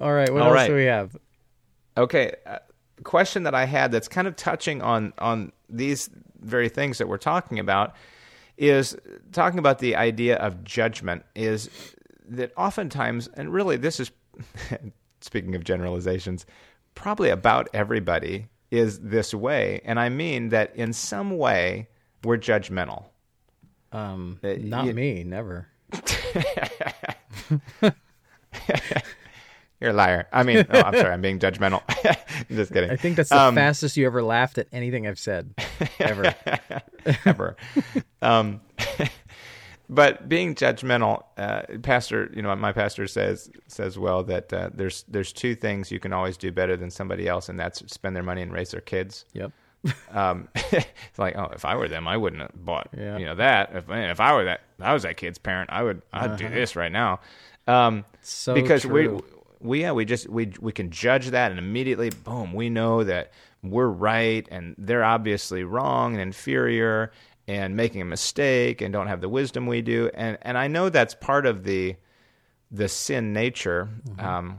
All 0.00 0.12
right. 0.12 0.32
What 0.32 0.42
All 0.42 0.48
else 0.48 0.54
right. 0.56 0.68
do 0.68 0.74
we 0.74 0.84
have? 0.84 1.16
Okay, 1.96 2.34
uh, 2.46 2.58
question 3.02 3.42
that 3.44 3.54
I 3.54 3.64
had 3.66 3.92
that's 3.92 4.08
kind 4.08 4.26
of 4.28 4.36
touching 4.36 4.82
on 4.82 5.12
on 5.18 5.52
these 5.68 6.10
very 6.40 6.68
things 6.68 6.98
that 6.98 7.08
we're 7.08 7.16
talking 7.18 7.58
about 7.58 7.94
is 8.56 8.96
talking 9.32 9.58
about 9.58 9.78
the 9.80 9.96
idea 9.96 10.36
of 10.36 10.62
judgment 10.64 11.24
is 11.34 11.68
that 12.28 12.52
oftentimes 12.56 13.28
and 13.34 13.52
really 13.52 13.76
this 13.76 13.98
is 13.98 14.10
speaking 15.20 15.54
of 15.56 15.64
generalizations 15.64 16.46
probably 16.94 17.30
about 17.30 17.68
everybody 17.74 18.46
is 18.70 19.00
this 19.00 19.34
way 19.34 19.80
and 19.84 19.98
I 19.98 20.08
mean 20.08 20.50
that 20.50 20.74
in 20.76 20.92
some 20.92 21.36
way 21.38 21.88
we're 22.22 22.38
judgmental. 22.38 23.06
Um, 23.92 24.38
Uh, 24.44 24.54
not 24.58 24.86
you- 24.86 24.94
me, 24.94 25.24
never. 25.24 25.66
You're 29.80 29.90
a 29.90 29.94
liar. 29.94 30.28
I 30.32 30.44
mean, 30.44 30.64
oh, 30.70 30.80
I'm 30.80 30.94
sorry, 30.94 31.12
I'm 31.12 31.20
being 31.20 31.38
judgmental. 31.38 31.82
Just 32.48 32.72
kidding. 32.72 32.90
I 32.90 32.96
think 32.96 33.16
that's 33.16 33.28
the 33.30 33.38
Um, 33.40 33.54
fastest 33.56 33.96
you 33.96 34.06
ever 34.06 34.22
laughed 34.22 34.56
at 34.58 34.66
anything 34.72 35.06
I've 35.06 35.18
said 35.18 35.52
ever. 35.98 36.34
ever. 37.24 37.56
um, 38.22 38.60
but 39.88 40.28
being 40.28 40.54
judgmental, 40.54 41.24
uh, 41.36 41.62
pastor, 41.82 42.30
you 42.34 42.40
know, 42.40 42.54
my 42.56 42.72
pastor 42.72 43.06
says 43.06 43.50
says 43.66 43.98
well 43.98 44.22
that 44.24 44.52
uh, 44.52 44.70
there's 44.72 45.04
there's 45.08 45.32
two 45.32 45.54
things 45.54 45.90
you 45.90 46.00
can 46.00 46.12
always 46.12 46.36
do 46.38 46.50
better 46.50 46.76
than 46.76 46.90
somebody 46.90 47.28
else, 47.28 47.48
and 47.48 47.60
that's 47.60 47.82
spend 47.92 48.16
their 48.16 48.22
money 48.22 48.40
and 48.42 48.52
raise 48.52 48.70
their 48.70 48.80
kids. 48.80 49.24
yep. 49.34 49.52
Um, 50.10 50.48
it's 50.54 51.18
like, 51.18 51.36
oh, 51.36 51.50
if 51.54 51.66
I 51.66 51.76
were 51.76 51.88
them, 51.88 52.08
I 52.08 52.16
wouldn't 52.16 52.40
have 52.40 52.52
bought, 52.54 52.88
Yeah. 52.96 53.18
you 53.18 53.26
know, 53.26 53.34
that. 53.34 53.70
If 53.74 53.84
if 53.90 54.18
I 54.20 54.32
were 54.34 54.44
that, 54.44 54.60
if 54.78 54.84
I 54.84 54.94
was 54.94 55.02
that 55.02 55.18
kid's 55.18 55.36
parent, 55.36 55.68
I 55.70 55.82
would, 55.82 56.00
I'd 56.10 56.38
do 56.38 56.48
this 56.48 56.74
right 56.74 56.90
now. 56.92 57.20
Um, 57.66 58.06
So 58.22 58.54
because 58.54 58.80
true. 58.82 59.22
We, 59.64 59.80
yeah, 59.80 59.92
we 59.92 60.04
just 60.04 60.28
we 60.28 60.52
we 60.60 60.72
can 60.72 60.90
judge 60.90 61.28
that, 61.28 61.50
and 61.50 61.58
immediately, 61.58 62.10
boom, 62.10 62.52
we 62.52 62.68
know 62.68 63.02
that 63.02 63.32
we're 63.62 63.88
right, 63.88 64.46
and 64.50 64.74
they're 64.76 65.02
obviously 65.02 65.64
wrong 65.64 66.12
and 66.12 66.20
inferior, 66.20 67.10
and 67.48 67.74
making 67.74 68.02
a 68.02 68.04
mistake, 68.04 68.82
and 68.82 68.92
don't 68.92 69.06
have 69.06 69.22
the 69.22 69.28
wisdom 69.28 69.66
we 69.66 69.80
do, 69.80 70.10
and 70.14 70.36
and 70.42 70.58
I 70.58 70.68
know 70.68 70.90
that's 70.90 71.14
part 71.14 71.46
of 71.46 71.64
the 71.64 71.96
the 72.70 72.88
sin 72.88 73.32
nature. 73.32 73.88
Um, 74.18 74.58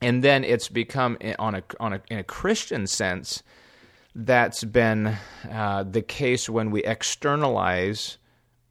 and 0.00 0.22
then 0.24 0.44
it's 0.44 0.68
become 0.68 1.18
on 1.38 1.56
a 1.56 1.62
on 1.80 1.92
a 1.92 2.02
in 2.08 2.18
a 2.18 2.24
Christian 2.24 2.86
sense 2.86 3.42
that's 4.14 4.64
been 4.64 5.16
uh, 5.50 5.84
the 5.84 6.02
case 6.02 6.48
when 6.48 6.70
we 6.70 6.84
externalize 6.84 8.18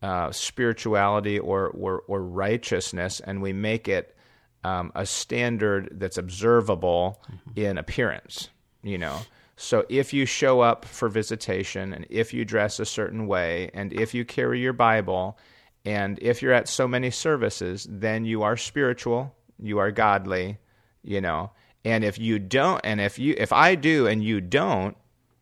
uh, 0.02 0.32
spirituality 0.32 1.38
or, 1.38 1.68
or 1.68 2.04
or 2.08 2.24
righteousness 2.24 3.20
and 3.20 3.42
we 3.42 3.54
make 3.54 3.88
it 3.88 4.16
um, 4.64 4.92
a 4.96 5.06
standard 5.06 5.90
that's 5.94 6.18
observable 6.18 7.22
in 7.56 7.78
appearance. 7.78 8.50
You 8.82 8.98
know, 8.98 9.20
so 9.56 9.86
if 9.90 10.14
you 10.14 10.26
show 10.26 10.62
up 10.62 10.86
for 10.86 11.10
visitation 11.10 11.94
and 11.94 12.06
if 12.10 12.34
you 12.34 12.46
dress 12.46 12.80
a 12.80 12.86
certain 12.86 13.28
way 13.28 13.70
and 13.74 13.92
if 13.92 14.14
you 14.14 14.24
carry 14.24 14.62
your 14.62 14.72
Bible 14.72 15.38
and 15.84 16.18
if 16.22 16.42
you're 16.42 16.54
at 16.54 16.70
so 16.70 16.88
many 16.88 17.10
services, 17.12 17.86
then 17.90 18.24
you 18.24 18.42
are 18.44 18.56
spiritual, 18.56 19.36
you 19.60 19.78
are 19.80 19.92
godly, 19.92 20.60
you 21.04 21.20
know. 21.20 21.52
And 21.84 22.04
if 22.04 22.18
you 22.18 22.40
don't, 22.40 22.80
and 22.84 23.02
if 23.02 23.20
you, 23.20 23.36
if 23.38 23.52
I 23.52 23.76
do 23.76 24.08
and 24.08 24.24
you 24.24 24.40
don't 24.40 24.96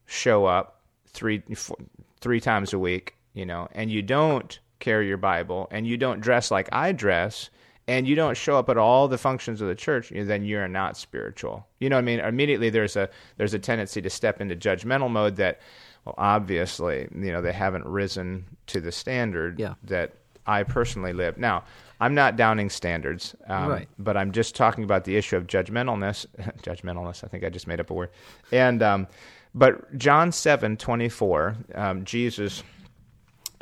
show 0.05 0.45
up 0.45 0.81
three, 1.07 1.43
four, 1.55 1.77
three 2.19 2.39
times 2.39 2.73
a 2.73 2.79
week, 2.79 3.15
you 3.33 3.45
know, 3.45 3.67
and 3.73 3.91
you 3.91 4.01
don't 4.01 4.59
carry 4.79 5.07
your 5.07 5.17
Bible 5.17 5.67
and 5.69 5.85
you 5.85 5.97
don't 5.97 6.21
dress 6.21 6.49
like 6.49 6.69
I 6.71 6.91
dress, 6.91 7.49
and 7.87 8.07
you 8.07 8.15
don't 8.15 8.35
show 8.35 8.57
up 8.57 8.69
at 8.69 8.77
all 8.77 9.07
the 9.07 9.17
functions 9.17 9.61
of 9.61 9.67
the 9.67 9.75
church, 9.75 10.11
then 10.13 10.43
you're 10.43 10.67
not 10.67 10.97
spiritual. 10.97 11.65
You 11.79 11.89
know 11.89 11.95
what 11.95 12.01
I 12.01 12.05
mean? 12.05 12.19
Immediately 12.19 12.69
there's 12.69 12.95
a 12.95 13.09
there's 13.37 13.53
a 13.53 13.59
tendency 13.59 14.01
to 14.01 14.09
step 14.09 14.41
into 14.41 14.55
judgmental 14.55 15.09
mode 15.09 15.37
that, 15.37 15.59
well, 16.05 16.15
obviously, 16.17 17.07
you 17.15 17.31
know, 17.31 17.41
they 17.41 17.53
haven't 17.53 17.85
risen 17.85 18.45
to 18.67 18.81
the 18.81 18.91
standard 18.91 19.59
Yeah. 19.59 19.75
that 19.83 20.13
I 20.45 20.63
personally 20.63 21.13
live. 21.13 21.37
Now, 21.37 21.63
I'm 21.99 22.13
not 22.13 22.35
downing 22.35 22.69
standards, 22.69 23.35
um, 23.47 23.69
Right. 23.69 23.89
but 23.99 24.15
I'm 24.17 24.31
just 24.31 24.55
talking 24.55 24.83
about 24.83 25.03
the 25.03 25.17
issue 25.17 25.35
of 25.35 25.47
judgmentalness. 25.47 26.25
judgmentalness. 26.61 27.23
I 27.23 27.27
think 27.27 27.43
I 27.43 27.49
just 27.49 27.67
made 27.67 27.79
up 27.79 27.89
a 27.89 27.93
word. 27.93 28.09
And 28.51 28.81
um, 28.83 29.07
but 29.55 29.97
John 29.97 30.31
seven 30.31 30.77
twenty 30.77 31.09
four, 31.09 31.55
um, 31.73 32.03
Jesus. 32.05 32.63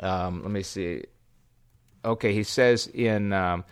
Um, 0.00 0.42
let 0.42 0.50
me 0.50 0.62
see. 0.62 1.04
Okay, 2.04 2.32
he 2.32 2.42
says 2.42 2.86
in 2.88 3.32
um, 3.32 3.64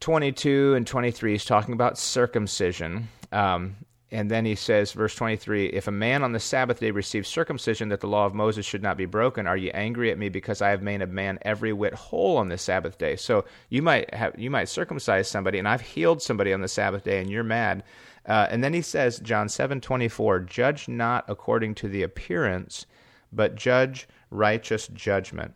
22 0.00 0.74
and 0.74 0.86
23, 0.86 1.32
he's 1.32 1.44
talking 1.44 1.74
about 1.74 1.98
circumcision. 1.98 3.08
Um, 3.32 3.76
and 4.12 4.30
then 4.30 4.44
he 4.44 4.56
says, 4.56 4.92
verse 4.92 5.14
23, 5.14 5.66
if 5.66 5.86
a 5.86 5.92
man 5.92 6.24
on 6.24 6.32
the 6.32 6.40
Sabbath 6.40 6.80
day 6.80 6.90
receives 6.90 7.28
circumcision 7.28 7.90
that 7.90 8.00
the 8.00 8.08
law 8.08 8.26
of 8.26 8.34
Moses 8.34 8.66
should 8.66 8.82
not 8.82 8.96
be 8.96 9.06
broken, 9.06 9.46
are 9.46 9.56
you 9.56 9.70
angry 9.72 10.10
at 10.10 10.18
me 10.18 10.28
because 10.28 10.60
I 10.60 10.70
have 10.70 10.82
made 10.82 11.00
a 11.00 11.06
man 11.06 11.38
every 11.42 11.72
whit 11.72 11.94
whole 11.94 12.36
on 12.36 12.48
the 12.48 12.58
Sabbath 12.58 12.98
day? 12.98 13.14
So 13.14 13.44
you 13.68 13.82
might 13.82 14.12
have, 14.12 14.36
you 14.36 14.50
might 14.50 14.68
circumcise 14.68 15.28
somebody, 15.28 15.58
and 15.58 15.68
I've 15.68 15.80
healed 15.80 16.22
somebody 16.22 16.52
on 16.52 16.60
the 16.60 16.66
Sabbath 16.66 17.04
day, 17.04 17.20
and 17.20 17.30
you're 17.30 17.44
mad. 17.44 17.84
Uh, 18.26 18.48
and 18.50 18.64
then 18.64 18.74
he 18.74 18.82
says, 18.82 19.20
John 19.20 19.48
7 19.48 19.80
24, 19.80 20.40
judge 20.40 20.88
not 20.88 21.24
according 21.28 21.76
to 21.76 21.88
the 21.88 22.02
appearance, 22.02 22.86
but 23.32 23.54
judge 23.54 24.08
righteous 24.30 24.88
judgment. 24.88 25.54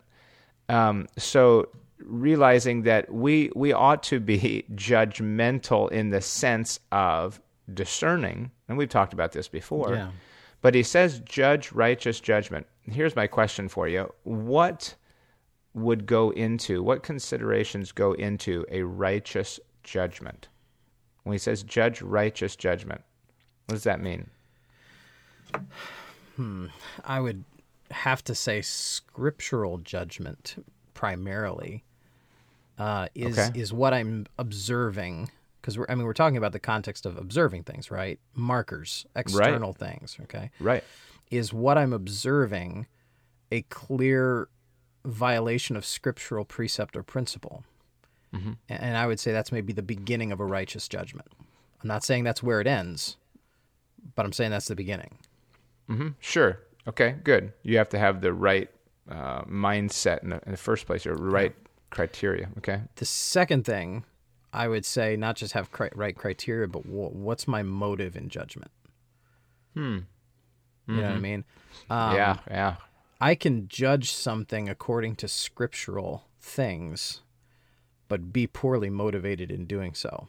Um, 0.69 1.07
so 1.17 1.69
realizing 1.99 2.83
that 2.83 3.11
we 3.13 3.51
we 3.55 3.73
ought 3.73 4.03
to 4.03 4.19
be 4.19 4.65
judgmental 4.75 5.91
in 5.91 6.09
the 6.09 6.21
sense 6.21 6.79
of 6.91 7.39
discerning, 7.73 8.51
and 8.67 8.77
we've 8.77 8.89
talked 8.89 9.13
about 9.13 9.31
this 9.31 9.47
before. 9.47 9.95
Yeah. 9.95 10.09
But 10.61 10.73
he 10.73 10.83
says, 10.83 11.19
judge 11.19 11.71
righteous 11.71 12.19
judgment. 12.19 12.65
Here's 12.81 13.15
my 13.15 13.27
question 13.27 13.67
for 13.67 13.87
you: 13.87 14.11
What 14.23 14.95
would 15.73 16.05
go 16.05 16.31
into 16.31 16.81
what 16.81 17.03
considerations 17.03 17.91
go 17.91 18.13
into 18.13 18.65
a 18.71 18.83
righteous 18.83 19.59
judgment? 19.83 20.47
When 21.23 21.33
he 21.33 21.39
says 21.39 21.63
judge 21.63 22.01
righteous 22.01 22.55
judgment, 22.55 23.01
what 23.65 23.73
does 23.73 23.83
that 23.83 24.01
mean? 24.01 24.29
Hmm. 26.35 26.67
I 27.03 27.19
would 27.19 27.43
have 27.91 28.23
to 28.25 28.35
say 28.35 28.61
scriptural 28.61 29.77
judgment 29.77 30.55
primarily 31.05 31.83
uh, 32.77 33.07
is 33.15 33.37
Okay. 33.37 33.59
is 33.59 33.71
what 33.71 33.93
I'm 33.93 34.25
observing 34.37 35.29
because 35.61 35.77
we're 35.77 35.85
I 35.89 35.95
mean 35.95 36.05
we're 36.05 36.13
talking 36.13 36.37
about 36.37 36.51
the 36.51 36.59
context 36.59 37.05
of 37.05 37.17
observing 37.17 37.63
things, 37.63 37.89
right? 37.91 38.19
Markers, 38.33 39.05
external 39.15 39.73
things, 39.73 40.17
okay? 40.23 40.51
Right. 40.59 40.83
Is 41.31 41.53
what 41.53 41.77
I'm 41.77 41.93
observing 41.93 42.87
a 43.51 43.61
clear 43.63 44.47
violation 45.05 45.75
of 45.75 45.85
scriptural 45.85 46.45
precept 46.45 46.95
or 46.97 47.03
principle? 47.03 47.63
Mm-hmm. 48.33 48.53
And 48.69 48.97
I 48.97 49.07
would 49.07 49.19
say 49.19 49.31
that's 49.31 49.51
maybe 49.51 49.71
the 49.73 49.81
beginning 49.81 50.31
of 50.31 50.39
a 50.39 50.45
righteous 50.45 50.87
judgment. 50.87 51.27
I'm 51.81 51.87
not 51.87 52.03
saying 52.03 52.23
that's 52.25 52.43
where 52.43 52.59
it 52.59 52.67
ends, 52.67 53.15
but 54.15 54.25
I'm 54.25 54.33
saying 54.33 54.51
that's 54.51 54.67
the 54.67 54.75
beginning. 54.75 55.17
hmm 55.87 56.09
Sure. 56.19 56.59
Okay. 56.87 57.15
Good. 57.23 57.53
You 57.63 57.77
have 57.77 57.89
to 57.89 57.99
have 57.99 58.21
the 58.21 58.33
right 58.33 58.69
uh, 59.09 59.43
mindset 59.43 60.23
in 60.23 60.29
the, 60.29 60.41
in 60.45 60.51
the 60.51 60.57
first 60.57 60.85
place, 60.85 61.05
or 61.05 61.13
right 61.15 61.55
criteria. 61.89 62.49
Okay. 62.57 62.81
The 62.95 63.05
second 63.05 63.65
thing 63.65 64.03
I 64.51 64.67
would 64.67 64.85
say, 64.85 65.17
not 65.17 65.35
just 65.35 65.53
have 65.53 65.71
cri- 65.71 65.91
right 65.95 66.15
criteria, 66.15 66.67
but 66.67 66.83
wh- 66.83 67.13
what's 67.13 67.47
my 67.47 67.61
motive 67.61 68.15
in 68.15 68.29
judgment? 68.29 68.71
Hmm. 69.73 69.99
You 70.87 70.95
know 70.97 71.01
what 71.01 71.11
I 71.11 71.19
mean? 71.19 71.43
Um, 71.89 72.15
yeah. 72.15 72.37
Yeah. 72.49 72.75
I 73.19 73.35
can 73.35 73.67
judge 73.67 74.11
something 74.11 74.69
according 74.69 75.15
to 75.17 75.27
scriptural 75.27 76.27
things, 76.39 77.21
but 78.07 78.31
be 78.31 78.45
poorly 78.45 78.89
motivated 78.89 79.51
in 79.51 79.65
doing 79.65 79.93
so. 79.93 80.27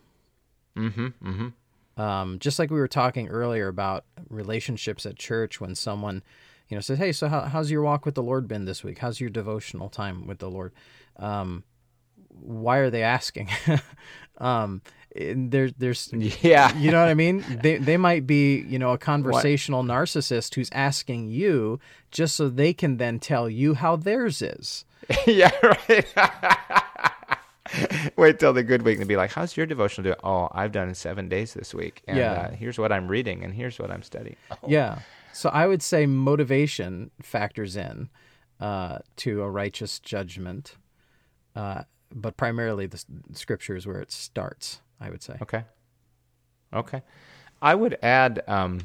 Mm-hmm. 0.77 1.07
Mm-hmm. 1.23 2.01
Um, 2.01 2.39
just 2.39 2.59
like 2.59 2.71
we 2.71 2.79
were 2.79 2.89
talking 2.89 3.29
earlier 3.29 3.69
about 3.69 4.05
relationships 4.29 5.07
at 5.07 5.17
church 5.17 5.61
when 5.61 5.75
someone, 5.75 6.23
you 6.69 6.77
know, 6.77 6.81
says, 6.81 6.99
"Hey, 6.99 7.13
so 7.13 7.29
how, 7.29 7.43
how's 7.43 7.71
your 7.71 7.83
walk 7.83 8.05
with 8.07 8.15
the 8.15 8.23
Lord 8.23 8.49
been 8.49 8.65
this 8.65 8.83
week? 8.85 8.99
How's 8.99 9.21
your 9.21 9.31
devotional 9.31 9.89
time 9.89 10.27
with 10.27 10.39
the 10.39 10.51
Lord?" 10.51 10.73
Um, 11.17 11.65
why 12.29 12.79
are 12.79 12.91
they 12.91 13.03
asking? 13.03 13.49
um, 14.39 14.83
and 15.15 15.51
there, 15.51 15.71
there's, 15.71 16.11
Yeah. 16.43 16.77
you 16.77 16.91
know 16.91 17.01
what 17.01 17.09
I 17.09 17.15
mean? 17.15 17.43
They 17.63 17.79
they 17.79 17.97
might 17.97 18.27
be, 18.27 18.59
you 18.61 18.79
know, 18.79 18.91
a 18.93 18.99
conversational 18.99 19.83
narcissist 19.83 20.55
who's 20.55 20.69
asking 20.73 21.29
you 21.29 21.81
just 22.11 22.37
so 22.37 22.49
they 22.51 22.75
can 22.75 22.99
then 22.99 23.19
tell 23.19 23.49
you 23.49 23.75
how 23.75 23.97
theirs 23.97 24.43
is. 24.43 24.85
yeah. 25.27 25.51
Right. 25.63 26.07
Wait 28.17 28.39
till 28.39 28.53
the 28.53 28.63
good 28.63 28.83
week 28.83 28.99
and 29.01 29.09
be 29.09 29.17
like, 29.17 29.33
"How's 29.33 29.57
your 29.57 29.67
devotional 29.67 30.05
doing?" 30.05 30.17
Oh, 30.23 30.49
I've 30.53 30.71
done 30.73 30.95
seven 30.95 31.29
days 31.29 31.53
this 31.55 31.75
week, 31.75 32.01
and 32.07 32.17
Yeah. 32.17 32.33
uh, 32.33 32.51
here's 32.53 32.79
what 32.79 32.93
I'm 32.93 33.09
reading, 33.09 33.43
and 33.43 33.53
here's 33.53 33.79
what 33.79 33.91
I'm 33.91 34.03
studying. 34.03 34.37
Oh. 34.51 34.57
Yeah. 34.69 35.01
So 35.37 35.51
I 35.51 35.67
would 35.67 35.83
say 35.83 36.07
motivation 36.07 37.11
factors 37.21 37.77
in 37.77 38.09
uh, 38.59 39.01
to 39.17 39.43
a 39.43 39.51
righteous 39.51 39.99
judgment, 39.99 40.77
uh, 41.55 41.83
but 42.11 42.39
primarily 42.39 42.87
the 42.87 43.05
scripture 43.35 43.77
is 43.77 43.87
where 43.87 44.01
it 44.01 44.11
starts. 44.11 44.81
I 44.99 45.11
would 45.11 45.23
say. 45.23 45.37
Okay. 45.43 45.65
Okay. 46.73 47.03
I 47.61 47.75
would 47.75 47.99
add. 48.03 48.45
Um, 48.49 48.81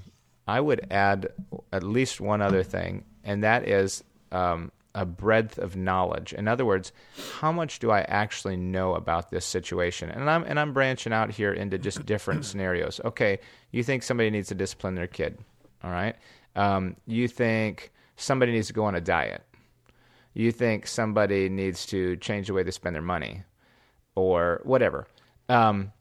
I 0.46 0.60
would 0.60 0.88
add 0.92 1.30
at 1.72 1.84
least 1.84 2.20
one 2.20 2.42
other 2.42 2.64
thing, 2.64 3.06
and 3.24 3.42
that 3.46 3.66
is 3.66 4.04
um, 4.34 4.74
a 4.94 5.06
breadth 5.06 5.58
of 5.58 5.78
knowledge. 5.78 6.34
In 6.34 6.50
other 6.50 6.66
words, 6.66 6.92
how 7.40 7.54
much 7.54 7.80
do 7.80 7.92
I 7.92 8.02
actually 8.02 8.58
know 8.58 8.96
about 8.96 9.32
this 9.32 9.46
situation? 9.46 10.10
And 10.10 10.30
I'm 10.30 10.44
and 10.44 10.60
I'm 10.60 10.74
branching 10.74 11.14
out 11.14 11.32
here 11.32 11.54
into 11.54 11.78
just 11.78 12.06
different 12.06 12.44
scenarios. 12.44 13.00
Okay, 13.06 13.40
you 13.72 13.84
think 13.84 14.04
somebody 14.04 14.30
needs 14.30 14.50
to 14.50 14.56
discipline 14.56 14.96
their 14.96 15.08
kid. 15.08 15.38
All 15.84 15.92
right. 15.92 16.16
Um, 16.56 16.96
you 17.08 17.28
think 17.28 17.92
somebody 18.16 18.52
needs 18.52 18.68
to 18.68 18.74
go 18.74 18.86
on 18.86 18.96
a 18.96 19.02
diet. 19.02 19.44
You 20.34 20.52
think 20.52 20.88
somebody 20.88 21.50
needs 21.50 21.86
to 21.88 22.16
change 22.18 22.48
the 22.48 22.54
way 22.54 22.64
they 22.64 22.72
spend 22.72 22.96
their 22.96 23.02
money, 23.04 23.44
or 24.16 24.62
whatever. 24.64 25.08
Um, 25.50 25.92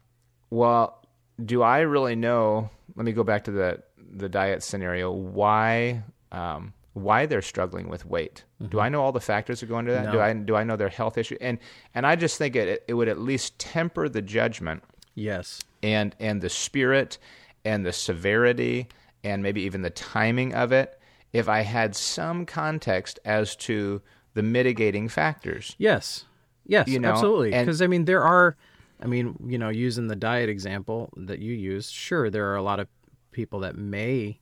well, 0.49 1.05
do 1.43 1.61
I 1.61 1.79
really 1.81 2.15
know? 2.15 2.69
Let 2.95 3.05
me 3.05 3.11
go 3.11 3.23
back 3.23 3.43
to 3.45 3.51
the 3.51 3.83
the 4.13 4.29
diet 4.29 4.63
scenario. 4.63 5.11
Why 5.11 6.03
um, 6.31 6.73
why 6.93 7.25
they're 7.25 7.41
struggling 7.41 7.87
with 7.89 8.05
weight? 8.05 8.43
Do 8.69 8.79
I 8.79 8.89
know 8.89 9.01
all 9.01 9.11
the 9.11 9.19
factors 9.21 9.59
that 9.61 9.65
go 9.67 9.79
into 9.79 9.91
that? 9.91 10.11
Do 10.11 10.19
I 10.19 10.33
do 10.33 10.55
I 10.55 10.63
know 10.63 10.75
their 10.75 10.89
health 10.89 11.17
issue? 11.17 11.37
And 11.41 11.57
and 11.95 12.05
I 12.05 12.15
just 12.15 12.37
think 12.37 12.55
it 12.55 12.83
it 12.87 12.93
would 12.93 13.07
at 13.09 13.19
least 13.19 13.57
temper 13.59 14.07
the 14.07 14.21
judgment 14.21 14.83
Yes. 15.15 15.61
and 15.83 16.15
and 16.19 16.41
the 16.41 16.49
spirit 16.49 17.17
and 17.65 17.85
the 17.85 17.91
severity 17.93 18.87
and 19.23 19.43
maybe 19.43 19.61
even 19.61 19.81
the 19.81 19.89
timing 19.89 20.53
of 20.53 20.71
it 20.71 20.99
if 21.33 21.47
I 21.47 21.61
had 21.61 21.95
some 21.95 22.45
context 22.45 23.19
as 23.23 23.55
to 23.57 24.01
the 24.33 24.43
mitigating 24.43 25.07
factors. 25.07 25.75
Yes. 25.77 26.25
Yes. 26.65 26.87
You 26.87 26.99
know, 26.99 27.11
absolutely. 27.11 27.51
Because 27.51 27.81
I 27.81 27.87
mean, 27.87 28.05
there 28.05 28.23
are. 28.23 28.57
I 29.03 29.07
mean, 29.07 29.35
you 29.47 29.57
know, 29.57 29.69
using 29.69 30.07
the 30.07 30.15
diet 30.15 30.47
example 30.47 31.09
that 31.17 31.39
you 31.39 31.53
used, 31.53 31.91
sure, 31.91 32.29
there 32.29 32.51
are 32.51 32.55
a 32.55 32.61
lot 32.61 32.79
of 32.79 32.87
people 33.31 33.61
that 33.61 33.75
may 33.75 34.39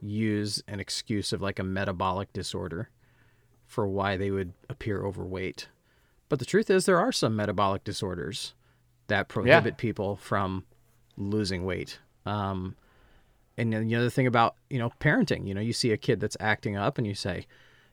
use 0.00 0.62
an 0.66 0.80
excuse 0.80 1.32
of 1.32 1.42
like 1.42 1.58
a 1.58 1.64
metabolic 1.64 2.32
disorder 2.32 2.88
for 3.66 3.86
why 3.86 4.16
they 4.16 4.30
would 4.30 4.54
appear 4.70 5.04
overweight. 5.04 5.68
But 6.30 6.38
the 6.38 6.46
truth 6.46 6.70
is, 6.70 6.86
there 6.86 6.98
are 6.98 7.12
some 7.12 7.36
metabolic 7.36 7.84
disorders 7.84 8.54
that 9.08 9.28
prohibit 9.28 9.76
people 9.76 10.16
from 10.16 10.64
losing 11.18 11.66
weight. 11.66 11.98
Um, 12.24 12.76
and 13.56 13.72
then 13.72 13.86
the 13.86 13.96
other 13.96 14.10
thing 14.10 14.26
about 14.26 14.56
you 14.70 14.78
know 14.78 14.90
parenting, 15.00 15.46
you 15.46 15.54
know, 15.54 15.60
you 15.60 15.72
see 15.72 15.92
a 15.92 15.96
kid 15.96 16.20
that's 16.20 16.36
acting 16.40 16.76
up, 16.76 16.98
and 16.98 17.06
you 17.06 17.14
say, 17.14 17.46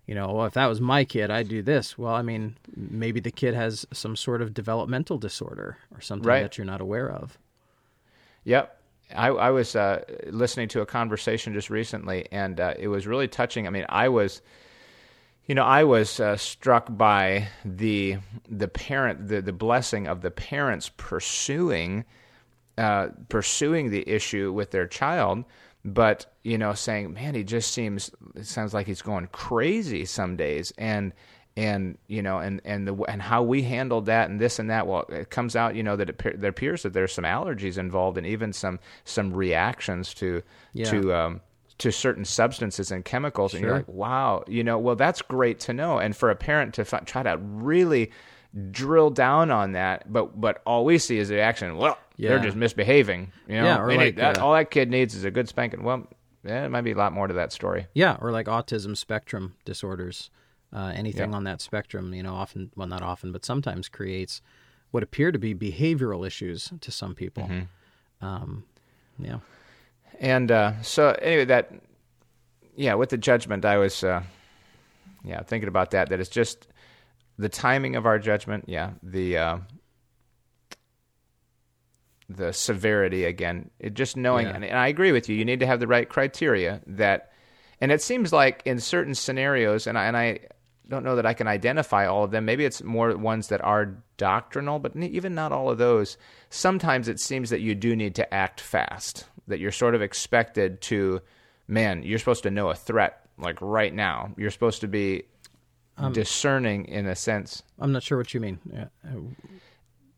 you 0.06 0.15
know, 0.15 0.32
well, 0.32 0.45
if 0.45 0.54
that 0.54 0.67
was 0.67 0.82
my 0.82 1.04
kid, 1.06 1.30
I'd 1.30 1.48
do 1.50 1.62
this. 1.62 1.98
Well, 1.98 2.13
I 2.13 2.22
mean, 2.22 2.58
maybe 2.76 3.19
the 3.19 3.32
kid 3.32 3.54
has 3.54 3.86
some 3.93 4.15
sort 4.15 4.41
of 4.41 4.54
developmental 4.54 5.17
disorder 5.17 5.78
or 5.93 6.02
something 6.02 6.28
Right. 6.28 6.41
that 6.41 6.58
you're 6.58 6.65
not 6.65 6.82
aware 6.82 7.10
of. 7.12 7.38
Yep. 8.45 8.76
I, 9.15 9.28
I 9.30 9.50
was 9.50 9.76
uh, 9.76 10.04
listening 10.28 10.67
to 10.69 10.82
a 10.82 10.86
conversation 10.86 11.54
just 11.54 11.69
recently, 11.69 12.28
and 12.32 12.60
uh, 12.60 12.76
it 12.78 12.88
was 12.88 13.08
really 13.08 13.28
touching. 13.28 13.65
I 13.65 13.72
mean, 13.72 13.86
I 13.89 14.08
was, 14.10 14.41
you 15.48 15.56
know, 15.56 15.63
I 15.63 15.84
was 15.84 16.19
uh, 16.19 16.38
struck 16.38 16.86
by 16.95 17.48
the 17.65 18.17
the 18.48 18.67
parent, 18.67 19.28
the 19.28 19.41
the 19.41 19.54
blessing 19.54 20.08
of 20.08 20.22
the 20.22 20.30
parents 20.32 20.91
pursuing 20.95 22.06
uh, 22.80 23.10
pursuing 23.28 23.89
the 23.92 24.08
issue 24.10 24.52
with 24.54 24.72
their 24.72 24.88
child, 24.88 25.44
but 25.86 26.26
you 26.44 26.58
know, 26.58 26.74
saying, 26.74 27.13
"Man, 27.13 27.36
he 27.36 27.44
just 27.44 27.72
seems 27.72 28.12
it 28.36 28.46
sounds 28.46 28.74
like 28.74 28.88
he's 28.88 29.02
going 29.02 29.28
crazy 29.32 30.06
some 30.06 30.36
days," 30.36 30.74
and 30.78 31.13
and 31.58 31.98
you 32.08 32.22
know, 32.22 32.38
and 32.39 32.62
and 32.63 32.88
the 32.88 32.96
and 33.04 33.22
how 33.22 33.44
we 33.44 33.62
handled 33.63 34.06
that 34.06 34.30
and 34.30 34.39
this 34.39 34.60
and 34.60 34.70
that. 34.70 34.88
Well, 34.88 35.06
it 35.10 35.30
comes 35.30 35.56
out, 35.56 35.76
you 35.76 35.84
know, 35.84 35.96
that 35.98 36.10
it, 36.10 36.39
there 36.42 36.50
appears 36.50 36.84
that 36.84 36.94
there's 36.94 37.12
some 37.13 37.26
allergies 37.26 37.78
involved 37.78 38.18
and 38.18 38.26
even 38.26 38.54
some 38.54 38.80
some 39.04 39.34
reactions 39.34 40.13
to 40.15 40.42
Yeah. 40.74 40.86
to 40.92 41.13
um, 41.13 41.42
to 41.80 41.92
certain 41.92 42.26
substances 42.26 42.92
and 42.92 43.04
chemicals, 43.06 43.54
and 43.54 43.63
you're 43.63 43.74
like, 43.74 43.88
wow, 43.88 44.44
you 44.48 44.63
know, 44.63 44.78
well, 44.78 44.96
that's 44.96 45.22
great 45.22 45.60
to 45.62 45.74
know. 45.74 45.98
And 45.98 46.15
for 46.15 46.30
a 46.30 46.36
parent 46.36 46.74
to 46.76 46.86
fi- 46.86 47.00
try 47.00 47.24
to 47.24 47.38
really 47.38 48.12
drill 48.72 49.10
down 49.10 49.52
on 49.52 49.74
that, 49.74 50.12
but 50.12 50.40
but 50.40 50.62
all 50.66 50.86
we 50.86 50.98
see 50.98 51.18
is 51.18 51.30
the 51.30 51.40
action. 51.40 51.78
Well, 51.78 51.98
they're 52.18 52.40
just 52.40 52.58
misbehaving. 52.58 53.32
You 53.48 53.56
know, 53.56 53.64
Yeah, 53.66 53.82
or 53.82 53.94
like, 53.96 54.16
that, 54.16 54.38
uh, 54.38 54.46
all 54.46 54.54
that 54.54 54.72
kid 54.72 54.90
needs 54.90 55.16
is 55.16 55.24
a 55.24 55.32
good 55.32 55.48
spanking. 55.48 55.84
Well, 55.84 56.08
yeah, 56.44 56.66
it 56.66 56.70
might 56.70 56.82
be 56.82 56.92
a 56.92 56.98
lot 56.98 57.14
more 57.14 57.28
to 57.28 57.34
that 57.36 57.52
story. 57.52 57.88
Yeah, 57.94 58.18
or 58.22 58.32
like 58.32 58.48
autism 58.48 58.96
spectrum 58.98 59.56
disorders. 59.66 60.30
Uh, 60.72 60.92
anything 60.96 61.32
Yeah. 61.32 61.36
on 61.38 61.44
that 61.46 61.62
spectrum, 61.62 62.14
you 62.14 62.22
know, 62.22 62.36
often, 62.36 62.72
well, 62.76 62.88
not 62.88 63.02
often, 63.02 63.32
but 63.32 63.44
sometimes 63.44 63.90
creates 63.90 64.40
what 64.92 65.02
appear 65.02 65.32
to 65.32 65.40
be 65.40 65.56
behavioral 65.56 66.26
issues 66.28 66.72
to 66.82 66.92
some 66.92 67.16
people. 67.16 67.44
Mm-hmm. 67.44 68.26
Um, 68.26 68.64
yeah. 69.18 69.40
And 70.20 70.52
uh, 70.52 70.82
so 70.82 71.16
anyway, 71.22 71.46
that 71.46 71.72
yeah, 72.76 72.94
with 72.94 73.10
the 73.10 73.18
judgment, 73.18 73.66
I 73.66 73.78
was 73.78 74.04
uh, 74.04 74.22
yeah 75.24 75.42
thinking 75.44 75.68
about 75.68 75.92
that. 75.92 76.10
That 76.10 76.20
it's 76.20 76.30
just 76.30 76.68
the 77.39 77.49
timing 77.49 77.95
of 77.95 78.06
our 78.06 78.19
judgment. 78.19 78.65
Yeah, 78.67 78.91
the 79.02 79.38
uh, 79.38 79.58
the 82.30 82.54
severity 82.54 83.25
again. 83.25 83.71
It 83.80 83.95
just 83.95 84.15
knowing, 84.15 84.47
Yeah. 84.47 84.56
and, 84.56 84.65
and 84.65 84.78
I 84.78 84.88
agree 84.88 85.12
with 85.12 85.30
you. 85.30 85.36
You 85.36 85.45
need 85.45 85.62
to 85.62 85.65
have 85.65 85.80
the 85.80 85.88
right 85.88 86.08
criteria. 86.08 86.82
That, 86.86 87.32
and 87.82 87.91
it 87.91 88.02
seems 88.02 88.32
like 88.32 88.62
in 88.65 88.80
certain 88.80 89.15
scenarios, 89.15 89.88
and 89.88 89.97
I 89.97 90.06
and 90.06 90.15
I 90.17 90.39
don't 90.88 91.04
know 91.04 91.15
that 91.15 91.25
I 91.25 91.34
can 91.34 91.47
identify 91.47 92.06
all 92.08 92.23
of 92.23 92.32
them. 92.32 92.45
Maybe 92.45 92.65
it's 92.65 92.84
more 92.84 93.15
ones 93.15 93.47
that 93.47 93.63
are 93.63 93.95
doctrinal, 94.17 94.80
but 94.80 94.95
even 94.95 95.34
not 95.36 95.52
all 95.52 95.69
of 95.69 95.78
those. 95.78 96.17
Sometimes 96.49 97.08
it 97.08 97.19
seems 97.19 97.49
that 97.52 97.62
you 97.62 97.73
do 97.75 97.95
need 97.95 98.15
to 98.15 98.34
act 98.34 98.60
fast. 98.60 99.25
That 99.47 99.60
you're 99.60 99.71
sort 99.71 99.95
of 99.95 100.02
expected 100.02 100.82
to, 100.82 101.21
man, 101.67 102.04
you're 102.04 102.19
supposed 102.19 102.43
to 102.43 102.52
know 102.52 102.69
a 102.69 102.75
threat 102.75 103.21
like 103.38 103.58
right 103.62 103.93
now. 103.93 104.32
You're 104.38 104.52
supposed 104.52 104.82
to 104.82 104.88
be 104.88 105.23
discerning 106.14 106.86
in 106.86 107.06
a 107.06 107.16
sense 107.16 107.64
I'm 107.80 107.92
not 107.92 108.04
sure 108.04 108.18
what 108.18 108.34
you 108.34 108.40
mean. 108.40 108.60
Yeah. 108.72 108.86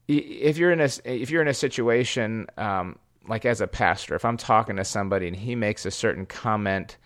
If 0.08 0.58
you're 0.58 0.72
in 0.72 0.82
a 0.82 0.90
if 1.06 1.30
you're 1.30 1.42
in 1.42 1.48
a 1.48 1.54
situation 1.54 2.48
um, 2.58 2.98
like 3.28 3.46
as 3.46 3.62
a 3.62 3.68
pastor, 3.68 4.16
if 4.16 4.26
I'm 4.26 4.38
talking 4.38 4.76
to 4.78 4.84
somebody 4.84 5.28
and 5.28 5.36
he 5.36 5.56
makes 5.56 5.86
a 5.86 5.92
certain 5.92 6.26
comment, 6.26 6.98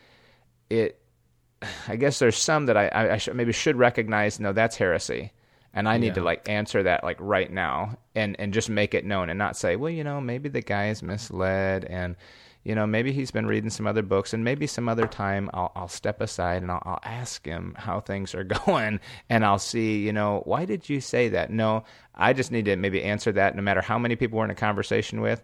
it 0.70 1.00
I 1.88 1.96
guess 1.98 2.20
there's 2.20 2.38
some 2.38 2.66
that 2.68 2.78
I, 2.78 2.88
I, 2.88 3.14
I 3.14 3.18
should, 3.18 3.36
maybe 3.36 3.52
should 3.52 3.76
recognize. 3.78 4.40
No, 4.40 4.54
that's 4.54 4.76
heresy, 4.76 5.32
and 5.74 5.88
I 5.88 5.98
need 5.98 6.08
Yeah. 6.08 6.14
to 6.14 6.24
like 6.24 6.50
answer 6.50 6.82
that 6.84 7.04
like 7.04 7.18
right 7.20 7.52
now 7.52 7.98
and 8.16 8.36
and 8.40 8.54
just 8.54 8.70
make 8.70 8.94
it 8.96 9.06
known 9.06 9.30
and 9.30 9.38
not 9.38 9.56
say, 9.56 9.76
well, 9.76 9.92
you 9.92 10.04
know, 10.04 10.20
maybe 10.20 10.50
the 10.50 10.62
guy 10.62 10.90
is 10.90 11.04
misled 11.04 11.86
and. 11.86 12.16
You 12.66 12.76
know, 12.76 12.86
maybe 12.88 13.14
he's 13.14 13.32
been 13.32 13.46
reading 13.46 13.70
some 13.70 13.86
other 13.88 14.02
books, 14.02 14.34
and 14.34 14.44
maybe 14.44 14.66
some 14.68 14.90
other 14.90 15.08
time 15.08 15.50
I'll, 15.54 15.72
I'll 15.76 15.88
step 15.88 16.20
aside 16.20 16.64
and 16.64 16.72
I'll, 16.72 16.82
I'll 16.84 17.00
ask 17.04 17.46
him 17.46 17.76
how 17.78 18.00
things 18.02 18.36
are 18.36 18.44
going, 18.66 19.00
and 19.30 19.46
I'll 19.46 19.60
see, 19.60 20.00
you 20.00 20.12
know, 20.12 20.42
why 20.46 20.66
did 20.66 20.90
you 20.90 21.00
say 21.00 21.30
that? 21.30 21.52
No, 21.52 21.84
I 22.16 22.34
just 22.34 22.52
need 22.52 22.66
to 22.66 22.76
maybe 22.76 23.02
answer 23.04 23.32
that, 23.34 23.56
no 23.56 23.62
matter 23.62 23.82
how 23.82 23.98
many 24.00 24.16
people 24.16 24.40
we're 24.40 24.46
in 24.46 24.52
a 24.52 24.56
conversation 24.56 25.22
with, 25.22 25.42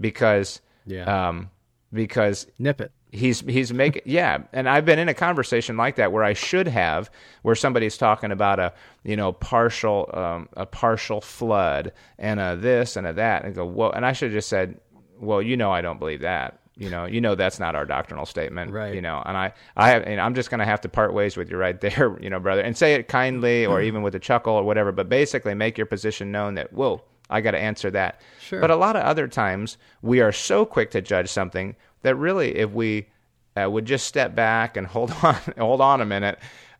because, 0.00 0.60
Yeah. 0.86 1.28
um, 1.28 1.50
because 1.92 2.46
nip 2.58 2.80
it. 2.80 2.90
He's 3.10 3.40
he's 3.40 3.70
making 3.74 4.00
yeah, 4.06 4.38
and 4.54 4.66
I've 4.66 4.86
been 4.86 4.98
in 4.98 5.10
a 5.10 5.14
conversation 5.14 5.76
like 5.76 5.96
that 5.96 6.10
where 6.12 6.24
I 6.24 6.32
should 6.32 6.66
have, 6.68 7.10
where 7.42 7.54
somebody's 7.54 7.98
talking 7.98 8.32
about 8.32 8.58
a 8.58 8.72
you 9.04 9.16
know 9.16 9.32
partial 9.32 10.08
um, 10.14 10.48
a 10.56 10.64
partial 10.64 11.20
flood 11.20 11.92
and 12.18 12.40
a 12.40 12.56
this 12.56 12.96
and 12.96 13.06
a 13.06 13.12
that, 13.12 13.44
and 13.44 13.54
go 13.54 13.66
well, 13.66 13.92
and 13.92 14.06
I 14.06 14.12
should 14.14 14.30
have 14.30 14.38
just 14.38 14.48
said, 14.48 14.80
well, 15.20 15.42
you 15.42 15.58
know, 15.58 15.70
I 15.70 15.82
don't 15.82 15.98
believe 15.98 16.22
that. 16.22 16.60
You 16.76 16.88
know, 16.88 17.04
you 17.04 17.20
know 17.20 17.34
that's 17.34 17.58
not 17.58 17.74
our 17.74 17.84
doctrinal 17.84 18.24
statement. 18.24 18.72
Right. 18.72 18.94
You 18.94 19.02
know, 19.02 19.22
and 19.24 19.36
I 19.36 19.52
I 19.76 19.90
have, 19.90 20.04
and 20.04 20.20
I'm 20.20 20.34
just 20.34 20.50
going 20.50 20.60
to 20.60 20.64
have 20.64 20.80
to 20.82 20.88
part 20.88 21.12
ways 21.12 21.36
with 21.36 21.50
you 21.50 21.56
right 21.56 21.78
there, 21.80 22.16
you 22.20 22.30
know, 22.30 22.40
brother, 22.40 22.62
and 22.62 22.76
say 22.76 22.94
it 22.94 23.08
kindly 23.08 23.66
or 23.66 23.82
even 23.82 24.02
with 24.02 24.14
a 24.14 24.18
chuckle 24.18 24.54
or 24.54 24.62
whatever, 24.62 24.92
but 24.92 25.08
basically 25.08 25.54
make 25.54 25.76
your 25.76 25.86
position 25.86 26.32
known 26.32 26.54
that 26.54 26.72
whoa, 26.72 27.02
I 27.28 27.40
got 27.40 27.52
to 27.52 27.58
answer 27.58 27.90
that. 27.90 28.20
Sure. 28.40 28.60
But 28.60 28.70
a 28.70 28.76
lot 28.76 28.96
of 28.96 29.02
other 29.02 29.28
times 29.28 29.78
we 30.00 30.20
are 30.20 30.32
so 30.32 30.64
quick 30.64 30.90
to 30.92 31.00
judge 31.00 31.28
something 31.28 31.76
that 32.02 32.16
really, 32.16 32.56
if 32.56 32.70
we 32.70 33.08
uh, 33.56 33.68
would 33.70 33.84
just 33.84 34.06
step 34.06 34.34
back 34.34 34.76
and 34.76 34.86
hold 34.88 35.10
on, 35.22 35.36
hold 35.58 35.80
on 35.80 36.00
a 36.00 36.06
minute, 36.06 36.38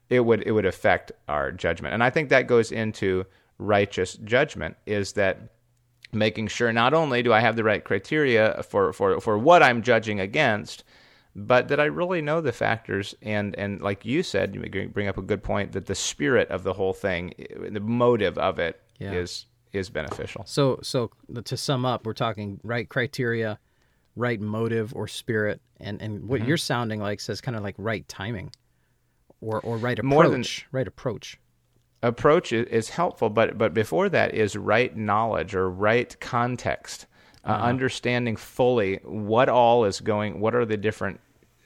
it 0.09 0.21
would 0.21 0.43
it 0.43 0.53
would 0.53 0.67
affect 0.67 1.13
our 1.29 1.53
judgment. 1.53 1.95
And 1.95 2.03
I 2.03 2.11
think 2.11 2.29
that 2.29 2.47
goes 2.47 2.73
into 2.73 3.25
righteous 3.59 4.15
judgment 4.25 4.77
is 4.87 5.13
that 5.13 5.39
making 6.13 6.49
sure 6.49 6.73
not 6.73 6.95
only 6.95 7.23
do 7.23 7.33
I 7.33 7.41
have 7.41 7.57
the 7.57 7.65
right 7.65 7.83
criteria 7.83 8.63
for 8.69 8.93
for 8.93 9.21
for 9.21 9.39
what 9.39 9.63
I'm 9.63 9.83
judging 9.83 10.21
against, 10.21 10.85
but 11.35 11.69
that 11.69 11.81
I 11.81 11.85
really 11.85 12.21
know 12.21 12.41
the 12.41 12.53
factors 12.53 13.15
and 13.23 13.55
and 13.57 13.81
like 13.81 14.05
you 14.05 14.23
said, 14.23 14.55
you 14.55 14.89
bring 14.89 15.09
up 15.09 15.19
a 15.19 15.23
good 15.23 15.43
point 15.43 15.73
that 15.73 15.87
the 15.87 15.95
spirit 15.95 16.49
of 16.51 16.63
the 16.63 16.75
whole 16.75 16.93
thing, 16.93 17.33
the 17.71 17.81
motive 17.81 18.37
of 18.39 18.59
it 18.59 18.83
is 19.01 19.47
Yeah. 19.73 19.81
is 19.81 19.91
beneficial. 19.91 20.45
So, 20.47 20.79
so 20.83 21.11
to 21.45 21.57
sum 21.57 21.85
up, 21.87 22.05
we're 22.05 22.13
talking 22.13 22.61
right 22.63 22.89
criteria, 22.89 23.59
right 24.15 24.41
motive 24.41 24.95
or 24.95 25.09
spirit, 25.09 25.63
and 25.81 26.01
and 26.03 26.29
what 26.29 26.41
mm-hmm. 26.41 26.49
you're 26.49 26.57
sounding 26.59 27.01
like 27.01 27.21
says 27.21 27.41
kind 27.41 27.57
of 27.57 27.63
like 27.63 27.75
right 27.79 28.07
timing, 28.09 28.53
or 29.41 29.61
or 29.63 29.79
right 29.79 29.99
approach, 29.99 30.11
More 30.11 30.29
than- 30.29 30.45
right 30.73 30.87
approach. 30.87 31.39
Approach 32.03 32.53
is 32.53 32.89
helpful, 32.89 33.31
but 33.31 33.57
but 33.59 33.73
before 33.75 34.09
that 34.09 34.35
is 34.35 34.57
right 34.57 34.95
knowledge 34.97 35.55
or 35.55 35.69
right 35.71 36.19
context, 36.21 37.07
uh, 37.45 37.49
understanding 37.53 38.37
fully 38.37 38.97
what 39.05 39.49
all 39.49 39.85
is 39.85 40.01
going, 40.01 40.41
what 40.41 40.55
are 40.55 40.65
the 40.65 40.77
different 40.77 41.21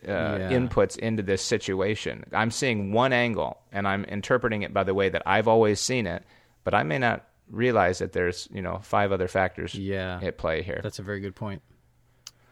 uh, 0.07 0.13
Yeah. 0.13 0.51
inputs 0.53 0.97
into 0.99 1.23
this 1.23 1.43
situation. 1.43 2.25
I'm 2.33 2.51
seeing 2.51 2.93
one 2.93 3.13
angle 3.13 3.59
and 3.73 3.89
I'm 3.89 4.05
interpreting 4.05 4.63
it 4.63 4.73
by 4.73 4.85
the 4.85 4.95
way 4.95 5.09
that 5.09 5.23
I've 5.27 5.49
always 5.49 5.81
seen 5.81 6.07
it, 6.07 6.23
but 6.65 6.75
I 6.75 6.83
may 6.85 6.99
not 6.99 7.27
realize 7.51 7.99
that 7.99 8.13
there's 8.13 8.49
you 8.53 8.63
know 8.63 8.79
five 8.83 9.13
other 9.13 9.29
factors 9.29 9.75
Yeah. 9.75 10.21
at 10.23 10.37
play 10.39 10.63
here. 10.63 10.81
That's 10.83 10.99
a 10.99 11.03
very 11.03 11.21
good 11.21 11.35
point. 11.35 11.63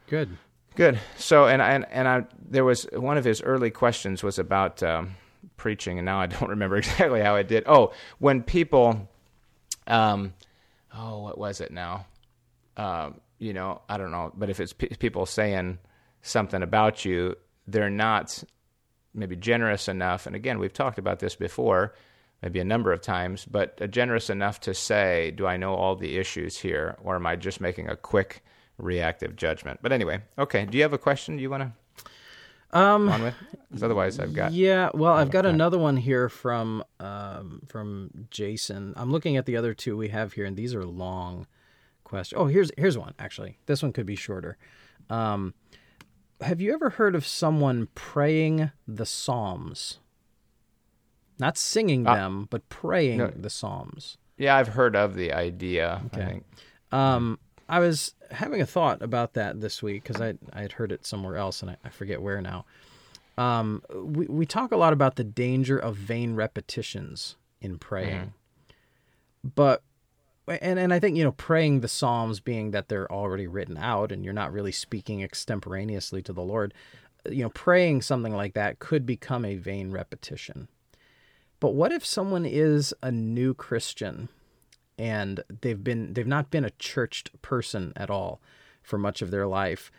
Good. 0.09 0.37
Good. 0.77 0.99
So, 1.17 1.47
and 1.47 1.63
and 1.63 1.87
and 1.91 2.09
I 2.09 2.25
there 2.51 2.65
was 2.65 2.87
one 2.93 3.17
of 3.17 3.25
his 3.25 3.41
early 3.43 3.71
questions 3.71 4.23
was 4.25 4.39
about 4.39 4.83
um, 4.83 5.15
preaching, 5.65 5.99
and 5.99 6.05
now 6.05 6.21
I 6.21 6.27
don't 6.35 6.51
remember 6.51 6.77
exactly 6.77 7.23
how 7.23 7.35
I 7.35 7.43
did. 7.43 7.65
Oh, 7.67 7.93
when 8.19 8.43
people, 8.43 9.09
um, 9.87 10.35
oh, 10.95 11.21
what 11.23 11.39
was 11.39 11.63
it 11.63 11.73
now? 11.73 12.05
Um, 12.77 13.23
you 13.39 13.55
know, 13.55 13.81
I 13.89 13.97
don't 13.97 14.11
know, 14.11 14.31
but 14.37 14.51
if 14.51 14.61
it's 14.61 14.75
pe 14.75 14.89
people 14.89 15.25
saying 15.25 15.79
something 16.21 16.63
about 16.63 17.07
you, 17.07 17.37
they're 17.67 17.89
not 17.89 18.45
maybe 19.15 19.37
generous 19.37 19.89
enough. 19.89 20.27
And 20.27 20.37
again, 20.37 20.59
we've 20.59 20.73
talked 20.73 20.99
about 20.99 21.19
this 21.19 21.35
before, 21.35 21.95
maybe 22.43 22.61
a 22.61 22.65
number 22.65 22.93
of 22.93 23.01
times, 23.01 23.47
but 23.47 23.91
generous 23.91 24.29
enough 24.29 24.61
to 24.61 24.75
say, 24.75 25.31
"Do 25.31 25.47
I 25.47 25.57
know 25.57 25.75
all 25.75 25.97
the 25.97 26.19
issues 26.19 26.59
here, 26.59 26.97
or 27.03 27.17
am 27.17 27.27
I 27.27 27.37
just 27.37 27.61
making 27.61 27.89
a 27.89 27.97
quick?" 27.97 28.43
reactive 28.77 29.37
judgment. 29.37 29.79
But 29.83 29.93
anyway, 29.93 30.23
okay. 30.37 30.65
Do 30.65 30.77
you 30.77 30.83
have 30.83 30.93
a 30.93 30.99
question 30.99 31.37
Do 31.37 31.43
you 31.43 31.49
want 31.49 31.63
to 31.63 31.73
Um, 32.75 33.09
on 33.09 33.23
with? 33.23 33.35
Because 33.69 33.83
otherwise, 33.83 34.19
I've 34.19 34.35
got. 34.35 34.53
Yeah, 34.53 34.91
well, 34.95 35.15
I've 35.15 35.31
got 35.31 35.47
another 35.47 35.79
one 35.79 35.97
here 35.97 36.29
from 36.29 36.85
um, 37.01 37.63
from 37.69 38.11
Jason. 38.31 38.93
I'm 38.97 39.11
looking 39.11 39.37
at 39.37 39.47
the 39.47 39.57
other 39.57 39.75
two 39.75 39.97
we 39.97 40.09
have 40.09 40.33
here, 40.35 40.45
and 40.45 40.57
these 40.57 40.75
are 40.75 40.85
long 40.85 41.47
questions. 42.05 42.41
Oh, 42.41 42.47
here's 42.47 42.71
here's 42.77 42.99
one 42.99 43.15
actually. 43.19 43.59
This 43.67 43.83
one 43.83 43.93
could 43.93 44.07
be 44.07 44.17
shorter. 44.17 44.57
Um, 45.11 45.55
have 46.41 46.61
you 46.61 46.73
ever 46.75 46.91
heard 46.91 47.15
of 47.15 47.27
someone 47.27 47.89
praying 47.95 48.71
the 48.87 49.07
Psalms? 49.07 49.99
Not 51.39 51.57
singing 51.59 52.07
Uh, 52.07 52.15
them, 52.15 52.47
but 52.51 52.69
praying 52.69 53.19
no. 53.19 53.29
the 53.29 53.51
Psalms. 53.51 54.19
Yeah, 54.37 54.57
I've 54.57 54.69
heard 54.69 54.95
of 54.97 55.15
the 55.15 55.33
idea. 55.33 56.01
I 56.03 56.07
Okay. 56.17 56.27
think. 56.27 56.45
Um, 56.93 57.39
I 57.69 57.81
was 57.81 58.15
having 58.35 58.61
a 58.61 58.67
thought 58.67 59.03
about 59.03 59.35
that 59.35 59.61
this 59.61 59.83
week 59.83 60.03
because 60.03 60.21
I 60.21 60.35
I 60.53 60.63
had 60.63 60.73
heard 60.73 60.93
it 60.93 61.07
somewhere 61.07 61.37
else 61.37 61.63
and 61.63 61.71
I, 61.71 61.77
I 61.85 61.89
forget 61.89 62.23
where 62.23 62.41
now. 62.41 62.65
Um, 63.37 63.83
we 63.93 64.27
we 64.27 64.47
talk 64.47 64.71
a 64.73 64.77
lot 64.77 64.93
about 64.93 65.17
the 65.17 65.25
danger 65.25 65.77
of 65.79 65.97
vain 65.97 66.35
repetitions 66.35 67.37
in 67.61 67.79
praying, 67.79 68.33
but 69.43 69.83
and 70.47 70.79
and 70.79 70.93
I 70.93 71.01
think 71.01 71.17
you 71.17 71.25
know 71.25 71.33
praying 71.33 71.81
the 71.81 71.89
Psalms 71.89 72.41
being 72.41 72.71
that 72.71 72.89
they're 72.89 73.11
already 73.11 73.47
written 73.47 73.77
out 73.77 74.13
and 74.13 74.25
you're 74.25 74.35
not 74.35 74.53
really 74.53 74.73
speaking 74.73 75.23
extemporaneously 75.23 76.23
to 76.23 76.33
the 76.33 76.43
Lord, 76.43 76.75
you 77.29 77.43
know, 77.43 77.51
praying 77.51 78.03
something 78.03 78.35
like 78.35 78.55
that 78.55 78.79
could 78.79 79.07
become 79.07 79.45
a 79.45 79.57
vain 79.57 79.91
repetition. 79.91 80.69
But 81.61 81.75
what 81.75 81.93
if 81.93 82.05
someone 82.05 82.45
is 82.45 82.95
a 83.03 83.11
new 83.11 83.55
Christian 83.55 84.29
and 84.99 85.43
they've 85.61 85.83
been 85.83 86.15
they've 86.15 86.27
not 86.27 86.51
been 86.51 86.65
a 86.65 86.71
churched 86.71 87.41
person 87.43 87.93
at 87.97 88.11
all 88.11 88.41
for 88.83 88.99
much 88.99 89.23
of 89.23 89.31
their 89.31 89.47
life? 89.47 89.91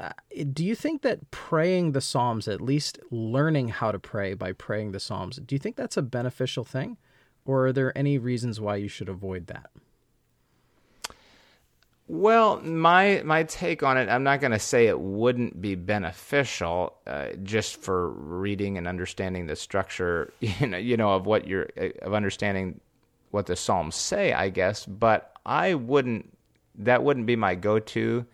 Uh, 0.00 0.10
do 0.52 0.64
you 0.64 0.74
think 0.74 1.02
that 1.02 1.30
praying 1.30 1.92
the 1.92 2.00
Psalms, 2.00 2.48
at 2.48 2.60
least 2.60 2.98
learning 3.10 3.68
how 3.68 3.92
to 3.92 3.98
pray 3.98 4.34
by 4.34 4.52
praying 4.52 4.92
the 4.92 5.00
Psalms, 5.00 5.36
do 5.36 5.54
you 5.54 5.58
think 5.58 5.76
that's 5.76 5.96
a 5.96 6.02
beneficial 6.02 6.64
thing? 6.64 6.96
Or 7.44 7.66
are 7.66 7.72
there 7.72 7.96
any 7.96 8.18
reasons 8.18 8.60
why 8.60 8.76
you 8.76 8.88
should 8.88 9.08
avoid 9.08 9.46
that? 9.46 9.70
Well, 12.08 12.60
my 12.62 13.22
my 13.24 13.42
take 13.42 13.82
on 13.82 13.98
it, 13.98 14.08
I'm 14.08 14.22
not 14.22 14.40
going 14.40 14.52
to 14.52 14.58
say 14.58 14.86
it 14.86 14.98
wouldn't 14.98 15.60
be 15.60 15.74
beneficial 15.74 16.94
uh, 17.06 17.28
just 17.42 17.82
for 17.82 18.10
reading 18.10 18.78
and 18.78 18.88
understanding 18.88 19.46
the 19.46 19.56
structure, 19.56 20.32
you 20.40 20.66
know, 20.66 20.78
you 20.78 20.96
know, 20.96 21.12
of 21.12 21.26
what 21.26 21.46
you're 21.46 21.68
of 22.02 22.14
understanding 22.14 22.80
what 23.30 23.46
the 23.46 23.56
Psalms 23.56 23.94
say, 23.94 24.32
I 24.32 24.48
guess. 24.48 24.84
But 24.86 25.32
I 25.44 25.74
wouldn't. 25.74 26.32
That 26.80 27.02
wouldn't 27.02 27.26
be 27.26 27.34
my 27.36 27.54
go-to 27.56 28.24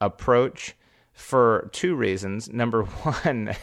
approach 0.00 0.74
for 1.12 1.68
two 1.72 1.94
reasons. 1.94 2.52
Number 2.52 2.82
one, 2.84 3.54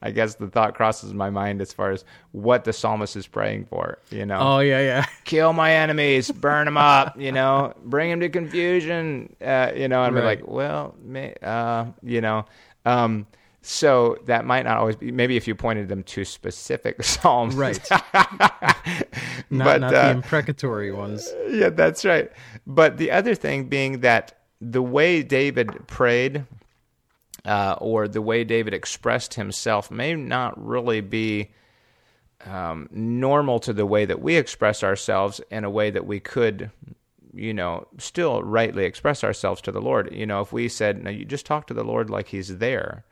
I 0.00 0.10
guess 0.12 0.36
the 0.36 0.46
thought 0.48 0.74
crosses 0.76 1.12
my 1.12 1.28
mind 1.28 1.60
as 1.60 1.72
far 1.72 1.90
as 1.90 2.04
what 2.32 2.64
the 2.64 2.72
psalmist 2.72 3.16
is 3.16 3.26
praying 3.26 3.64
for. 3.66 3.98
You 4.10 4.24
know, 4.26 4.38
Oh 4.40 4.58
yeah, 4.60 4.80
yeah. 4.80 5.06
kill 5.24 5.52
my 5.52 5.72
enemies, 5.72 6.30
burn 6.30 6.66
them 6.66 6.76
up, 6.76 7.20
you 7.20 7.32
know, 7.32 7.74
bring 7.84 8.10
them 8.10 8.20
to 8.20 8.28
confusion, 8.28 9.34
uh, 9.44 9.72
you 9.74 9.88
know, 9.88 10.04
and 10.04 10.14
be 10.14 10.20
Right. 10.20 10.38
like, 10.40 10.48
well, 10.48 10.94
may, 11.02 11.34
uh, 11.42 11.86
you 12.02 12.20
know, 12.20 12.44
um, 12.86 13.26
so 13.66 14.16
that 14.26 14.44
might 14.44 14.62
not 14.64 14.76
always 14.76 14.96
be. 14.96 15.10
Maybe 15.10 15.36
if 15.36 15.48
you 15.48 15.54
pointed 15.54 15.88
them 15.88 16.02
to 16.04 16.24
specific 16.24 17.02
psalms, 17.02 17.54
Right. 17.54 17.80
Not, 19.50 19.64
But, 19.64 19.80
not 19.80 19.90
the 19.92 20.06
uh, 20.06 20.10
imprecatory 20.12 20.92
ones. 20.92 21.32
yeah, 21.48 21.68
that's 21.70 22.04
right. 22.04 22.30
But 22.66 22.96
the 22.96 23.10
other 23.10 23.34
thing 23.34 23.64
being 23.64 24.00
that 24.00 24.38
the 24.60 24.82
way 24.82 25.22
David 25.22 25.86
prayed, 25.86 26.44
uh, 27.44 27.76
or 27.78 28.08
the 28.08 28.22
way 28.22 28.44
David 28.44 28.74
expressed 28.74 29.34
himself, 29.34 29.90
may 29.90 30.14
not 30.14 30.62
really 30.64 31.00
be 31.00 31.50
um, 32.46 32.88
normal 32.90 33.60
to 33.60 33.72
the 33.72 33.86
way 33.86 34.04
that 34.06 34.20
we 34.20 34.36
express 34.36 34.82
ourselves 34.82 35.40
in 35.50 35.64
a 35.64 35.70
way 35.70 35.90
that 35.90 36.06
we 36.06 36.20
could, 36.20 36.70
you 37.34 37.54
know, 37.54 37.86
still 37.98 38.42
rightly 38.42 38.84
express 38.84 39.22
ourselves 39.24 39.60
to 39.62 39.72
the 39.72 39.80
Lord. 39.80 40.12
You 40.12 40.26
know, 40.26 40.40
if 40.40 40.52
we 40.52 40.68
said, 40.68 41.02
"No, 41.02 41.10
you 41.10 41.24
just 41.24 41.46
talk 41.46 41.66
to 41.68 41.74
the 41.74 41.84
Lord 41.84 42.10
like 42.10 42.28
He's 42.28 42.58
there, 42.58 43.04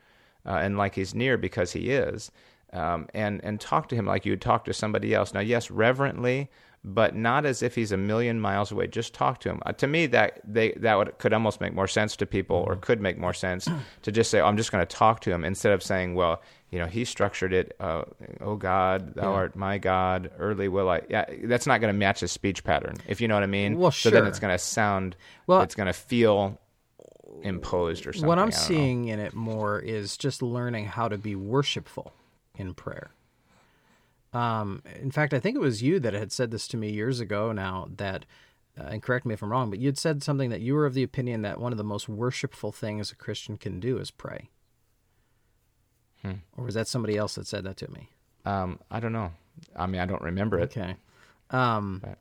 uh, 0.45 0.51
and 0.61 0.77
like 0.77 0.95
He's 0.95 1.13
near 1.15 1.37
because 1.37 1.71
He 1.71 1.89
is." 1.91 2.31
um, 2.73 3.07
and 3.13 3.39
and 3.43 3.61
talk 3.61 3.87
to 3.89 3.95
him 3.95 4.07
like 4.07 4.25
you 4.25 4.31
would 4.31 4.41
talk 4.41 4.65
to 4.65 4.73
somebody 4.73 5.13
else. 5.13 5.31
Now, 5.31 5.41
yes, 5.41 5.69
reverently, 5.69 6.49
but 6.83 7.15
not 7.15 7.45
as 7.45 7.61
if 7.61 7.75
he's 7.75 7.91
a 7.91 7.97
million 7.97 8.39
miles 8.39 8.71
away. 8.71 8.87
Just 8.87 9.13
talk 9.13 9.39
to 9.41 9.49
him. 9.49 9.61
Uh, 9.63 9.73
to 9.73 9.85
me, 9.85 10.07
that 10.07 10.41
they 10.43 10.71
that 10.77 10.95
would 10.95 11.15
could 11.19 11.33
almost 11.33 11.61
make 11.61 11.75
more 11.75 11.87
sense 11.87 12.15
to 12.15 12.25
people, 12.25 12.57
or 12.57 12.75
could 12.75 12.99
make 12.99 13.19
more 13.19 13.33
sense 13.33 13.69
to 14.01 14.11
just 14.11 14.31
say, 14.31 14.39
oh, 14.39 14.47
"I'm 14.47 14.57
just 14.57 14.71
going 14.71 14.83
to 14.85 14.95
talk 14.95 15.19
to 15.21 15.31
him," 15.31 15.45
instead 15.45 15.71
of 15.71 15.83
saying, 15.83 16.15
"Well, 16.15 16.41
you 16.71 16.79
know, 16.79 16.87
he 16.87 17.05
structured 17.05 17.53
it. 17.53 17.75
Uh, 17.79 18.05
oh 18.41 18.55
God, 18.55 19.13
Thou 19.13 19.21
Yeah. 19.29 19.37
art 19.37 19.55
my 19.55 19.77
God. 19.77 20.31
Early 20.39 20.67
will 20.67 20.89
I." 20.89 21.01
Yeah, 21.09 21.25
that's 21.43 21.67
not 21.67 21.79
going 21.79 21.93
to 21.93 21.97
match 21.99 22.21
his 22.21 22.31
speech 22.31 22.63
pattern, 22.63 22.95
if 23.07 23.21
you 23.21 23.27
know 23.27 23.35
what 23.35 23.43
I 23.43 23.47
mean. 23.47 23.77
Well, 23.77 23.91
sure. 23.91 24.09
So 24.11 24.15
then 24.19 24.25
it's 24.27 24.39
going 24.39 24.51
to 24.53 24.57
sound. 24.57 25.15
Well- 25.45 25.61
it's 25.61 25.75
going 25.75 25.85
to 25.87 25.93
feel 25.93 26.59
imposed 27.41 28.05
or 28.07 28.13
something. 28.13 28.27
what 28.27 28.39
I'm 28.39 28.49
don't 28.49 28.59
know. 28.59 28.65
seeing 28.65 29.07
in 29.07 29.19
it 29.19 29.33
more 29.33 29.79
is 29.79 30.17
just 30.17 30.41
learning 30.41 30.85
how 30.85 31.07
to 31.07 31.17
be 31.17 31.35
worshipful 31.35 32.13
in 32.55 32.73
prayer. 32.73 33.11
Um, 34.33 34.81
in 34.99 35.11
fact, 35.11 35.33
I 35.33 35.39
think 35.39 35.55
it 35.55 35.59
was 35.59 35.83
you 35.83 35.99
that 35.99 36.13
had 36.13 36.31
said 36.31 36.51
this 36.51 36.67
to 36.69 36.77
me 36.77 36.91
years 36.91 37.19
ago 37.19 37.51
now 37.51 37.87
that, 37.97 38.25
uh, 38.79 38.85
and 38.85 39.03
correct 39.03 39.25
me 39.25 39.33
if 39.35 39.43
I'm 39.43 39.51
wrong, 39.51 39.69
but 39.69 39.79
you'd 39.79 39.97
said 39.97 40.23
something 40.23 40.49
that 40.49 40.61
you 40.61 40.73
were 40.73 40.85
of 40.87 40.95
the 40.95 41.03
opinion 41.03 41.43
that 41.43 41.59
one 41.59 41.71
of 41.71 41.77
the 41.77 41.83
most 41.83 42.09
worshipful 42.09 42.71
things 42.71 43.11
a 43.11 43.15
Christian 43.15 43.57
can 43.57 43.79
do 43.79 43.97
is 43.99 44.09
pray. 44.11 44.49
or 46.57 46.63
was 46.65 46.73
that 46.73 46.87
somebody 46.87 47.17
else 47.17 47.35
that 47.35 47.45
said 47.45 47.63
that 47.65 47.77
to 47.77 47.91
me? 47.91 48.09
Um, 48.45 48.79
I 48.89 48.99
don't 48.99 49.13
know. 49.13 49.31
I 49.75 49.85
mean, 49.85 50.01
I 50.01 50.05
don't 50.05 50.21
remember 50.21 50.57
it. 50.59 50.75
Okay. 50.75 50.95
Um, 51.51 52.01
But 52.03 52.17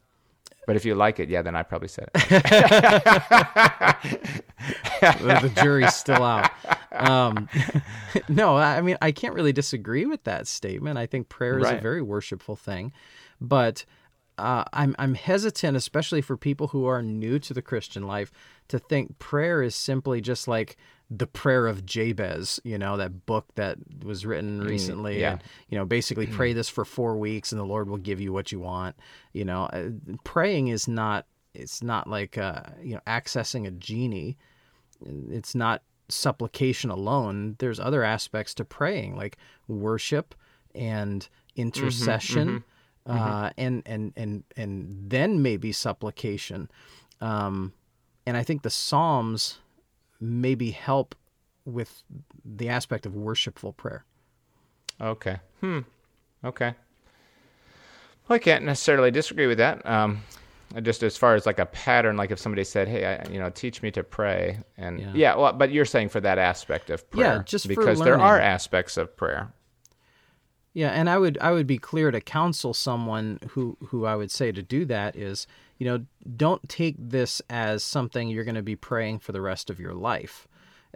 if 0.68 0.84
you 0.84 0.94
like 0.94 1.18
it, 1.18 1.28
yeah, 1.28 1.42
then 1.42 1.56
I 1.56 1.62
probably 1.62 1.88
said 1.88 2.08
it. 2.14 2.28
the 5.00 5.38
the 5.42 5.60
jury's 5.60 5.94
still 5.94 6.22
out. 6.22 6.50
Um, 6.92 7.48
no, 8.28 8.56
I 8.56 8.80
mean 8.80 8.96
I 9.02 9.12
can't 9.12 9.34
really 9.34 9.52
disagree 9.52 10.06
with 10.06 10.24
that 10.24 10.46
statement. 10.46 10.98
I 10.98 11.06
think 11.06 11.28
prayer 11.28 11.58
is 11.58 11.68
a 11.68 11.80
very 11.80 12.02
worshipful 12.02 12.56
thing, 12.56 12.92
but 13.40 13.84
uh, 14.38 14.64
I'm 14.72 14.94
I'm 14.98 15.14
hesitant, 15.14 15.76
especially 15.76 16.20
for 16.20 16.36
people 16.36 16.68
who 16.68 16.86
are 16.86 17.02
new 17.02 17.38
to 17.40 17.52
the 17.52 17.62
Christian 17.62 18.06
life, 18.06 18.30
to 18.68 18.78
think 18.78 19.18
prayer 19.18 19.62
is 19.62 19.74
simply 19.74 20.20
just 20.20 20.48
like 20.48 20.76
the 21.14 21.26
prayer 21.26 21.66
of 21.66 21.84
Jabez. 21.84 22.60
You 22.64 22.78
know 22.78 22.96
that 22.96 23.26
book 23.26 23.46
that 23.56 23.78
was 24.04 24.24
written 24.24 24.60
recently. 24.60 25.16
Mm, 25.16 25.20
yeah. 25.20 25.32
and, 25.32 25.42
you 25.68 25.78
know, 25.78 25.84
basically 25.84 26.26
pray 26.26 26.52
this 26.52 26.68
for 26.68 26.84
four 26.84 27.16
weeks, 27.16 27.52
and 27.52 27.60
the 27.60 27.66
Lord 27.66 27.88
will 27.88 27.98
give 27.98 28.20
you 28.20 28.32
what 28.32 28.52
you 28.52 28.60
want. 28.60 28.96
You 29.32 29.44
know, 29.44 29.64
uh, 29.66 29.90
praying 30.24 30.68
is 30.68 30.88
not. 30.88 31.26
It's 31.54 31.82
not 31.82 32.08
like 32.08 32.38
uh, 32.38 32.62
you 32.82 32.94
know 32.94 33.00
accessing 33.06 33.66
a 33.66 33.70
genie 33.70 34.38
it's 35.30 35.54
not 35.54 35.82
supplication 36.08 36.90
alone. 36.90 37.56
There's 37.58 37.80
other 37.80 38.02
aspects 38.02 38.54
to 38.54 38.64
praying, 38.64 39.16
like 39.16 39.36
worship 39.68 40.34
and 40.74 41.28
intercession, 41.56 42.64
Uh, 43.04 43.50
and 43.58 43.82
and 43.84 44.12
and 44.16 44.44
and 44.56 45.10
then 45.10 45.42
maybe 45.42 45.72
supplication. 45.72 46.70
Um, 47.20 47.72
and 48.24 48.36
I 48.36 48.44
think 48.44 48.62
the 48.62 48.70
Psalms 48.70 49.58
maybe 50.22 50.70
help 50.70 51.14
with 51.64 52.02
the 52.44 52.68
aspect 52.68 53.06
of 53.06 53.14
worshipful 53.14 53.72
prayer. 53.72 54.04
Okay. 55.00 55.38
Hmm. 55.60 55.80
Okay. 56.44 56.74
Well, 58.28 58.36
I 58.36 58.38
can't 58.38 58.64
necessarily 58.64 59.10
disagree 59.10 59.46
with 59.46 59.58
that. 59.58 59.84
Um, 59.84 60.22
just 60.82 61.02
as 61.02 61.16
far 61.16 61.34
as 61.34 61.44
like 61.44 61.58
a 61.58 61.66
pattern, 61.66 62.16
like 62.16 62.30
if 62.30 62.38
somebody 62.38 62.64
said, 62.64 62.88
"Hey, 62.88 63.04
I, 63.04 63.28
you 63.30 63.38
know, 63.38 63.50
teach 63.50 63.82
me 63.82 63.90
to 63.90 64.02
pray," 64.02 64.58
and 64.78 65.00
Yeah. 65.00 65.12
yeah, 65.14 65.34
well, 65.36 65.52
but 65.52 65.70
you're 65.70 65.84
saying 65.84 66.08
for 66.08 66.20
that 66.20 66.38
aspect 66.38 66.88
of 66.88 67.08
prayer, 67.10 67.36
yeah, 67.36 67.42
just 67.42 67.66
for 67.66 67.68
because 67.74 68.00
there 68.00 68.18
are 68.18 68.38
aspects 68.38 68.96
of 68.96 69.14
prayer. 69.16 69.52
Yeah, 70.72 70.88
and 70.90 71.10
I 71.10 71.18
would 71.18 71.36
I 71.40 71.52
would 71.52 71.66
be 71.66 71.78
clear 71.78 72.10
to 72.10 72.20
counsel 72.20 72.72
someone 72.72 73.38
who 73.50 73.76
who 73.88 74.06
I 74.06 74.16
would 74.16 74.30
say 74.30 74.52
to 74.52 74.62
do 74.62 74.86
that 74.86 75.14
is, 75.14 75.46
you 75.82 75.88
know, 75.88 76.04
don't 76.36 76.68
take 76.68 76.94
this 76.96 77.42
as 77.50 77.82
something 77.82 78.28
you're 78.28 78.44
going 78.44 78.54
to 78.54 78.62
be 78.62 78.76
praying 78.76 79.18
for 79.18 79.32
the 79.32 79.40
rest 79.40 79.68
of 79.68 79.80
your 79.80 79.94
life. 79.94 80.46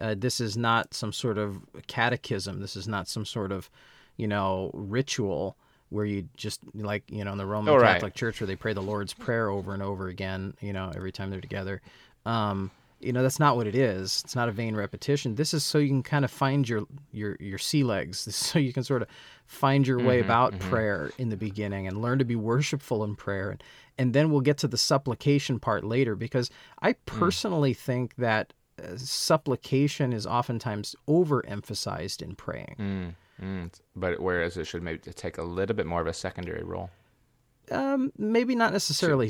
Uh, 0.00 0.14
this 0.16 0.40
is 0.40 0.56
not 0.56 0.94
some 0.94 1.12
sort 1.12 1.38
of 1.38 1.58
catechism. 1.88 2.60
This 2.60 2.76
is 2.76 2.86
not 2.86 3.08
some 3.08 3.24
sort 3.24 3.50
of, 3.50 3.68
you 4.16 4.28
know, 4.28 4.70
ritual 4.72 5.56
where 5.88 6.04
you 6.04 6.28
just 6.36 6.60
like 6.72 7.02
you 7.08 7.24
know 7.24 7.32
in 7.32 7.38
the 7.38 7.46
Roman 7.46 7.74
Oh, 7.74 7.78
right. 7.78 7.94
Catholic 7.94 8.14
Church 8.14 8.40
where 8.40 8.46
they 8.46 8.54
pray 8.54 8.74
the 8.74 8.80
Lord's 8.80 9.12
Prayer 9.12 9.50
over 9.50 9.74
and 9.74 9.82
over 9.82 10.06
again. 10.06 10.54
You 10.60 10.72
know, 10.72 10.92
every 10.94 11.10
time 11.10 11.30
they're 11.30 11.40
together. 11.40 11.82
Um, 12.24 12.70
you 13.00 13.12
know 13.12 13.22
that's 13.22 13.38
not 13.38 13.56
what 13.56 13.66
it 13.66 13.74
is. 13.74 14.22
It's 14.24 14.34
not 14.34 14.48
a 14.48 14.52
vain 14.52 14.74
repetition. 14.74 15.34
This 15.34 15.52
is 15.52 15.64
so 15.64 15.78
you 15.78 15.88
can 15.88 16.02
kind 16.02 16.24
of 16.24 16.30
find 16.30 16.68
your 16.68 16.84
your 17.12 17.36
your 17.40 17.58
sea 17.58 17.84
legs. 17.84 18.24
This 18.26 18.40
is 18.40 18.46
so 18.46 18.58
you 18.58 18.72
can 18.72 18.84
sort 18.84 19.02
of 19.02 19.08
find 19.46 19.86
your 19.86 19.98
way 19.98 20.20
about 20.20 20.58
prayer 20.58 21.10
in 21.18 21.28
the 21.28 21.36
beginning 21.36 21.86
and 21.86 22.02
learn 22.02 22.18
to 22.18 22.24
be 22.24 22.36
worshipful 22.36 23.04
in 23.04 23.14
prayer. 23.14 23.50
And, 23.50 23.62
and 23.98 24.12
then 24.12 24.30
we'll 24.30 24.40
get 24.40 24.58
to 24.58 24.68
the 24.68 24.78
supplication 24.78 25.60
part 25.60 25.84
later 25.84 26.16
because 26.16 26.50
I 26.82 26.94
personally 26.94 27.72
think 27.72 28.16
that 28.16 28.52
uh, 28.82 28.96
supplication 28.96 30.12
is 30.12 30.26
oftentimes 30.26 30.96
overemphasized 31.08 32.22
in 32.22 32.34
praying. 32.34 32.76
Mm, 32.78 33.14
mm. 33.42 33.70
But 33.94 34.20
whereas 34.20 34.56
it 34.56 34.66
should 34.66 34.82
maybe 34.82 34.98
take 34.98 35.38
a 35.38 35.42
little 35.42 35.76
bit 35.76 35.86
more 35.86 36.00
of 36.00 36.06
a 36.06 36.12
secondary 36.12 36.64
role, 36.64 36.90
Um, 37.70 38.12
maybe 38.18 38.54
not 38.54 38.72
necessarily 38.72 39.28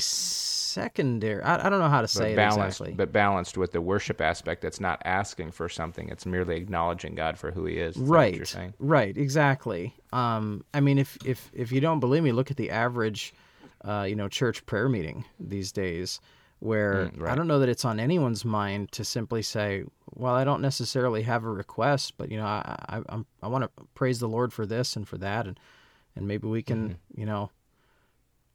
secondary. 0.76 1.42
I, 1.42 1.66
I 1.66 1.68
don't 1.70 1.80
know 1.80 1.88
how 1.88 2.02
to 2.02 2.08
say 2.08 2.34
but 2.36 2.42
it 2.42 2.46
exactly. 2.46 2.92
but 2.92 3.12
balanced 3.12 3.56
with 3.58 3.72
the 3.72 3.80
worship 3.80 4.20
aspect. 4.20 4.62
That's 4.62 4.80
not 4.80 5.02
asking 5.04 5.50
for 5.52 5.68
something; 5.68 6.08
it's 6.08 6.26
merely 6.26 6.56
acknowledging 6.56 7.14
God 7.14 7.38
for 7.38 7.50
who 7.50 7.64
He 7.64 7.78
is. 7.78 7.96
Right 7.96 8.54
right 8.78 9.16
exactly 9.16 9.94
um 10.12 10.64
i 10.74 10.80
mean 10.80 10.98
if 10.98 11.18
if 11.24 11.50
if 11.52 11.72
you 11.72 11.80
don't 11.80 12.00
believe 12.00 12.22
me 12.22 12.32
look 12.32 12.50
at 12.50 12.56
the 12.56 12.70
average 12.70 13.34
uh 13.84 14.06
you 14.08 14.14
know 14.14 14.28
church 14.28 14.64
prayer 14.66 14.88
meeting 14.88 15.24
these 15.40 15.72
days 15.72 16.20
where 16.60 17.06
Mm, 17.06 17.20
right. 17.20 17.32
i 17.32 17.34
don't 17.34 17.46
know 17.48 17.58
that 17.58 17.68
it's 17.68 17.84
on 17.84 17.98
anyone's 18.00 18.44
mind 18.44 18.92
to 18.92 19.04
simply 19.04 19.42
say 19.42 19.84
well 20.14 20.34
i 20.34 20.44
don't 20.44 20.62
necessarily 20.62 21.22
have 21.22 21.44
a 21.44 21.50
request 21.50 22.14
but 22.16 22.30
you 22.30 22.38
know 22.38 22.46
i 22.46 22.76
i 22.88 22.96
I'm, 23.08 23.26
i 23.42 23.48
want 23.48 23.64
to 23.64 23.70
praise 23.94 24.18
the 24.20 24.28
lord 24.28 24.52
for 24.52 24.64
this 24.64 24.96
and 24.96 25.06
for 25.06 25.18
that 25.18 25.46
and 25.46 25.58
and 26.14 26.26
maybe 26.26 26.46
we 26.48 26.62
can 26.62 26.80
Mm-hmm. 26.90 27.20
you 27.20 27.26
know 27.26 27.50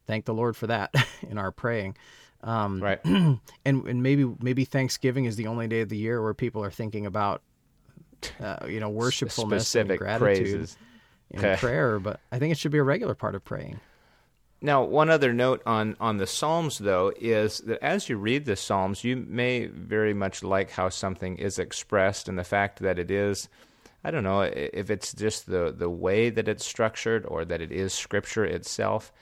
thank 0.06 0.24
the 0.24 0.34
lord 0.34 0.56
for 0.56 0.66
that 0.66 0.94
in 1.28 1.38
our 1.38 1.50
praying 1.50 1.96
um 2.42 2.80
Right. 2.82 3.00
and 3.04 3.40
and 3.64 4.02
maybe 4.02 4.24
maybe 4.40 4.64
Thanksgiving 4.64 5.26
is 5.26 5.36
the 5.36 5.46
only 5.46 5.68
day 5.68 5.80
of 5.80 5.88
the 5.88 5.96
year 5.96 6.20
where 6.20 6.34
people 6.34 6.64
are 6.64 6.72
thinking 6.72 7.06
about 7.06 7.42
uh, 8.40 8.66
you 8.66 8.80
know 8.80 8.90
worshipfulness 8.90 9.74
and 9.74 9.96
gratitude 9.96 10.20
praises. 10.20 10.76
in 11.30 11.56
prayer, 11.58 11.98
but 11.98 12.20
I 12.32 12.38
think 12.38 12.52
it 12.52 12.58
should 12.58 12.72
be 12.72 12.78
a 12.78 12.82
regular 12.82 13.14
part 13.14 13.34
of 13.34 13.44
praying. 13.44 13.80
Now, 14.64 14.84
one 14.84 15.10
other 15.10 15.32
note 15.32 15.60
on, 15.66 15.96
on 15.98 16.18
the 16.18 16.26
Psalms, 16.26 16.78
though, 16.78 17.12
is 17.20 17.58
that 17.58 17.82
as 17.82 18.08
you 18.08 18.16
read 18.16 18.44
the 18.44 18.54
Psalms, 18.54 19.02
you 19.02 19.16
may 19.16 19.66
very 19.66 20.14
much 20.14 20.44
like 20.44 20.70
how 20.70 20.88
something 20.88 21.36
is 21.36 21.58
expressed 21.58 22.28
and 22.28 22.38
the 22.38 22.44
fact 22.44 22.78
that 22.78 22.96
it 22.96 23.10
is, 23.10 23.48
I 24.04 24.12
don't 24.12 24.22
know, 24.22 24.42
if 24.42 24.88
it's 24.88 25.14
just 25.14 25.46
the, 25.46 25.74
the 25.76 25.90
way 25.90 26.30
that 26.30 26.46
it's 26.46 26.64
structured 26.64 27.26
or 27.26 27.44
that 27.44 27.60
it 27.60 27.72
is 27.72 27.92
Scripture 27.92 28.44
itself, 28.44 29.12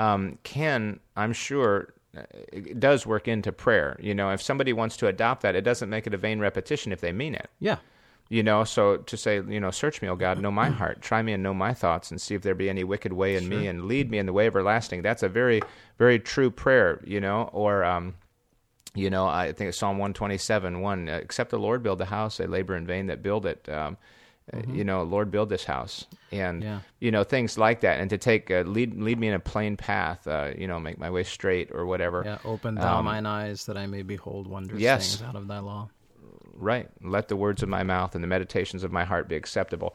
um, 0.00 0.38
can, 0.42 0.98
I'm 1.16 1.32
sure, 1.32 1.92
uh, 2.16 2.22
it 2.52 2.80
does 2.80 3.06
work 3.06 3.28
into 3.28 3.52
prayer. 3.52 3.96
You 4.00 4.14
know, 4.14 4.30
if 4.32 4.40
somebody 4.42 4.72
wants 4.72 4.96
to 4.98 5.06
adopt 5.06 5.42
that, 5.42 5.54
it 5.54 5.62
doesn't 5.62 5.90
make 5.90 6.06
it 6.06 6.14
a 6.14 6.18
vain 6.18 6.40
repetition 6.40 6.92
if 6.92 7.00
they 7.00 7.12
mean 7.12 7.34
it. 7.34 7.48
Yeah, 7.60 7.78
You 8.28 8.42
know, 8.44 8.64
so 8.64 8.96
to 8.96 9.16
say, 9.16 9.36
you 9.36 9.60
know, 9.60 9.72
search 9.72 10.00
me, 10.02 10.08
O 10.08 10.14
God, 10.16 10.40
know 10.40 10.52
my 10.52 10.70
heart, 10.70 11.02
try 11.02 11.20
me 11.20 11.32
and 11.32 11.42
know 11.42 11.52
my 11.52 11.74
thoughts, 11.74 12.10
and 12.12 12.20
see 12.20 12.34
if 12.36 12.42
there 12.42 12.54
be 12.54 12.70
any 12.70 12.84
wicked 12.84 13.12
way 13.12 13.34
in 13.36 13.48
me, 13.48 13.66
and 13.68 13.84
lead 13.86 14.08
me 14.10 14.18
in 14.18 14.26
the 14.26 14.32
way 14.32 14.46
everlasting. 14.46 15.02
That's 15.02 15.24
a 15.24 15.28
very, 15.28 15.60
very 15.98 16.18
true 16.20 16.50
prayer, 16.50 17.00
you 17.04 17.20
know. 17.20 17.50
Or, 17.52 17.84
um, 17.84 18.14
you 18.94 19.10
know, 19.10 19.26
I 19.26 19.52
think 19.52 19.68
it's 19.68 19.78
Psalm 19.78 19.98
one 19.98 20.14
twenty 20.14 20.38
seven 20.38 20.80
one. 20.80 21.08
uh, 21.08 21.18
Except 21.22 21.50
the 21.50 21.58
Lord 21.58 21.82
build 21.82 21.98
the 21.98 22.06
house, 22.06 22.36
they 22.38 22.46
labor 22.46 22.76
in 22.76 22.86
vain 22.86 23.06
that 23.06 23.22
build 23.22 23.46
it. 23.46 23.68
Um, 23.68 23.96
uh, 24.52 24.60
You 24.72 24.84
know, 24.84 25.02
Lord 25.02 25.30
build 25.30 25.48
this 25.48 25.64
house, 25.64 26.06
and 26.32 26.62
Yeah. 26.62 26.80
you 26.98 27.10
know 27.10 27.24
things 27.24 27.56
like 27.58 27.80
that, 27.80 28.00
and 28.00 28.10
to 28.10 28.18
take 28.18 28.50
uh, 28.50 28.62
lead 28.66 28.94
lead 29.00 29.18
me 29.18 29.28
in 29.28 29.34
a 29.34 29.40
plain 29.40 29.76
path, 29.76 30.26
uh, 30.26 30.50
you 30.56 30.66
know, 30.66 30.80
make 30.80 30.98
my 30.98 31.10
way 31.10 31.22
straight 31.24 31.70
or 31.72 31.86
whatever. 31.86 32.22
yeah. 32.24 32.38
Open 32.44 32.74
thou 32.74 33.02
mine 33.02 33.26
eyes 33.26 33.66
that 33.66 33.76
I 33.76 33.86
may 33.86 34.02
behold 34.02 34.46
wondrous 34.46 34.78
Um, 34.78 34.82
yes. 34.82 35.16
things 35.16 35.28
out 35.28 35.36
of 35.36 35.46
thy 35.48 35.58
law. 35.60 35.88
Right. 36.54 36.88
Let 37.02 37.28
the 37.28 37.36
words 37.36 37.62
of 37.62 37.68
my 37.68 37.82
mouth 37.84 38.14
and 38.14 38.22
the 38.22 38.28
meditations 38.28 38.84
of 38.84 38.92
my 38.92 39.04
heart 39.04 39.28
be 39.28 39.36
acceptable. 39.36 39.94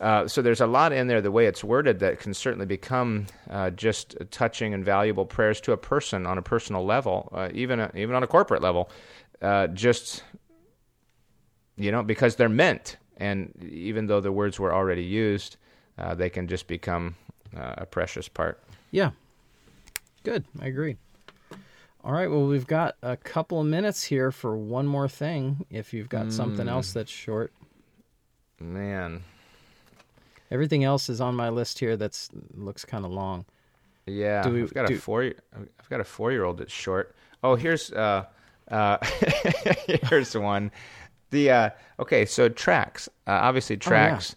Uh, 0.00 0.26
so 0.26 0.40
there's 0.40 0.62
a 0.62 0.66
lot 0.66 0.92
in 0.94 1.08
there, 1.08 1.20
the 1.20 1.30
way 1.30 1.44
it's 1.46 1.62
worded, 1.62 1.98
that 2.00 2.18
can 2.18 2.32
certainly 2.32 2.64
become 2.66 3.26
uh, 3.50 3.68
just 3.70 4.16
touching 4.30 4.72
and 4.72 4.82
valuable 4.82 5.26
prayers 5.26 5.60
to 5.60 5.72
a 5.72 5.76
person 5.76 6.26
on 6.26 6.38
a 6.38 6.42
personal 6.42 6.84
level, 6.86 7.28
uh, 7.32 7.50
even 7.52 7.78
a, 7.78 7.90
even 7.94 8.14
on 8.16 8.22
a 8.22 8.26
corporate 8.26 8.62
level. 8.62 8.90
Uh, 9.42 9.66
just 9.68 10.24
you 11.76 11.92
know, 11.92 12.02
because 12.02 12.36
they're 12.36 12.48
meant, 12.48 12.96
and 13.20 13.52
even 13.70 14.06
though 14.06 14.20
the 14.20 14.32
words 14.32 14.58
were 14.58 14.74
already 14.74 15.04
used, 15.04 15.56
uh, 15.98 16.14
they 16.14 16.28
can 16.30 16.48
just 16.48 16.66
become 16.66 17.14
uh, 17.56 17.74
a 17.78 17.86
precious 17.86 18.26
part. 18.28 18.60
Yeah, 18.90 19.10
good. 20.24 20.44
I 20.60 20.66
agree. 20.66 20.96
All 22.02 22.12
right. 22.12 22.30
Well, 22.30 22.46
we've 22.46 22.66
got 22.66 22.96
a 23.02 23.16
couple 23.16 23.60
of 23.60 23.66
minutes 23.66 24.02
here 24.04 24.32
for 24.32 24.56
one 24.56 24.86
more 24.86 25.06
thing. 25.08 25.66
If 25.70 25.92
you've 25.92 26.08
got 26.08 26.32
something 26.32 26.66
Mm. 26.66 26.70
else 26.70 26.92
that's 26.94 27.10
short, 27.10 27.52
Man, 28.58 29.22
everything 30.50 30.84
else 30.84 31.08
is 31.08 31.20
on 31.20 31.34
my 31.34 31.48
list 31.48 31.78
here. 31.78 31.96
That's 31.96 32.28
looks 32.54 32.84
kind 32.84 33.04
of 33.04 33.10
long. 33.10 33.44
Yeah, 34.06 34.42
Do 34.42 34.52
we- 34.52 34.62
I've 34.62 34.74
got 34.74 34.86
do- 34.88 34.94
a 34.94 34.98
four. 34.98 35.22
I've 35.24 35.88
got 35.90 36.00
a 36.00 36.04
four-year-old 36.04 36.58
that's 36.58 36.72
short. 36.72 37.14
Oh, 37.42 37.54
here's 37.54 37.90
uh, 37.92 38.24
uh, 38.70 38.98
here's 40.08 40.36
one. 40.36 40.70
The 41.30 41.50
uh, 41.50 41.70
okay, 42.00 42.24
so 42.26 42.48
tracts. 42.48 43.08
Uh, 43.26 43.30
obviously, 43.32 43.76
Oh, 43.76 43.78
yeah. 43.82 43.88
tracts 43.88 44.36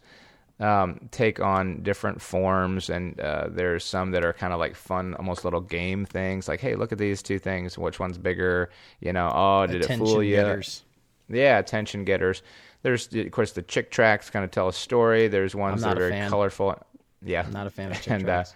um, 0.60 1.10
take 1.12 1.40
on 1.40 1.82
different 1.82 2.22
forms, 2.22 2.90
and 2.90 3.20
uh, 3.20 3.48
there's 3.50 3.84
some 3.84 4.12
that 4.12 4.24
are 4.24 4.34
kind 4.34 4.54
of 4.54 4.60
like 4.60 4.76
fun, 4.76 5.16
almost 5.16 5.44
little 5.44 5.62
game 5.62 6.06
things. 6.06 6.48
Like, 6.48 6.60
hey, 6.60 6.76
look 6.76 6.92
at 6.92 6.98
these 7.00 7.22
two 7.24 7.40
things. 7.40 7.78
Which 7.78 8.00
one's 8.00 8.18
bigger? 8.18 8.70
You 9.00 9.12
know? 9.14 9.32
Oh, 9.34 9.66
did 9.68 9.82
Attention 9.82 10.06
it 10.06 10.10
fool 10.10 10.24
you? 10.24 10.36
getters. 10.36 10.84
Yeah, 11.30 11.58
attention 11.58 12.06
getters. 12.06 12.44
There's 12.84 13.08
of 13.14 13.32
course 13.32 13.54
the 13.54 13.62
Chick 13.62 13.92
tracts 13.92 14.30
kind 14.30 14.44
of 14.46 14.52
tell 14.52 14.68
a 14.68 14.74
story. 14.74 15.28
There's 15.30 15.56
ones 15.56 15.82
that 15.82 15.98
are 15.98 16.00
very 16.02 16.12
fan. 16.12 16.30
colorful. 16.30 16.78
Yeah, 17.26 17.44
I'm 17.46 17.52
not 17.54 17.66
a 17.66 17.70
fan 17.70 17.92
of 17.92 17.98
Chick 18.02 18.12
and 18.12 18.24
uh, 18.24 18.44
tracts. 18.44 18.54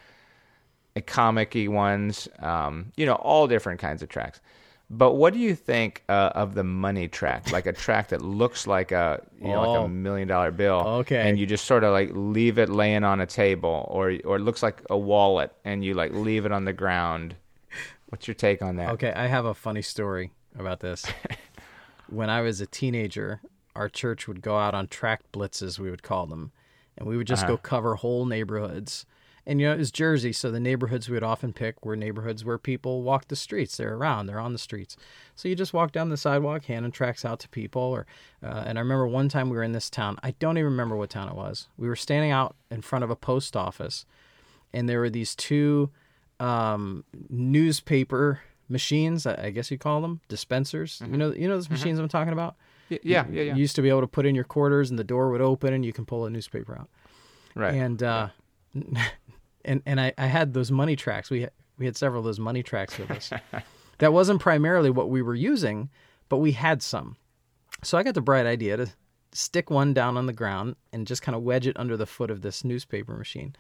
comic-y 1.06 1.68
ones, 1.68 2.28
um, 2.40 2.92
you 2.98 3.06
know, 3.06 3.14
all 3.16 3.48
different 3.48 3.80
kinds 3.80 4.04
of 4.04 4.10
tracts. 4.10 4.42
But 4.90 5.16
what 5.16 5.34
do 5.34 5.40
you 5.40 5.54
think 5.54 6.04
uh, 6.08 6.32
of 6.34 6.54
the 6.56 6.64
money 6.64 7.10
tract? 7.10 7.52
Like 7.52 7.66
a 7.66 7.74
tract 7.74 8.12
that 8.12 8.22
looks 8.22 8.66
like 8.68 8.94
a 8.94 9.22
you 9.42 9.50
know 9.50 9.60
like 9.60 9.80
Oh. 9.80 9.84
a 9.84 9.90
million 9.90 10.28
dollar 10.30 10.52
bill. 10.52 10.80
Okay. 11.02 11.28
And 11.30 11.38
you 11.38 11.46
just 11.46 11.66
sort 11.66 11.84
of 11.84 11.92
like 11.92 12.10
leave 12.14 12.58
it 12.58 12.70
laying 12.70 13.04
on 13.04 13.20
a 13.20 13.26
table, 13.26 13.86
or 13.92 14.14
or 14.24 14.38
it 14.38 14.42
looks 14.42 14.64
like 14.64 14.82
a 14.90 14.98
wallet, 14.98 15.52
and 15.66 15.84
you 15.84 15.94
like 15.94 16.14
leave 16.14 16.46
it 16.46 16.52
on 16.54 16.64
the 16.66 16.74
ground. 16.74 17.36
What's 18.10 18.28
your 18.30 18.36
take 18.36 18.62
on 18.62 18.78
that? 18.78 18.92
Okay, 18.92 19.12
I 19.12 19.28
have 19.28 19.44
a 19.46 19.54
funny 19.54 19.82
story 19.82 20.32
about 20.58 20.80
this. 20.80 21.06
when 22.10 22.30
I 22.30 22.40
was 22.40 22.62
a 22.62 22.66
teenager, 22.66 23.42
our 23.76 23.90
church 23.90 24.28
would 24.30 24.42
go 24.42 24.58
out 24.58 24.74
on 24.74 24.88
tract 24.88 25.32
blitzes, 25.34 25.78
we 25.78 25.90
would 25.92 26.04
call 26.04 26.26
them, 26.26 26.54
and 26.98 27.06
we 27.06 27.18
would 27.18 27.28
just 27.28 27.46
go 27.46 27.58
cover 27.58 27.96
whole 27.96 28.26
neighborhoods. 28.26 29.06
And 29.50 29.62
you 29.62 29.68
know, 29.68 29.74
it 29.74 29.78
was 29.78 29.92
Jersey, 29.92 30.34
so 30.34 30.52
the 30.52 30.60
neighborhoods 30.60 31.08
we 31.08 31.14
would 31.14 31.24
often 31.24 31.54
pick 31.54 31.86
were 31.86 31.96
neighborhoods 31.96 32.44
where 32.44 32.58
people 32.58 33.02
walk 33.02 33.30
the 33.30 33.36
streets. 33.38 33.78
They're 33.78 33.96
around, 33.96 34.26
they're 34.28 34.42
on 34.42 34.52
the 34.52 34.60
streets. 34.60 34.98
So 35.36 35.48
you 35.48 35.56
just 35.56 35.74
walk 35.74 35.94
down 35.94 36.10
the 36.10 36.18
sidewalk, 36.18 36.66
handing 36.66 36.92
tracts 36.92 37.24
out 37.24 37.40
to 37.40 37.48
people. 37.50 37.82
Or, 37.82 38.06
uh, 38.44 38.64
and 38.68 38.78
I 38.78 38.82
remember 38.82 39.08
one 39.08 39.30
time 39.30 39.50
we 39.50 39.56
were 39.56 39.64
in 39.64 39.72
this 39.72 39.90
town. 39.90 40.18
I 40.22 40.32
don't 40.40 40.58
even 40.58 40.70
remember 40.72 40.98
what 40.98 41.10
town 41.10 41.30
it 41.30 41.36
was. 41.36 41.70
We 41.78 41.88
were 41.88 41.96
standing 41.96 42.30
out 42.32 42.58
in 42.70 42.82
front 42.82 43.06
of 43.06 43.10
a 43.10 43.16
post 43.16 43.56
office, 43.56 44.06
and 44.74 44.90
there 44.90 45.00
were 45.00 45.10
these 45.10 45.34
two 45.34 45.92
um, 46.42 47.06
newspaper 47.30 48.42
machines. 48.68 49.26
I 49.26 49.50
guess 49.52 49.72
you 49.72 49.78
call 49.78 50.02
them 50.02 50.20
dispensers. 50.28 51.02
You 51.10 51.16
know, 51.18 51.32
you 51.32 51.48
know 51.48 51.56
those 51.56 51.70
machines 51.70 52.00
I'm 52.00 52.10
talking 52.10 52.34
about. 52.34 52.56
Y- 52.90 53.00
Yeah, 53.02 53.26
yeah, 53.32 53.44
yeah. 53.44 53.54
You 53.56 53.62
used 53.62 53.78
to 53.78 53.82
be 53.82 53.88
able 53.88 54.02
to 54.02 54.08
put 54.08 54.26
in 54.26 54.36
your 54.36 54.44
quarters, 54.44 54.90
and 54.90 55.00
the 55.00 55.06
door 55.06 55.30
would 55.32 55.40
open, 55.42 55.74
and 55.74 55.86
you 55.86 55.94
can 55.94 56.06
pull 56.06 56.26
a 56.26 56.30
newspaper 56.30 56.78
out. 56.78 56.90
right. 57.56 57.74
And 57.74 58.04
uh, 58.04 58.28
and 59.68 59.82
and 59.86 60.02
I, 60.02 60.14
I 60.18 60.26
had 60.26 60.54
those 60.54 60.72
money 60.72 60.96
tracts. 60.96 61.30
We 61.30 61.42
had, 61.42 61.52
we 61.78 61.86
had 61.86 61.96
several 61.96 62.20
of 62.20 62.26
those 62.26 62.40
money 62.40 62.64
tracts 62.64 62.98
with 62.98 63.12
us. 63.12 63.32
that 64.00 64.14
wasn't 64.14 64.42
primarily 64.42 64.90
what 64.90 65.10
we 65.10 65.22
were 65.22 65.36
using, 65.36 65.90
but 66.30 66.38
we 66.38 66.54
had 66.54 66.82
some. 66.82 67.18
So 67.84 67.98
I 67.98 68.04
got 68.04 68.16
the 68.16 68.22
bright 68.22 68.46
idea 68.46 68.78
to 68.78 68.88
stick 69.34 69.70
one 69.70 69.94
down 69.94 70.18
on 70.18 70.26
the 70.26 70.34
ground 70.34 70.76
and 70.92 71.06
just 71.06 71.22
kind 71.22 71.36
of 71.36 71.44
wedge 71.44 71.68
it 71.68 71.78
under 71.78 71.96
the 71.96 72.06
foot 72.06 72.32
of 72.32 72.42
this 72.42 72.64
newspaper 72.64 73.16
machine. 73.16 73.56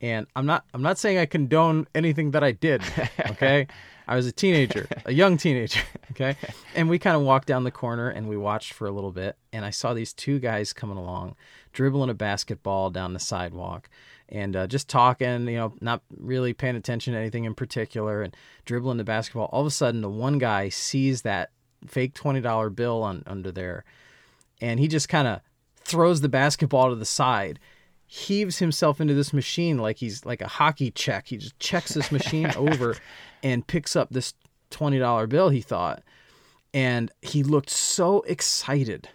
And 0.00 0.26
I'm 0.34 0.46
not 0.46 0.64
I'm 0.74 0.82
not 0.82 0.98
saying 0.98 1.18
I 1.18 1.26
condone 1.26 1.86
anything 1.94 2.32
that 2.32 2.42
I 2.42 2.52
did, 2.52 2.82
okay? 3.30 3.66
I 4.08 4.16
was 4.16 4.26
a 4.26 4.32
teenager, 4.32 4.88
a 5.06 5.12
young 5.12 5.36
teenager, 5.36 5.80
okay? 6.10 6.36
And 6.74 6.88
we 6.88 6.98
kind 6.98 7.14
of 7.14 7.22
walked 7.22 7.46
down 7.46 7.62
the 7.64 7.70
corner 7.70 8.08
and 8.08 8.28
we 8.28 8.36
watched 8.36 8.72
for 8.72 8.86
a 8.86 8.90
little 8.90 9.12
bit 9.12 9.36
and 9.52 9.64
I 9.64 9.70
saw 9.70 9.94
these 9.94 10.12
two 10.12 10.38
guys 10.38 10.72
coming 10.72 10.96
along, 10.96 11.36
dribbling 11.72 12.10
a 12.10 12.14
basketball 12.14 12.90
down 12.90 13.12
the 13.12 13.20
sidewalk 13.20 13.88
and 14.32 14.56
uh, 14.56 14.66
just 14.66 14.88
talking, 14.88 15.46
you 15.46 15.56
know, 15.56 15.74
not 15.80 16.02
really 16.16 16.54
paying 16.54 16.74
attention 16.74 17.12
to 17.12 17.18
anything 17.20 17.44
in 17.44 17.54
particular 17.54 18.22
and 18.22 18.34
dribbling 18.64 18.96
the 18.96 19.04
basketball. 19.04 19.50
All 19.52 19.60
of 19.60 19.66
a 19.66 19.70
sudden 19.70 20.00
the 20.00 20.08
one 20.08 20.38
guy 20.38 20.70
sees 20.70 21.22
that 21.22 21.50
fake 21.86 22.14
$20 22.14 22.74
bill 22.74 23.02
on 23.02 23.22
under 23.26 23.52
there 23.52 23.84
and 24.60 24.80
he 24.80 24.88
just 24.88 25.08
kind 25.08 25.28
of 25.28 25.40
throws 25.76 26.20
the 26.20 26.28
basketball 26.28 26.88
to 26.88 26.94
the 26.94 27.04
side 27.04 27.58
heaves 28.06 28.58
himself 28.58 29.00
into 29.00 29.14
this 29.14 29.32
machine 29.32 29.78
like 29.78 29.96
he's 29.96 30.26
like 30.26 30.42
a 30.42 30.48
hockey 30.48 30.90
check. 30.90 31.28
He 31.28 31.38
just 31.38 31.58
checks 31.58 31.94
this 31.94 32.12
machine 32.12 32.52
over 32.56 32.94
and 33.42 33.66
picks 33.66 33.96
up 33.96 34.10
this 34.10 34.34
$20 34.70 35.28
bill 35.28 35.48
he 35.48 35.60
thought 35.60 36.02
and 36.74 37.10
he 37.20 37.42
looked 37.42 37.70
so 37.70 38.20
excited. 38.22 39.08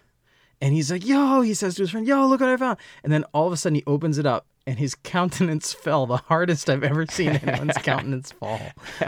And 0.60 0.74
he's 0.74 0.90
like 0.90 1.06
yo 1.06 1.40
he 1.40 1.54
says 1.54 1.76
to 1.76 1.82
his 1.82 1.90
friend 1.90 2.06
yo 2.06 2.26
look 2.26 2.40
what 2.40 2.50
i 2.50 2.56
found. 2.56 2.78
And 3.02 3.12
then 3.12 3.24
all 3.32 3.46
of 3.46 3.52
a 3.52 3.56
sudden 3.56 3.76
he 3.76 3.84
opens 3.86 4.18
it 4.18 4.26
up 4.26 4.46
and 4.68 4.78
his 4.78 4.94
countenance 4.94 5.72
fell 5.72 6.06
the 6.06 6.18
hardest 6.18 6.68
i've 6.68 6.84
ever 6.84 7.06
seen 7.06 7.30
anyone's 7.30 7.76
countenance 7.82 8.30
fall 8.32 8.60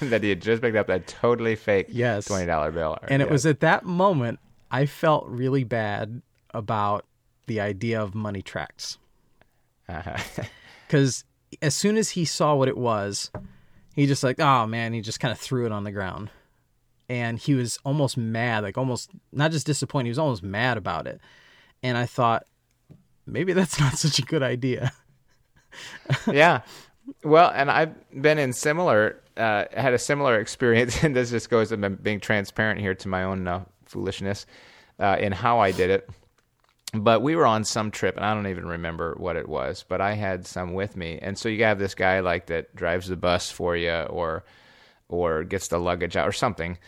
that 0.00 0.20
he 0.22 0.28
had 0.28 0.42
just 0.42 0.60
picked 0.62 0.76
up 0.76 0.86
that 0.86 1.06
totally 1.06 1.56
fake 1.56 1.86
Yes. 1.88 2.26
twenty 2.26 2.46
dollar 2.46 2.70
bill. 2.70 2.98
And 3.08 3.22
it 3.22 3.26
Yeah. 3.26 3.32
was 3.32 3.46
at 3.46 3.60
that 3.60 3.84
moment 3.84 4.38
I 4.70 4.86
felt 4.86 5.26
really 5.28 5.64
bad 5.64 6.20
about 6.52 7.04
the 7.46 7.60
idea 7.60 8.00
of 8.02 8.14
money 8.14 8.42
tracks. 8.42 8.98
Uh-huh. 9.88 10.16
Because 10.86 11.24
as 11.62 11.74
soon 11.74 11.96
as 11.96 12.10
he 12.10 12.24
saw 12.26 12.54
what 12.54 12.68
it 12.68 12.76
was, 12.76 13.30
he 13.96 14.06
just 14.06 14.22
like, 14.22 14.38
oh 14.38 14.66
man, 14.66 14.92
he 14.92 15.00
just 15.00 15.18
kind 15.18 15.32
of 15.32 15.38
threw 15.38 15.64
it 15.66 15.72
on 15.72 15.82
the 15.84 15.90
ground. 15.92 16.30
And 17.08 17.38
he 17.38 17.54
was 17.54 17.78
almost 17.84 18.16
mad, 18.16 18.62
like 18.64 18.76
almost 18.78 19.10
not 19.32 19.50
just 19.50 19.66
disappointed, 19.66 20.06
he 20.06 20.10
was 20.10 20.18
almost 20.18 20.42
mad 20.42 20.76
about 20.76 21.06
it. 21.06 21.20
And 21.82 21.96
I 21.96 22.06
thought, 22.06 22.46
maybe 23.26 23.52
that's 23.52 23.78
not 23.80 23.94
such 23.94 24.18
a 24.18 24.22
good 24.22 24.42
idea. 24.42 24.92
yeah. 26.30 26.62
Well, 27.22 27.50
and 27.54 27.70
I've 27.70 27.94
been 28.20 28.38
in 28.38 28.52
similar, 28.52 29.20
uh, 29.36 29.64
had 29.74 29.92
a 29.94 29.98
similar 29.98 30.38
experience, 30.40 31.02
and 31.04 31.14
this 31.14 31.30
just 31.30 31.50
goes 31.50 31.72
me 31.72 31.88
being 31.88 32.20
transparent 32.20 32.80
here 32.80 32.94
to 32.94 33.08
my 33.08 33.24
own 33.24 33.46
uh, 33.46 33.64
foolishness 33.84 34.46
uh, 34.98 35.16
in 35.18 35.32
how 35.32 35.58
I 35.58 35.72
did 35.72 35.90
it. 35.90 36.08
But 36.92 37.22
we 37.22 37.34
were 37.34 37.46
on 37.46 37.64
some 37.64 37.90
trip, 37.90 38.16
and 38.16 38.24
I 38.24 38.34
don't 38.34 38.46
even 38.46 38.66
remember 38.66 39.16
what 39.18 39.34
it 39.34 39.48
was, 39.48 39.84
but 39.88 40.00
I 40.00 40.14
had 40.14 40.46
some 40.46 40.74
with 40.74 40.96
me, 40.96 41.18
and 41.20 41.36
so 41.36 41.48
you 41.48 41.64
have 41.64 41.78
this 41.78 41.94
guy 41.94 42.20
like 42.20 42.46
that 42.46 42.74
drives 42.76 43.08
the 43.08 43.16
bus 43.16 43.50
for 43.50 43.76
you, 43.76 43.90
or 43.90 44.44
or 45.08 45.42
gets 45.42 45.68
the 45.68 45.78
luggage 45.78 46.16
out, 46.16 46.28
or 46.28 46.32
something. 46.32 46.78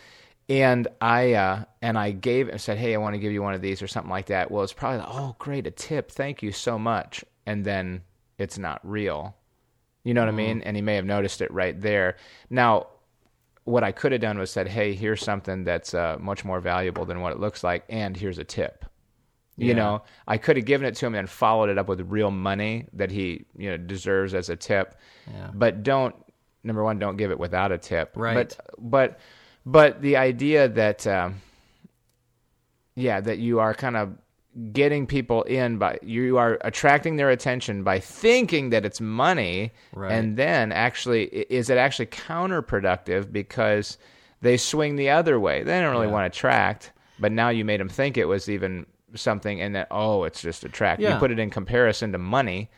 And 0.49 0.87
I 1.01 1.33
uh, 1.33 1.63
and 1.81 1.97
I 1.97 2.11
gave 2.11 2.47
and 2.47 2.59
said, 2.59 2.77
"Hey, 2.77 2.93
I 2.93 2.97
want 2.97 3.15
to 3.15 3.19
give 3.19 3.33
you 3.33 3.41
one 3.43 3.53
of 3.53 3.61
these," 3.61 3.81
or 3.81 3.87
something 3.87 4.09
like 4.11 4.27
that. 4.27 4.49
Well, 4.49 4.63
it's 4.63 4.71
probably 4.73 4.99
like, 4.99 5.09
"Oh, 5.11 5.35
great, 5.39 5.67
a 5.67 5.71
tip, 5.71 6.09
thank 6.09 6.41
you 6.41 6.51
so 6.53 6.79
much," 6.79 7.23
and 7.45 7.65
then 7.65 8.03
it's 8.37 8.57
not 8.57 8.79
real. 8.83 9.35
You 10.05 10.13
know 10.13 10.21
what 10.21 10.29
I 10.29 10.31
mean? 10.33 10.61
And 10.61 10.77
he 10.77 10.81
may 10.81 10.95
have 10.95 11.03
noticed 11.03 11.41
it 11.41 11.51
right 11.51 11.79
there. 11.81 12.15
Now, 12.49 12.87
what 13.65 13.83
I 13.83 13.91
could 13.91 14.13
have 14.13 14.21
done 14.21 14.39
was 14.39 14.49
said, 14.49 14.69
"Hey, 14.69 14.93
here's 14.93 15.21
something 15.21 15.65
that's 15.65 15.93
uh, 15.93 16.15
much 16.17 16.45
more 16.45 16.61
valuable 16.61 17.03
than 17.03 17.19
what 17.19 17.33
it 17.33 17.39
looks 17.39 17.61
like, 17.61 17.83
and 17.89 18.15
here's 18.15 18.37
a 18.37 18.45
tip." 18.45 18.85
You 19.57 19.69
Yeah. 19.69 19.73
know, 19.75 20.03
I 20.27 20.37
could 20.37 20.55
have 20.55 20.65
given 20.65 20.87
it 20.87 20.95
to 20.95 21.07
him 21.07 21.15
and 21.15 21.29
followed 21.29 21.69
it 21.69 21.77
up 21.77 21.89
with 21.89 21.99
real 22.01 22.31
money 22.31 22.85
that 22.93 23.11
he 23.11 23.45
you 23.57 23.69
know 23.71 23.75
deserves 23.75 24.33
as 24.33 24.49
a 24.49 24.55
tip. 24.55 24.95
Yeah. 25.29 25.49
But 25.53 25.83
don't 25.83 26.15
number 26.63 26.83
one, 26.85 26.99
don't 26.99 27.17
give 27.17 27.31
it 27.31 27.39
without 27.39 27.73
a 27.73 27.77
tip. 27.77 28.13
Right. 28.15 28.55
But 28.57 28.59
but 28.77 29.19
but 29.67 30.01
the 30.01 30.15
idea 30.15 30.67
that 30.69 31.05
um, 31.05 31.41
yeah 32.95 33.19
that 33.21 33.37
you 33.39 33.59
are 33.59 33.73
kind 33.73 33.97
of 33.97 34.13
getting 34.73 35.05
people 35.05 35.43
in 35.43 35.77
by 35.77 35.99
you 36.01 36.37
are 36.37 36.57
attracting 36.61 37.17
their 37.17 37.29
attention 37.29 37.83
by 37.83 37.99
thinking 37.99 38.71
that 38.71 38.83
it's 38.85 38.99
money 38.99 39.71
Right. 39.93 40.11
and 40.11 40.35
then 40.35 40.71
actually 40.71 41.25
is 41.25 41.69
it 41.69 41.77
actually 41.77 42.07
counterproductive 42.07 43.31
because 43.31 43.97
they 44.41 44.57
swing 44.57 44.95
the 44.95 45.09
other 45.11 45.39
way 45.39 45.61
they 45.63 45.79
don't 45.79 45.91
really 45.91 46.07
Yeah. 46.07 46.13
want 46.13 46.33
to 46.33 46.37
attract 46.37 46.91
but 47.19 47.31
now 47.31 47.49
you 47.49 47.65
made 47.65 47.79
them 47.79 47.89
think 47.89 48.17
it 48.17 48.25
was 48.25 48.49
even 48.49 48.87
something 49.13 49.61
and 49.61 49.75
then 49.75 49.85
oh 49.91 50.23
it's 50.23 50.41
just 50.41 50.63
attract 50.65 51.01
you 51.01 51.07
Yeah. 51.07 51.19
put 51.19 51.29
it 51.31 51.37
in 51.39 51.51
comparison 51.51 52.11
to 52.13 52.17
money 52.17 52.69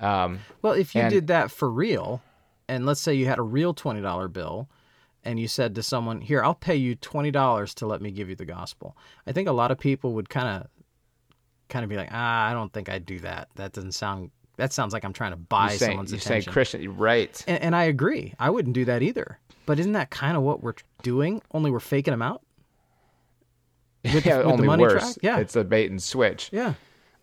um, 0.00 0.40
Well, 0.62 0.72
if 0.74 0.94
you 0.94 1.00
And- 1.02 1.10
did 1.10 1.28
that 1.28 1.50
for 1.52 1.70
real, 1.70 2.20
and 2.68 2.84
let's 2.84 3.00
say 3.00 3.14
you 3.14 3.26
had 3.26 3.38
a 3.38 3.42
real 3.42 3.72
twenty 3.72 4.02
dollar 4.02 4.26
bill, 4.26 4.68
and 5.24 5.40
you 5.40 5.48
said 5.48 5.74
to 5.74 5.82
someone, 5.82 6.20
"Here, 6.20 6.42
I'll 6.42 6.54
pay 6.54 6.76
you 6.76 6.94
twenty 6.94 7.30
dollars 7.30 7.74
to 7.74 7.86
let 7.86 8.00
me 8.00 8.10
give 8.10 8.28
you 8.28 8.36
the 8.36 8.44
gospel," 8.44 8.96
I 9.26 9.32
think 9.32 9.48
a 9.48 9.52
lot 9.52 9.70
of 9.70 9.78
people 9.78 10.12
would 10.14 10.28
kind 10.28 10.48
of, 10.48 10.68
kind 11.68 11.82
of 11.82 11.88
be 11.88 11.96
like, 11.96 12.10
"Ah, 12.12 12.48
I 12.48 12.52
don't 12.52 12.72
think 12.72 12.88
I'd 12.88 13.06
do 13.06 13.18
that. 13.20 13.48
That 13.56 13.72
doesn't 13.72 13.92
sound. 13.92 14.30
That 14.56 14.72
sounds 14.72 14.92
like 14.92 15.04
I'm 15.04 15.12
trying 15.12 15.32
to 15.32 15.36
buy 15.36 15.72
you 15.72 15.78
say, 15.78 15.86
someone's 15.86 16.12
you 16.12 16.18
say 16.18 16.34
attention." 16.34 16.52
christian 16.52 16.96
right 16.96 17.44
and, 17.48 17.60
and 17.60 17.76
I 17.76 17.84
agree. 17.84 18.34
I 18.38 18.50
wouldn't 18.50 18.74
do 18.74 18.84
that 18.84 19.02
either. 19.02 19.38
But 19.66 19.78
isn't 19.80 19.92
that 19.92 20.10
kind 20.10 20.36
of 20.36 20.42
what 20.42 20.62
we're 20.62 20.74
doing? 21.02 21.40
Only 21.52 21.70
we're 21.70 21.80
faking 21.80 22.12
them 22.12 22.22
out. 22.22 22.42
With 24.04 24.26
yeah, 24.26 24.36
with 24.38 24.46
the 24.46 24.52
only 24.52 24.66
money 24.66 24.82
worse 24.82 25.14
track? 25.14 25.16
Yeah. 25.22 25.38
it's 25.38 25.56
a 25.56 25.64
bait 25.64 25.90
and 25.90 26.02
switch 26.02 26.50
Yeah. 26.52 26.74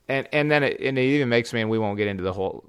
and 0.10 0.28
and 0.34 0.50
then 0.50 0.64
it, 0.64 0.80
and 0.80 0.98
it 0.98 1.04
even 1.04 1.30
makes 1.30 1.54
me 1.54 1.62
and 1.62 1.70
we 1.70 1.78
won't 1.78 1.98
get 1.98 2.08
into 2.08 2.24
the 2.24 2.34
whole 2.34 2.64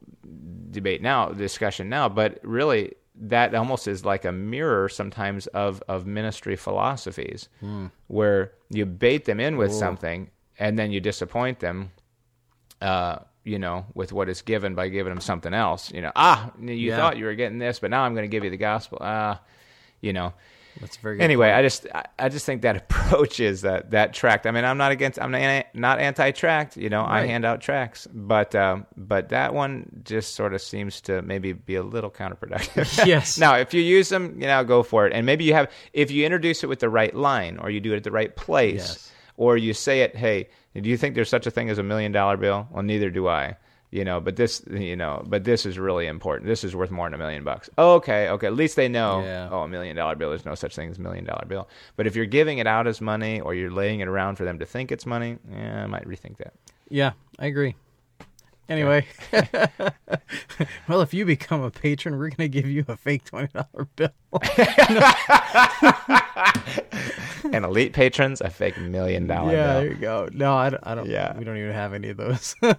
debate 0.71 1.01
now 1.03 1.29
discussion 1.31 1.89
now 1.89 2.09
but 2.09 2.39
really 2.43 2.93
that 3.29 3.55
almost 3.55 3.87
is 3.87 4.05
like 4.05 4.25
a 4.25 4.33
mirror 4.33 4.89
sometimes 4.89 5.47
of 5.49 5.83
of 5.89 6.07
ministry 6.07 6.57
philosophies 6.57 7.49
where 8.09 8.53
you 8.69 8.85
bait 8.85 9.25
them 9.25 9.39
in 9.41 9.57
with 9.57 9.73
something 9.73 10.31
and 10.59 10.79
then 10.79 10.91
you 10.91 11.01
disappoint 11.01 11.61
them 11.61 11.93
uh 12.81 13.19
you 13.45 13.59
know 13.59 13.87
with 13.95 14.13
what 14.13 14.29
is 14.29 14.43
given 14.43 14.75
by 14.75 14.89
giving 14.89 15.11
them 15.13 15.21
something 15.21 15.55
else 15.55 15.93
you 15.93 16.01
know 16.01 16.13
ah 16.17 16.51
you 16.61 16.75
Yeah. 16.89 16.97
thought 16.97 17.17
you 17.17 17.25
were 17.27 17.35
getting 17.35 17.59
this 17.59 17.79
but 17.79 17.91
now 17.91 18.03
i'm 18.03 18.15
going 18.15 18.25
to 18.29 18.35
give 18.37 18.45
you 18.45 18.51
the 18.51 18.57
gospel. 18.57 18.99
Ah 19.01 19.41
you 20.01 20.13
know 20.13 20.33
That's 20.81 20.97
very 20.97 21.17
good. 21.17 21.23
anyway, 21.25 21.51
I 21.51 21.63
just 21.63 21.87
I- 21.95 22.07
I 22.19 22.29
just 22.29 22.47
think 22.47 22.63
that 22.63 22.77
approach 22.91 23.41
is 23.41 23.63
that 23.63 23.91
that 23.91 24.15
tract. 24.15 24.47
I 24.47 24.51
mean, 24.51 24.65
I'm 24.65 24.79
not 24.79 24.93
against 24.93 25.21
I'm 25.21 25.31
not, 25.31 25.67
not 25.75 25.99
anti-tract. 26.01 26.77
You 26.77 26.89
know, 26.89 27.05
I 27.05 27.27
hand 27.27 27.45
out 27.45 27.61
tracts, 27.61 28.07
but 28.13 28.55
um, 28.55 28.87
but 28.97 29.29
that 29.31 29.55
one 29.55 30.03
just 30.05 30.35
sort 30.35 30.55
of 30.55 30.63
seems 30.63 31.01
to 31.03 31.23
maybe 31.23 31.53
be 31.53 31.75
a 31.77 31.83
little 31.83 32.11
counterproductive. 32.11 33.05
Yes. 33.07 33.39
now, 33.39 33.57
if 33.57 33.75
you 33.75 33.83
use 33.83 34.09
them, 34.09 34.41
you 34.41 34.47
know, 34.47 34.65
go 34.65 34.83
for 34.83 35.07
it. 35.07 35.13
And 35.13 35.27
maybe 35.27 35.45
you 35.45 35.55
have 35.55 35.71
if 35.93 36.11
you 36.11 36.25
introduce 36.25 36.63
it 36.65 36.69
with 36.69 36.81
the 36.81 36.89
right 36.89 37.15
line, 37.15 37.59
or 37.59 37.71
you 37.71 37.81
do 37.81 37.93
it 37.93 37.97
at 37.97 38.05
the 38.05 38.11
right 38.11 38.35
place, 38.35 38.75
Yes. 38.75 39.13
or 39.37 39.57
you 39.57 39.75
say 39.75 40.01
it. 40.03 40.17
Hey, 40.17 40.49
do 40.75 40.89
you 40.89 40.97
think 40.97 41.15
there's 41.15 41.29
such 41.29 41.47
a 41.47 41.51
thing 41.51 41.69
as 41.71 41.79
a 41.79 41.83
million 41.83 42.13
dollar 42.13 42.37
bill? 42.37 42.67
Well, 42.71 42.83
neither 42.83 43.11
do 43.11 43.29
I. 43.29 43.57
you 43.93 44.05
know, 44.05 44.21
but 44.21 44.37
this, 44.37 44.65
you 44.71 44.97
know, 44.97 45.23
but 45.27 45.45
this 45.45 45.67
is 45.67 45.79
really 45.79 46.07
important. 46.07 46.49
This 46.49 46.65
is 46.65 46.75
worth 46.75 46.91
more 46.91 47.07
than 47.07 47.15
a 47.15 47.19
million 47.19 47.45
bucks. 47.45 47.69
Oh, 47.77 47.97
okay, 47.97 48.31
okay. 48.31 48.47
At 48.47 48.55
least 48.55 48.75
they 48.75 48.89
know. 48.89 49.23
Yeah. 49.23 49.49
Oh, 49.53 49.61
a 49.61 49.69
million 49.69 49.95
dollar 49.95 50.17
bill. 50.17 50.31
There's 50.31 50.47
no 50.47 50.55
such 50.55 50.75
thing 50.75 50.91
as 50.91 50.99
a 50.99 51.03
million 51.03 51.27
dollar 51.27 51.45
bill. 51.47 51.69
But 51.97 52.07
if 52.07 52.17
you're 52.17 52.27
giving 52.27 52.57
it 52.57 52.67
out 52.67 52.87
as 52.87 53.03
money 53.03 53.41
or 53.41 53.55
you're 53.55 53.71
laying 53.71 54.01
it 54.01 54.09
around 54.09 54.37
for 54.37 54.45
them 54.45 54.59
to 54.61 54.67
think 54.67 54.91
it's 54.91 55.05
money, 55.05 55.37
yeah, 55.51 55.85
I 55.85 55.87
might 55.87 56.09
rethink 56.09 56.39
that. 56.39 56.55
Yeah, 56.89 57.13
I 57.39 57.47
agree. 57.47 57.77
Anyway, 58.69 59.05
well, 60.89 61.01
if 61.03 61.13
you 61.13 61.25
become 61.27 61.63
a 61.63 61.71
patron, 61.71 62.17
we're 62.17 62.29
going 62.31 62.37
to 62.37 62.49
give 62.49 62.67
you 62.71 62.85
a 62.89 62.97
fake 62.97 63.25
$20 63.25 63.87
bill. 63.97 64.09
and 67.53 67.65
elite 67.65 67.93
patrons, 67.93 68.41
a 68.41 68.49
fake 68.49 68.79
million 68.79 69.27
dollar 69.27 69.53
yeah, 69.53 69.67
bill. 69.73 69.81
there 69.83 69.91
you 69.91 69.97
go. 69.97 70.29
No, 70.33 70.55
I 70.55 70.71
don't, 70.71 70.83
I 70.87 70.95
don't 70.95 71.09
Yeah. 71.11 71.37
we 71.37 71.45
don't 71.45 71.59
even 71.59 71.73
have 71.73 71.93
any 71.93 72.09
of 72.11 72.17
those. 72.17 72.55
I 72.63 72.73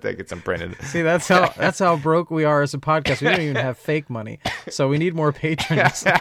think 0.00 0.18
it's 0.18 0.32
imprinted. 0.32 0.76
See, 0.82 1.02
that's 1.02 1.28
how 1.28 1.48
that's 1.56 1.78
how 1.78 1.96
broke 1.96 2.30
we 2.30 2.44
are 2.44 2.60
as 2.62 2.74
a 2.74 2.78
podcast. 2.78 3.20
We 3.22 3.28
don't 3.28 3.40
even 3.40 3.56
have 3.56 3.78
fake 3.78 4.10
money. 4.10 4.40
So 4.68 4.88
we 4.88 4.98
need 4.98 5.14
more 5.14 5.32
patrons. 5.32 6.04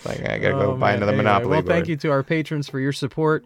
It's 0.00 0.06
like 0.06 0.20
I 0.30 0.38
gotta 0.38 0.52
go 0.54 0.60
Oh, 0.72 0.76
buy 0.76 0.90
man. 0.92 0.98
another 0.98 1.10
Anyway, 1.12 1.24
Monopoly 1.24 1.50
Well, 1.50 1.62
board. 1.62 1.72
thank 1.74 1.88
you 1.88 1.96
to 1.96 2.10
our 2.12 2.22
patrons 2.22 2.68
for 2.68 2.78
your 2.78 2.92
support. 2.92 3.44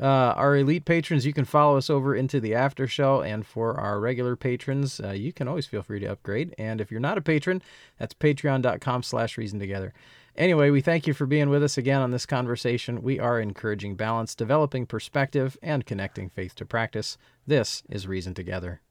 Uh, 0.00 0.34
our 0.36 0.56
elite 0.56 0.84
patrons, 0.84 1.24
you 1.24 1.32
can 1.32 1.44
follow 1.44 1.76
us 1.76 1.88
over 1.88 2.14
into 2.14 2.38
the 2.38 2.54
after 2.54 2.86
show, 2.86 3.22
and 3.22 3.46
for 3.46 3.80
our 3.80 3.98
regular 3.98 4.36
patrons, 4.36 5.00
uh, 5.00 5.12
you 5.12 5.32
can 5.32 5.48
always 5.48 5.66
feel 5.66 5.82
free 5.82 6.00
to 6.00 6.06
upgrade. 6.06 6.54
And 6.58 6.80
if 6.80 6.90
you're 6.90 7.00
not 7.00 7.16
a 7.16 7.22
patron, 7.22 7.62
that's 7.98 8.14
patreon.com/slash 8.14 9.38
reason 9.38 9.58
together. 9.58 9.94
Anyway, 10.36 10.68
we 10.68 10.82
thank 10.82 11.06
you 11.06 11.14
for 11.14 11.24
being 11.24 11.48
with 11.48 11.62
us 11.62 11.78
again 11.78 12.02
on 12.02 12.10
this 12.10 12.26
conversation. 12.26 13.02
We 13.02 13.18
are 13.18 13.40
encouraging 13.40 13.96
balance, 13.96 14.34
developing 14.34 14.84
perspective, 14.84 15.56
and 15.62 15.86
connecting 15.86 16.28
faith 16.28 16.54
to 16.56 16.66
practice. 16.66 17.16
This 17.46 17.82
is 17.88 18.06
Reason 18.06 18.34
Together. 18.34 18.82